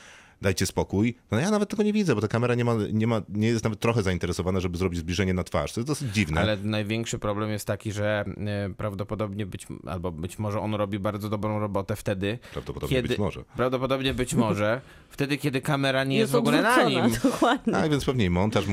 [0.42, 3.22] dajcie spokój, no ja nawet tego nie widzę, bo ta kamera nie, ma, nie, ma,
[3.28, 5.72] nie jest nawet trochę zainteresowana, żeby zrobić zbliżenie na twarz.
[5.72, 6.40] To jest dosyć dziwne.
[6.40, 11.28] Ale największy problem jest taki, że e, prawdopodobnie być, albo być może on robi bardzo
[11.28, 13.44] dobrą robotę wtedy, Prawdopodobnie kiedy, być może.
[13.56, 14.80] Prawdopodobnie być może,
[15.10, 17.10] wtedy kiedy kamera nie jest, Jest w ogóle na nim.
[17.24, 17.72] Dokładnie.
[17.72, 18.64] Tak, więc pewnie i montaż,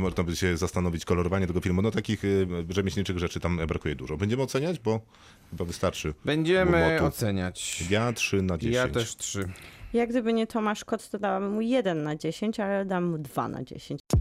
[0.00, 1.82] można by się zastanowić, kolorowanie tego filmu.
[1.82, 4.16] No takich y, rzemieślniczych rzeczy tam brakuje dużo.
[4.16, 5.00] Będziemy oceniać, bo
[5.50, 6.14] chyba wystarczy.
[6.24, 7.84] Będziemy oceniać.
[7.90, 8.74] Ja 3 na 10.
[8.76, 9.48] Ja też trzy.
[9.94, 13.48] Jak gdyby nie Tomasz Kot, to dałabym mu 1 na 10, ale dam mu 2
[13.48, 14.00] na 10.
[14.10, 14.18] You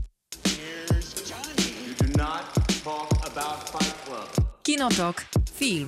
[1.99, 2.53] do not
[2.83, 4.47] talk about Fight Club.
[4.63, 5.25] Kinotok.
[5.53, 5.87] Film.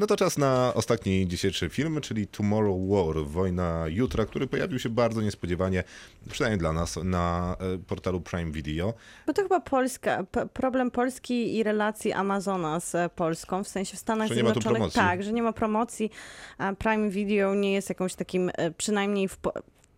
[0.00, 4.88] No to czas na ostatni dzisiejszy film, czyli Tomorrow War, Wojna Jutra, który pojawił się
[4.88, 5.84] bardzo niespodziewanie,
[6.30, 8.94] przynajmniej dla nas, na e, portalu Prime Video.
[9.26, 14.00] Bo to chyba Polska, problem Polski i relacji Amazona z e, Polską, w sensie w
[14.00, 14.92] Stanach Że Zjednoczonych.
[14.92, 16.10] Tak, że nie ma promocji.
[16.58, 19.38] a Prime Video nie jest jakąś takim, e, przynajmniej w,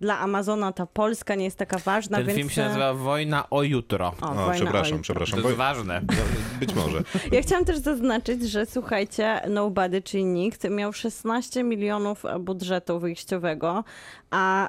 [0.02, 2.36] dla Amazona ta Polska nie jest taka ważna, Ten więc...
[2.36, 4.06] film się e, nazywa Wojna o jutro.
[4.22, 4.98] O, O, Wojna o przepraszam.
[4.98, 5.42] To przepraszam.
[5.42, 6.02] jest ważne.
[6.60, 7.02] być może.
[7.32, 13.84] Ja chciałam też zaznaczyć, że słuchajcie, Nobody, czyli nikt, miał 16 milionów budżetu wyjściowego,
[14.30, 14.68] a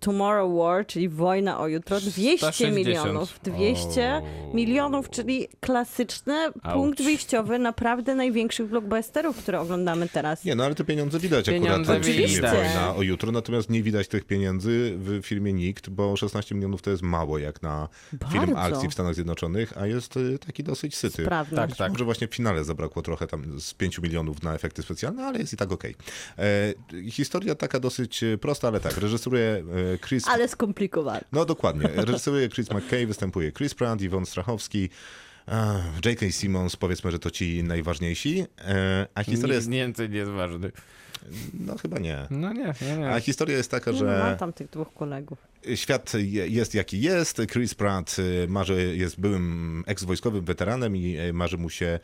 [0.00, 2.76] Tomorrow War, czyli Wojna o jutro, 200 160.
[2.76, 3.40] milionów.
[3.42, 4.54] 200 O.
[4.54, 10.44] milionów, czyli klasyczny punkt wyjściowy naprawdę największych blockbusterów, które oglądamy teraz.
[10.44, 12.54] Nie, no ale te pieniądze widać Pieniądze akurat w filmie widać.
[12.56, 16.90] Wojna o jutro, natomiast nie widać tych pieniędzy w filmie Nikt, bo 16 milionów to
[16.90, 17.88] jest mało jak na
[18.32, 18.58] film Bardzo.
[18.76, 21.22] akcji w Stanach Zjednoczonych, a jest y, taki dosyć syty.
[21.22, 21.70] Sprawność.
[21.70, 21.92] Tak, tak.
[21.92, 25.52] Może właśnie w finale zabrakło trochę tam z 5 milionów na efekty specjalne, ale jest
[25.52, 25.94] i tak okej.
[26.38, 26.74] E,
[27.10, 30.28] Historia taka dosyć e, prosta, ale tak, reżyseruje e, Chris...
[30.28, 31.24] Ale skomplikowane.
[31.32, 34.88] No dokładnie, reżyseruje Chris McKay, występuje Chris Pratt, Yvonne Strachowski,
[36.04, 36.30] J.K.
[36.30, 39.68] Simmons, powiedzmy, że to ci najważniejsi, e, a historia jest...
[39.68, 40.72] Nikt więcej nie jest ważny.
[41.54, 42.26] No chyba nie.
[42.30, 43.10] No nie, nie, nie.
[43.10, 45.38] A historia jest taka, Nie, no, mam że tam tych dwóch kolegów.
[45.74, 47.40] świat je- jest jaki jest.
[47.52, 52.00] Chris Pratt y, marzy, jest byłym eks-wojskowym weteranem i y, marzy mu się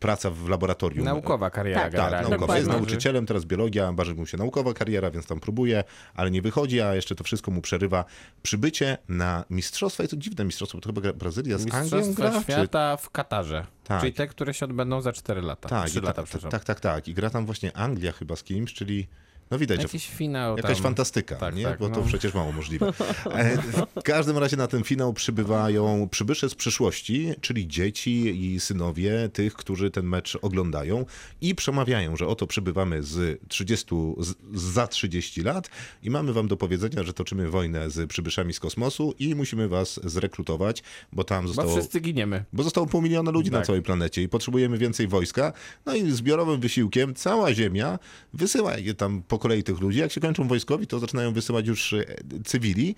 [0.00, 1.04] praca w laboratorium.
[1.04, 2.56] Naukowa kariera Tak, tak, naukowa.
[2.56, 5.84] Jest nauczycielem, teraz biologia, marzy mu się naukowa kariera, więc tam próbuje,
[6.14, 8.04] ale nie wychodzi, a jeszcze to wszystko mu przerywa
[8.42, 10.04] przybycie na mistrzostwa.
[10.04, 12.30] I to dziwne mistrzostwo, bo to chyba Brazylia z Anglią gra?
[12.30, 12.52] Czy...
[12.52, 13.66] świata w Katarze.
[13.84, 14.00] Tak.
[14.00, 15.68] Czyli te, które się odbędą za 4 lata.
[15.68, 17.08] Tak, 3 i lata, tak, tak, tak, tak.
[17.08, 19.08] I gra tam właśnie Anglia chyba z kimś, czyli
[19.52, 20.82] no widać, Jakiś finał Jakaś tam.
[20.82, 21.64] fantastyka, Tak, nie?
[21.64, 22.06] tak, bo to no.
[22.06, 22.92] przecież mało możliwe.
[23.32, 23.56] E,
[24.00, 29.54] W każdym razie na ten finał przybywają przybysze z przyszłości, czyli dzieci i synowie tych,
[29.54, 31.04] którzy ten mecz oglądają
[31.40, 33.86] i przemawiają, że oto przybywamy z 30,
[34.18, 35.70] z, za 30 lat
[36.02, 40.00] i mamy wam do powiedzenia, że toczymy wojnę z przybyszami z kosmosu i musimy was
[40.04, 40.82] zrekrutować,
[41.12, 41.72] bo tam Bo zostało...
[41.76, 42.44] wszyscy giniemy.
[42.52, 43.66] Bo zostało pół miliona ludzi na Tak.
[43.66, 45.52] całej planecie i potrzebujemy więcej wojska.
[45.86, 47.98] No i zbiorowym wysiłkiem cała Ziemia
[48.34, 49.98] wysyła je tam po kolei tych ludzi.
[49.98, 52.04] Jak się kończą wojskowi, to zaczynają wysyłać już e,
[52.44, 52.94] cywili.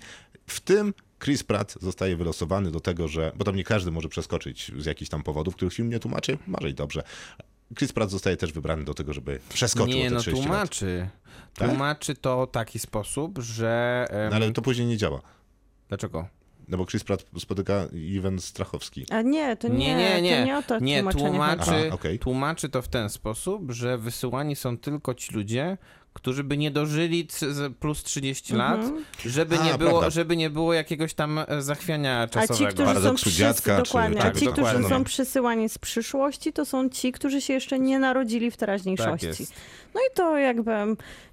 [0.47, 0.93] W tym
[1.23, 3.31] Chris Pratt zostaje wylosowany do tego, że.
[3.35, 6.37] Bo tam nie każdy może przeskoczyć z jakichś tam powodów, których film nie tłumaczy.
[6.47, 7.03] Może i dobrze.
[7.77, 10.49] Chris Pratt zostaje też wybrany do tego, żeby przeskoczył Nie, te no 30 lat.
[10.49, 11.09] tłumaczy.
[11.53, 11.69] Tak?
[11.69, 14.05] Tłumaczy to w taki sposób, że...
[14.09, 15.21] em, No, ale to później nie działa.
[15.89, 16.27] Dlaczego?
[16.67, 19.05] No bo Chris Pratt spotyka Iwan Strachowski.
[19.11, 20.37] A nie, to nie, Nie, nie, nie.
[20.39, 21.71] To nie o to Nie, tłumaczy.
[21.71, 22.19] Aha, okej.
[22.19, 25.77] tłumaczy to w ten sposób, że wysyłani są tylko ci ludzie,
[26.15, 27.27] którzy by nie dożyli
[27.79, 28.81] plus 30 lat,
[29.25, 30.09] żeby, A, nie było, prawda.
[30.09, 32.55] żeby nie było jakiegoś tam e, zachwiania A czasowego.
[32.69, 34.89] ci, którzy są, Paradoksu dziadka, czy- dokładnie, tak, a ci, którzy dokładnie.
[34.89, 39.27] są przysyłani z przyszłości, to są ci, którzy się jeszcze nie narodzili w teraźniejszości.
[39.47, 39.57] Tak.
[39.95, 40.71] No i to jakby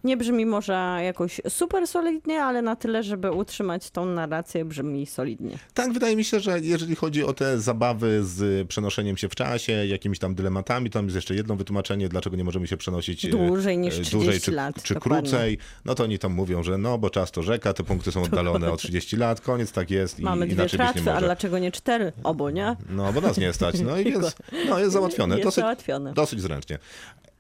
[0.05, 5.59] nie brzmi może jakoś super solidnie, ale na tyle, żeby utrzymać tą narrację brzmi solidnie.
[5.75, 9.73] Tak, wydaje mi się, że jeżeli chodzi o te zabawy z przenoszeniem się w czasie,
[9.73, 13.29] jakimiś tam dylematami, to tam jest jeszcze jedno wytłumaczenie, dlaczego nie możemy się przenosić e,
[13.29, 15.31] Dłużej niż e, 30 czy, lat, czy dokładnie.
[15.31, 15.59] krócej.
[15.85, 18.73] No to oni tam mówią, że no, bo czas to rzeka, te punkty są oddalone
[18.73, 21.59] o 30 lat, koniec, tak jest i Mamy dwie inaczej być nie tratwy, a dlaczego
[21.59, 22.13] nie cztery?
[22.23, 22.77] Obo, nie?
[22.91, 23.81] No, bo nas nie stać.
[23.81, 24.37] No i więc,
[24.69, 25.35] no, jest załatwione.
[25.35, 26.13] Jest Dosyć, załatwione.
[26.13, 26.79] dosyć zręcznie.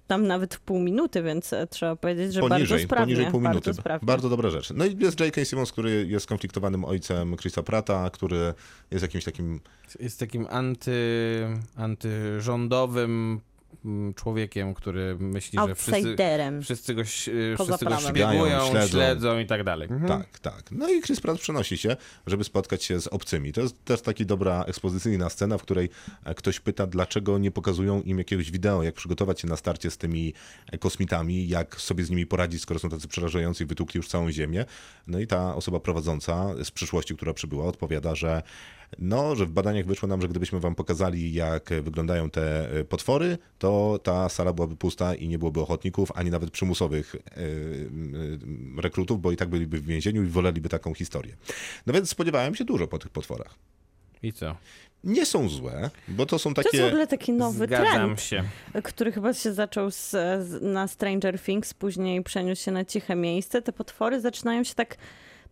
[0.06, 3.14] Tam nawet w pół minuty, więc e, trzeba powiedzieć, że bardzo Poniżej, sprawnie.
[3.14, 3.60] poniżej pół minuty.
[3.70, 4.06] Bardzo sprawnie.
[4.06, 4.70] Bardzo dobra rzecz.
[4.70, 5.44] No i jest J.K.
[5.44, 8.54] Simmons, który jest skonfliktowanym ojcem Chrisa Prata, który
[8.90, 9.60] jest jakimś takim
[10.00, 10.92] Jest takim anty,
[11.76, 13.40] antyrządowym
[14.16, 16.16] człowiekiem, który myśli, że wszyscy,
[16.62, 17.02] wszyscy go,
[17.56, 19.38] Poza wszyscy go szpiegują, Śledzą, śledzą.
[19.38, 19.88] i tak dalej.
[19.90, 20.20] Mhm.
[20.20, 20.62] Tak, tak.
[20.70, 23.52] No i Chris Pratt przenosi się, żeby spotkać się z obcymi.
[23.52, 25.90] To jest też taka dobra ekspozycyjna scena, w której
[26.24, 29.98] e, ktoś pyta, dlaczego nie pokazują im jakiegoś wideo, jak przygotować się na starcie z
[29.98, 30.34] tymi
[30.72, 34.30] e, kosmitami, jak sobie z nimi poradzić, skoro są tacy przerażający i wytukli już całą
[34.30, 34.64] Ziemię.
[35.06, 38.42] No i ta osoba prowadząca z przyszłości, która przybyła, odpowiada, że
[38.98, 43.38] no, że w badaniach wyszło nam, że gdybyśmy wam pokazali, jak wyglądają te e, potwory,
[43.58, 49.20] to ta sala byłaby pusta i nie byłoby ochotników, ani nawet przymusowych e, e, rekrutów,
[49.20, 51.36] bo i tak byliby w więzieniu i woleliby taką historię.
[51.86, 53.54] No więc spodziewałem się dużo po tych potworach.
[54.22, 54.56] I co?
[55.04, 56.86] Nie są złe, bo to są To jest w takie...
[56.86, 58.44] ogóle taki nowy Zgadzam trend, się.
[58.84, 63.62] który chyba się zaczął z, z, na Stranger Things, później przeniósł się na ciche miejsce.
[63.62, 64.96] Te potwory zaczynają się tak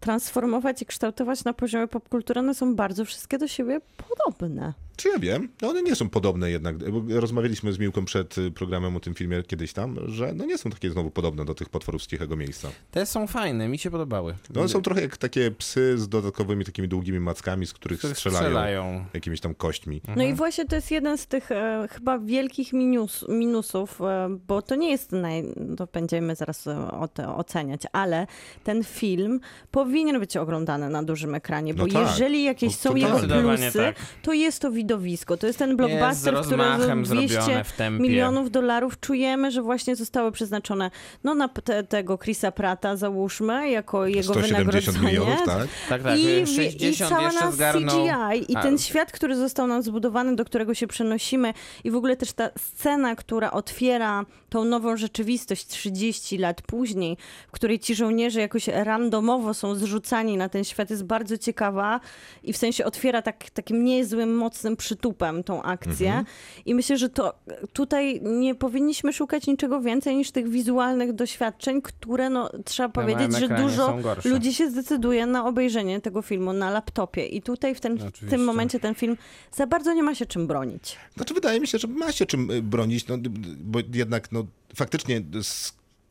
[0.00, 2.40] transformować i kształtować na poziomie popkultury.
[2.40, 4.72] One są bardzo wszystkie do siebie podobne.
[5.00, 5.48] Czy ja wiem?
[5.62, 6.90] No one nie są podobne jednak.
[6.90, 10.58] bo Rozmawialiśmy z Miłką przed y, programem o tym filmie kiedyś tam, że no nie
[10.58, 12.68] są takie znowu podobne do tych potworów z cichego miejsca.
[12.90, 14.34] Te są fajne, mi się podobały.
[14.54, 18.14] No one są trochę jak takie psy z dodatkowymi takimi długimi mackami, z których Które
[18.14, 19.04] strzelają, strzelają.
[19.14, 20.00] jakimiś tam kośćmi.
[20.16, 24.62] No i właśnie to jest jeden z tych e, chyba wielkich minus, minusów, e, bo
[24.62, 25.44] to nie jest naj...
[25.76, 28.26] To będziemy zaraz e, o to oceniać, ale
[28.64, 29.40] ten film
[29.70, 32.08] powinien być oglądany na dużym ekranie, bo No tak.
[32.10, 33.36] jeżeli jakieś No są totalnie.
[33.36, 33.96] jego plusy, tak.
[34.22, 35.36] to jest to widoczne widowisko.
[35.36, 38.02] To jest ten blockbuster, z który za rozmachem 200 zrobione w tempie.
[38.02, 40.90] milionów dolarów czujemy, że właśnie zostały przeznaczone
[41.24, 45.06] no, na te, tego Chrisa Prata, załóżmy, jako jego 170 wynagrodzenie.
[45.06, 45.68] milionów, tak?
[45.88, 48.06] Tak, tak, I, 60 i cała jeszcze na zgarnął.
[48.06, 51.96] CGI i A, ten świat, który został nam zbudowany, do którego się przenosimy i w
[51.96, 57.16] ogóle też ta scena, która otwiera tą nową rzeczywistość 30 lat później,
[57.48, 62.00] w której ci żołnierze jakoś randomowo są zrzucani na ten świat jest bardzo ciekawa
[62.42, 66.24] i w sensie otwiera tak, takim niezłym, mocnym przytupem tą akcję Mhm.
[66.66, 67.34] i myślę, że to
[67.72, 73.36] tutaj nie powinniśmy szukać niczego więcej niż tych wizualnych doświadczeń, które no, trzeba Na powiedzieć,
[73.36, 77.26] że dużo ludzi się zdecyduje na obejrzenie tego filmu na laptopie.
[77.26, 79.16] I tutaj w, ten, w tym momencie ten film
[79.52, 80.96] za bardzo nie ma się czym bronić.
[81.16, 83.16] Znaczy wydaje mi się, że ma się czym y, bronić, no,
[83.60, 85.22] bo jednak no, faktycznie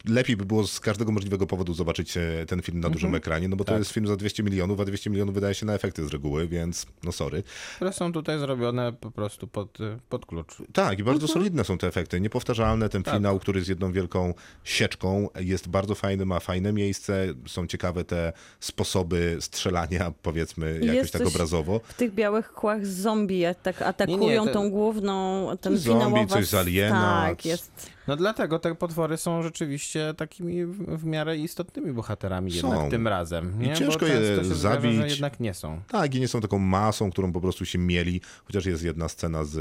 [0.05, 3.55] lepiej by było z każdego możliwego powodu zobaczyć e, ten film na dużym ekranie, no
[3.55, 3.79] bo to Tak.
[3.79, 6.85] jest film za 200 milionów, a 200 milionów wydaje się na efekty z reguły, więc
[7.03, 7.43] no sorry.
[7.75, 10.55] Które są tutaj zrobione po prostu pod, y, pod klucz.
[10.73, 11.33] Tak, i bardzo Mhm.
[11.39, 13.13] solidne są te efekty, niepowtarzalne, ten Tak.
[13.15, 18.33] finał, który jest jedną wielką sieczką, jest bardzo fajny, ma fajne miejsce, są ciekawe te
[18.59, 21.79] sposoby strzelania, powiedzmy, jakoś Jest tak obrazowo.
[21.83, 26.05] W tych białych kłach zombie tak atakują Nie, nie, to- tą główną, ten Coś zombie,
[26.05, 26.33] finałowa...
[26.33, 27.89] coś z Aliena, Tak, jest.
[28.09, 32.67] No dlatego te potwory są rzeczywiście takimi w, miarę istotnymi bohaterami Są.
[32.67, 33.63] jednak tym razem.
[33.63, 33.75] I Nie?
[33.75, 34.95] ciężko Bo je zdarza, zabić.
[34.95, 35.81] że jednak nie są.
[35.87, 39.43] Tak, i nie są taką masą, którą po prostu się mieli, chociaż jest jedna scena
[39.43, 39.57] z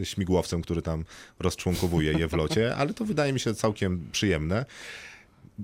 [0.00, 1.04] e, śmigłowcem, który tam
[1.38, 4.66] rozczłonkowuje je w locie, ale to wydaje mi się całkiem przyjemne.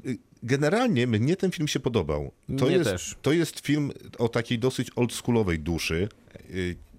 [0.07, 2.33] Y, Generalnie mnie ten film się podobał.
[2.59, 3.17] To, Mnie jest, też.
[3.23, 6.09] to jest film o takiej dosyć oldschoolowej duszy.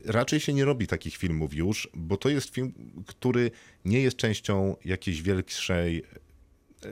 [0.05, 2.73] Raczej się nie robi takich filmów już, bo to jest film,
[3.07, 3.51] który
[3.85, 6.03] nie jest częścią jakiejś większej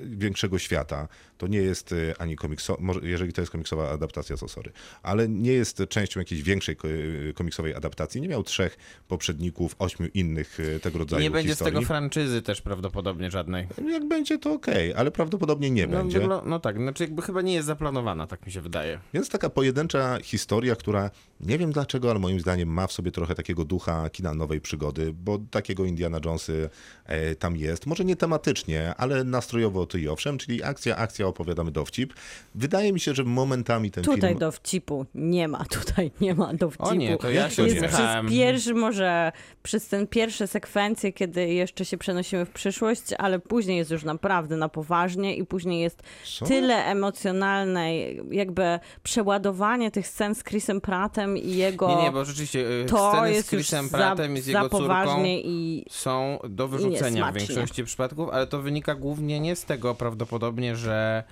[0.03, 1.07] większego świata.
[1.39, 4.71] To nie jest y, ani komiksowa, jeżeli to jest komiksowa adaptacja, to sorry,
[5.03, 8.21] ale nie jest częścią jakiejś większej y, komiksowej adaptacji.
[8.21, 11.73] Nie miał trzech poprzedników, ośmiu innych y, tego rodzaju Nie będzie z historii.
[11.73, 13.67] tego franczyzy też prawdopodobnie żadnej.
[13.91, 16.19] Jak będzie, to okej, ale prawdopodobnie nie No, będzie.
[16.19, 18.99] wyglo- no tak, znaczy jakby chyba nie jest zaplanowana, tak mi się wydaje.
[19.13, 23.35] Więc taka pojedyncza historia, która nie wiem dlaczego, ale moim zdaniem ma w sobie trochę
[23.35, 26.69] takiego ducha kina nowej przygody, bo takiego Indiana Jonesy
[27.05, 27.85] e, tam jest.
[27.85, 32.13] Może nie tematycznie, ale nastrojowo to i owszem, czyli akcja, akcja, opowiadamy dowcip.
[32.55, 34.39] Wydaje mi się, że momentami ten Tutaj film...
[34.39, 36.89] dowcipu nie ma, tutaj nie ma dowcipu.
[36.89, 39.31] O nie, to ja się jest przez pierwszy, może
[39.63, 44.57] przez ten pierwsze sekwencje, kiedy jeszcze się przenosimy w przyszłość, ale później jest już naprawdę
[44.57, 46.03] na poważnie i później jest
[46.37, 46.45] Co?
[46.45, 47.93] tyle emocjonalne
[48.31, 51.89] jakby przeładowanie tych scen z Chrisem Prattem i jego...
[51.89, 54.47] Nie, nie, bo rzeczywiście y, to sceny z jest już Chrisem za, Prattem i z
[54.47, 59.55] jego córką poważnie i są do wyrzucenia w większości przypadków, ale to wynika głównie nie
[59.55, 61.23] z tego prawdopodobnie, że uh,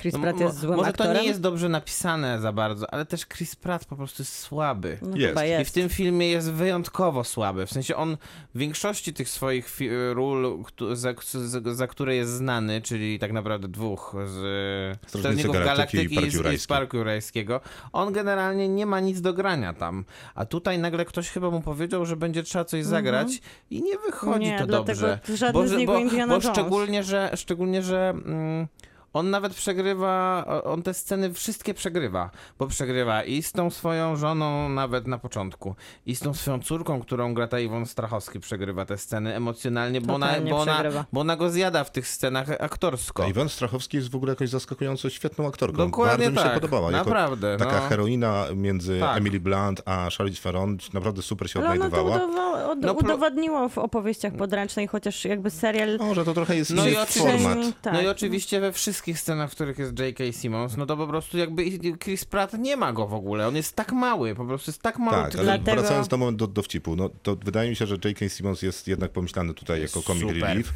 [0.00, 1.22] Chris no, Pratt jest złym Może to aktorem?
[1.22, 4.98] nie jest dobrze napisane za bardzo, ale też Chris Pratt po prostu jest słaby.
[5.02, 5.28] no, Jest.
[5.28, 5.74] chyba I w jest.
[5.74, 7.66] tym filmie jest wyjątkowo słaby.
[7.66, 8.16] W sensie on
[8.54, 9.78] w większości tych swoich
[10.12, 11.14] ról, za,
[11.44, 16.52] za, za które jest znany, czyli tak naprawdę dwóch z Strażników Galaktyki i i, z-
[16.52, 16.66] i z.
[16.66, 17.60] Parku Jurajskiego,
[17.92, 20.04] on generalnie nie ma nic do grania tam.
[20.34, 23.40] A tutaj nagle ktoś chyba mu powiedział, że będzie trzeba coś zagrać
[23.70, 25.18] i nie wychodzi Nie, to dobrze.
[25.52, 28.66] Bo, z że- niego bo, bo szczególnie, że, szczególnie, że mm,
[29.14, 34.68] on nawet przegrywa, on te sceny wszystkie przegrywa, bo przegrywa i z tą swoją żoną
[34.68, 35.74] nawet na początku,
[36.06, 40.14] i z tą swoją córką, którą gra ta Iwon Strachowski przegrywa te sceny emocjonalnie, bo
[40.14, 40.82] ona, bo, ona,
[41.12, 43.24] bo ona go zjada w tych scenach aktorsko.
[43.24, 45.76] A Iwan Strachowski jest w ogóle jakoś zaskakująco świetną aktorką.
[45.76, 46.90] Dokładnie Bardzo mi się tak, podobała.
[46.90, 47.88] Jako naprawdę, Taka no.
[47.88, 49.18] heroina między Tak.
[49.18, 52.24] Emily Blunt a Charlize Theron naprawdę super się Ale ona to udawa-
[52.70, 55.98] od, No, w opowieściach podręcznej, chociaż jakby serial...
[55.98, 57.58] Może to trochę jest No i format.
[57.82, 57.92] Tak.
[57.92, 60.24] No i oczywiście we wszystkich scenach, w których jest J.K.
[60.32, 61.64] Simmons, no to po prostu jakby
[62.02, 63.48] Chris Pratt nie ma go w ogóle.
[63.48, 65.22] On jest tak mały, po prostu jest tak mały.
[65.22, 68.28] Tak, ale Dlatego- wracając na moment do dowcipu, no to wydaje mi się, że J.K.
[68.28, 70.36] Simmons jest jednak pomyślany tutaj jako comic Super.
[70.42, 70.72] relief,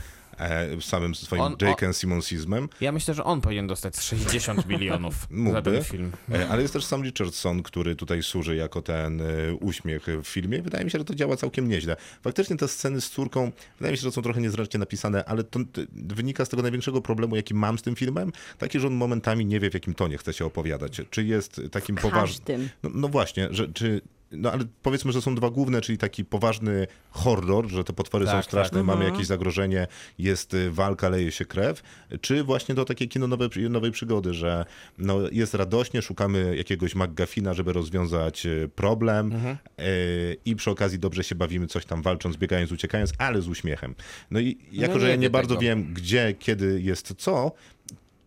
[0.81, 1.93] samym swoim On- J.K.
[1.93, 5.15] Simmonsizmem, Ja myślę, że on powinien dostać 60 milionów
[5.53, 6.13] za ten film.
[6.33, 9.25] e, ale jest też sam Richardson, który tutaj służy jako ten e,
[9.61, 10.63] uśmiech w filmie.
[10.63, 11.97] Wydaje mi się, że to działa całkiem nieźle.
[12.23, 15.61] Faktycznie te sceny z córką, wydaje mi się, że są trochę niezręcznie napisane, ale to
[15.95, 19.61] wynika z tego największego problemu, jaki mam z tym filmem, taki, że on momentami nie
[19.61, 21.01] wie, w jakim tonie chce się opowiadać.
[21.11, 22.69] Czy jest takim poważnym...
[22.83, 24.01] No, no właśnie, że czy.
[24.33, 28.35] No ale powiedzmy, że są dwa główne, czyli taki poważny horror, że te potwory Tak,
[28.35, 28.87] są straszne, tak.
[28.87, 29.87] mamy jakieś zagrożenie,
[30.19, 31.83] jest y, walka, leje się krew,
[32.21, 34.65] czy właśnie to takie kino nowe, nowej przygody, że
[34.99, 39.33] no, jest radośnie, szukamy jakiegoś McGuffina, żeby rozwiązać y, problem
[39.81, 43.95] y, i przy okazji dobrze się bawimy, coś tam walcząc, biegając, uciekając, ale z uśmiechem.
[44.31, 45.61] No i jako, No że ja nie wie bardzo tego.
[45.63, 47.53] wiem, gdzie, kiedy jest co,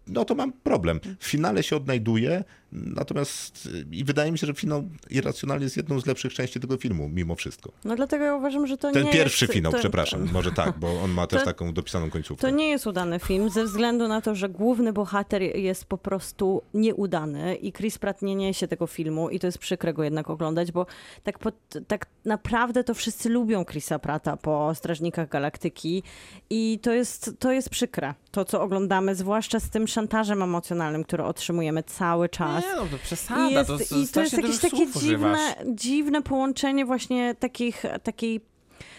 [0.08, 1.00] no to mam problem.
[1.20, 6.00] W finale się odnajduję Natomiast y, i wydaje mi się, że finał irracjonalny jest jedną
[6.00, 7.72] z lepszych części tego filmu, mimo wszystko.
[7.86, 9.54] No dlatego ja uważam, że to Ten nie pierwszy jest...
[9.54, 12.42] finał, to, przepraszam, może tak, bo on ma też to- taką dopisaną końcówkę.
[12.42, 16.62] To nie jest udany film, ze względu na to, że główny bohater jest po prostu
[16.74, 20.72] nieudany i Chris Pratt nie niesie tego filmu i to jest przykre go jednak oglądać,
[20.72, 20.86] bo
[21.24, 21.56] tak, pod,
[21.88, 26.04] tak naprawdę to wszyscy lubią Chrisa Pratta po Strażnikach Galaktyki
[26.50, 31.24] i to jest, to jest przykre, to co oglądamy, zwłaszcza z tym szantażem emocjonalnym, który
[31.24, 32.61] otrzymujemy cały czas.
[32.62, 35.40] Nie no, to przesada, I jest, to, i to jest jakieś takie dziwne, używasz.
[35.66, 38.42] dziwne połączenie właśnie takich, takiej,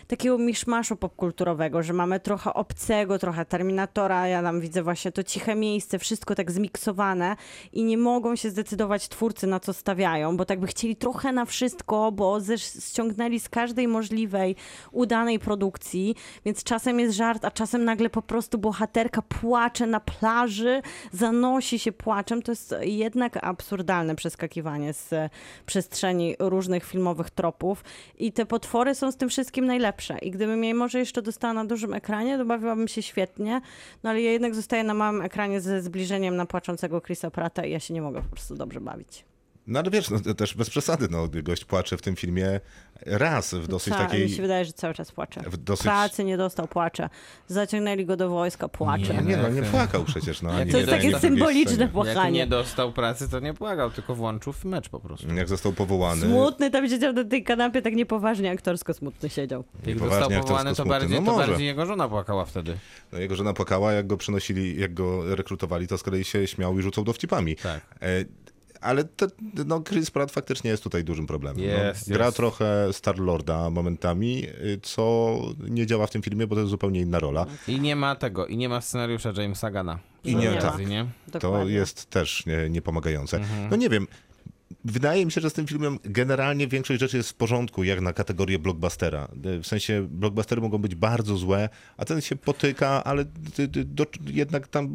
[0.06, 5.54] takiego miszmaszu popkulturowego, że mamy trochę obcego, trochę Terminatora, ja tam widzę właśnie to ciche
[5.54, 7.36] miejsce, wszystko tak zmiksowane
[7.72, 11.44] i nie mogą się zdecydować twórcy na co stawiają, bo tak by chcieli trochę na
[11.44, 14.56] wszystko, bo ściągnęli z każdej możliwej
[14.92, 16.14] udanej produkcji,
[16.44, 21.92] więc czasem jest żart, a czasem nagle po prostu bohaterka płacze na plaży, zanosi się
[21.92, 22.42] płaczem.
[22.42, 25.32] To jest jednak absurdalne przeskakiwanie z
[25.66, 27.84] przestrzeni różnych filmowych tropów
[28.18, 29.91] i te potwory są z tym wszystkim najlepsze.
[30.22, 33.60] I gdybym je może jeszcze dostała na dużym ekranie, to bawiłabym się świetnie,
[34.02, 37.70] no ale ja jednak zostaję na małym ekranie ze zbliżeniem na płaczącego Chrisa Prata i
[37.70, 39.24] ja się nie mogę po prostu dobrze bawić.
[39.66, 42.60] No ale wiesz, no, też bez przesady, no, gość płacze w tym filmie
[43.06, 44.22] raz w dosyć Ca- takiej...
[44.24, 45.40] Mi się wydaje, że cały czas płacze.
[45.40, 45.82] w dosyć...
[45.82, 47.08] Pracy nie dostał, płacze.
[47.48, 49.22] Zaciągnęli go do wojska, płacze.
[49.22, 50.42] Nie, no, nie płakał przecież.
[50.42, 53.90] No, ani To nie jest takie symboliczne po- Jak nie dostał pracy, to nie płakał,
[53.90, 55.34] tylko włączył w mecz po prostu.
[55.34, 56.22] Jak został powołany...
[56.26, 59.64] Smutny tam siedział na tej kanapie, tak niepoważnie aktorsko smutny siedział.
[59.86, 60.90] Jak został powołany, to smutny.
[60.90, 62.76] bardziej, No to bardziej jego żona płakała wtedy.
[63.12, 66.78] No, jego żona płakała, jak go przenosili, jak go rekrutowali, to z kolei się śmiał
[66.78, 67.56] i rzucał dowcipami.
[67.56, 67.80] Tak.
[68.02, 68.24] E,
[68.82, 69.26] ale to,
[69.66, 71.64] no, Chris Pratt faktycznie jest tutaj dużym problemem.
[71.64, 72.36] Jest, no, gra jest.
[72.36, 75.36] trochę Star-Lorda momentami, y, co
[75.68, 77.46] nie działa w tym filmie, bo to jest zupełnie inna rola.
[77.68, 79.98] I nie ma tego, i nie ma scenariusza Jamesa Gana.
[80.24, 80.86] I nie, nie tak.
[80.86, 81.06] Nie?
[81.40, 83.36] To jest też nie, niepomagające.
[83.36, 83.70] Mhm.
[83.70, 84.06] No nie wiem.
[84.84, 88.12] Wydaje mi się, że z tym filmem generalnie większość rzeczy jest w porządku, jak na
[88.12, 89.28] kategorię blockbustera.
[89.62, 93.24] W sensie blockbustery mogą być bardzo złe, a ten się potyka, ale
[93.84, 94.94] do, jednak tam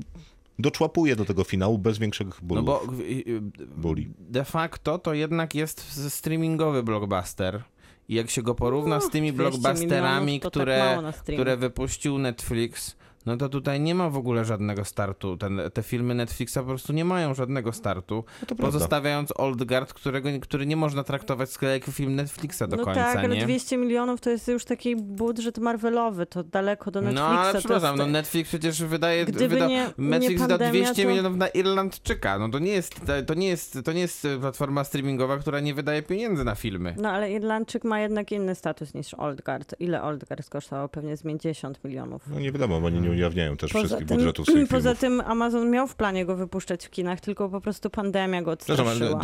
[0.59, 2.65] doczłapuje do tego finału bez większych No bólów.
[2.65, 3.41] bo y, y,
[3.77, 4.09] Boli.
[4.19, 7.63] de facto to jednak jest streamingowy blockbuster.
[8.09, 11.37] I jak się go porówna z tymi 200 blockbusterami, tak które, streamie.
[11.37, 12.95] które wypuścił Netflix,
[13.27, 15.37] no to tutaj nie ma w ogóle żadnego startu.
[15.37, 18.23] Ten, te filmy Netflixa po prostu nie mają żadnego startu.
[18.49, 18.55] No.
[18.55, 22.85] Pozostawiając Old Guard, którego, który nie można traktować z kolei jako film Netflixa do no
[22.85, 23.43] końca, tak, ale nie?
[23.43, 27.21] 200 milionów to jest już taki budżet Marvelowy, to daleko do Netflixa.
[27.21, 28.07] No ale to przepraszam, no.
[28.07, 32.39] Netflix przecież wydaje, Gdyby wyda, nie- Netflix nie da pandemia, 200 to- milionów na Irlandczyka,
[32.39, 36.03] no to nie jest, to nie jest, to nie jest platforma streamingowa, która nie wydaje
[36.03, 36.95] pieniędzy na filmy.
[36.99, 39.75] No ale Irlandczyk ma jednak inny status niż Oldgard.
[39.79, 40.89] Ile Oldgard kosztowało?
[40.89, 42.27] Pewnie z 50 milionów.
[42.27, 45.19] No nie wiadomo, bo oni nie ujawniają też Poza wszystkich tym, budżetów swoich poza filmów.
[45.23, 49.21] tym Amazon miał w planie go wypuszczać w kinach, tylko po prostu pandemia go odstraszyła.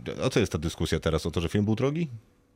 [0.00, 1.26] d- o co jest ta dyskusja teraz?
[1.26, 2.08] O to, że film był drogi?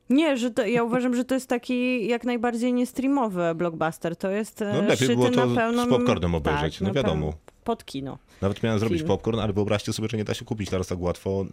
[0.09, 4.15] Nie, że to, ja uważam, że to jest taki jak najbardziej niestreamowy blockbuster.
[4.15, 5.85] To jest e, No lepiej było to na pełną...
[5.85, 7.27] z popcornem obejrzeć, tak, no na wiadomo.
[7.27, 8.17] peł- Pod kino.
[8.41, 9.07] Nawet miałem zrobić Film.
[9.07, 11.45] popcorn, ale wyobraźcie sobie, że nie da się kupić teraz tak łatwo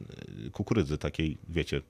[0.46, 1.80] y, kukurydzy takiej, wiecie,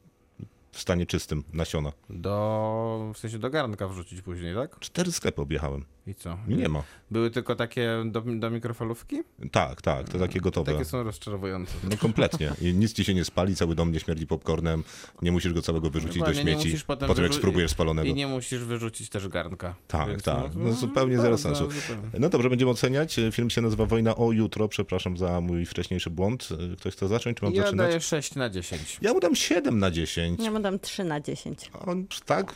[0.73, 1.93] w stanie czystym, nasiona.
[2.11, 4.79] Do, w sensie do garnka wrzucić później, tak?
[4.81, 5.85] Cztery sklepy objechałem.
[6.07, 6.39] I co?
[6.49, 6.83] Nie ma.
[7.11, 9.17] Były tylko takie do, do mikrofalówki?
[9.53, 10.73] Tak, tak, to takie gotowe.
[10.73, 11.73] Takie są rozczarowujące.
[11.91, 12.53] No kompletnie.
[12.61, 14.85] I nic ci się nie spali, cały dom nie śmierdzi popcornem,
[15.23, 18.09] nie musisz go całego wyrzucić do Dokładnie, nie śmieci, musisz potem potem jak spróbujesz spalonego.
[18.09, 19.75] I nie musisz wyrzucić też garnka.
[19.89, 20.55] Tak, Więc tak.
[20.55, 21.71] No, zupełnie zero sensu.
[21.71, 22.11] zupełnie.
[22.19, 23.21] No dobrze, będziemy oceniać.
[23.33, 24.69] Film się nazywa Wojna o jutro.
[24.69, 26.49] Przepraszam za mój wcześniejszy błąd.
[26.79, 27.89] Ktoś chce zacząć, czy mam Ja zaczynać?
[27.89, 28.99] daję 6 na 10.
[29.03, 30.41] Ja mu dam 7 na 10.
[30.45, 31.71] Ja mu dam 3 na 10.
[31.73, 32.55] A On, tak?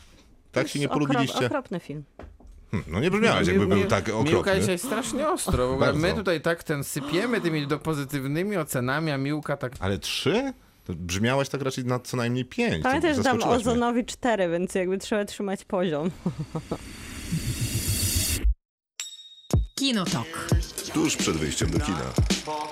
[0.52, 1.36] Tak się nie To jest polubiliście?
[1.36, 2.04] Okrop, okropny film.
[2.70, 4.60] Hm, no nie brzmiałeś, jakby był tak Miłka okropny.
[4.60, 5.68] dzisiaj strasznie ostro.
[5.68, 9.72] W ogóle my tutaj tak ten sypiemy tymi do pozytywnymi ocenami, a Miłka tak...
[9.80, 10.52] Ale 3?
[10.84, 12.82] To brzmiałaś tak raczej na co najmniej 5.
[12.82, 16.10] Pamiętaj, że dam Ozonowi 4, więc jakby trzeba trzymać poziom.
[19.78, 20.48] Kinotok.
[20.92, 21.98] Tuż przed wyjściem do kina.
[21.98, 22.64] God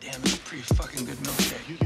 [0.00, 1.83] damn, it's a pretty fucking good milkshake.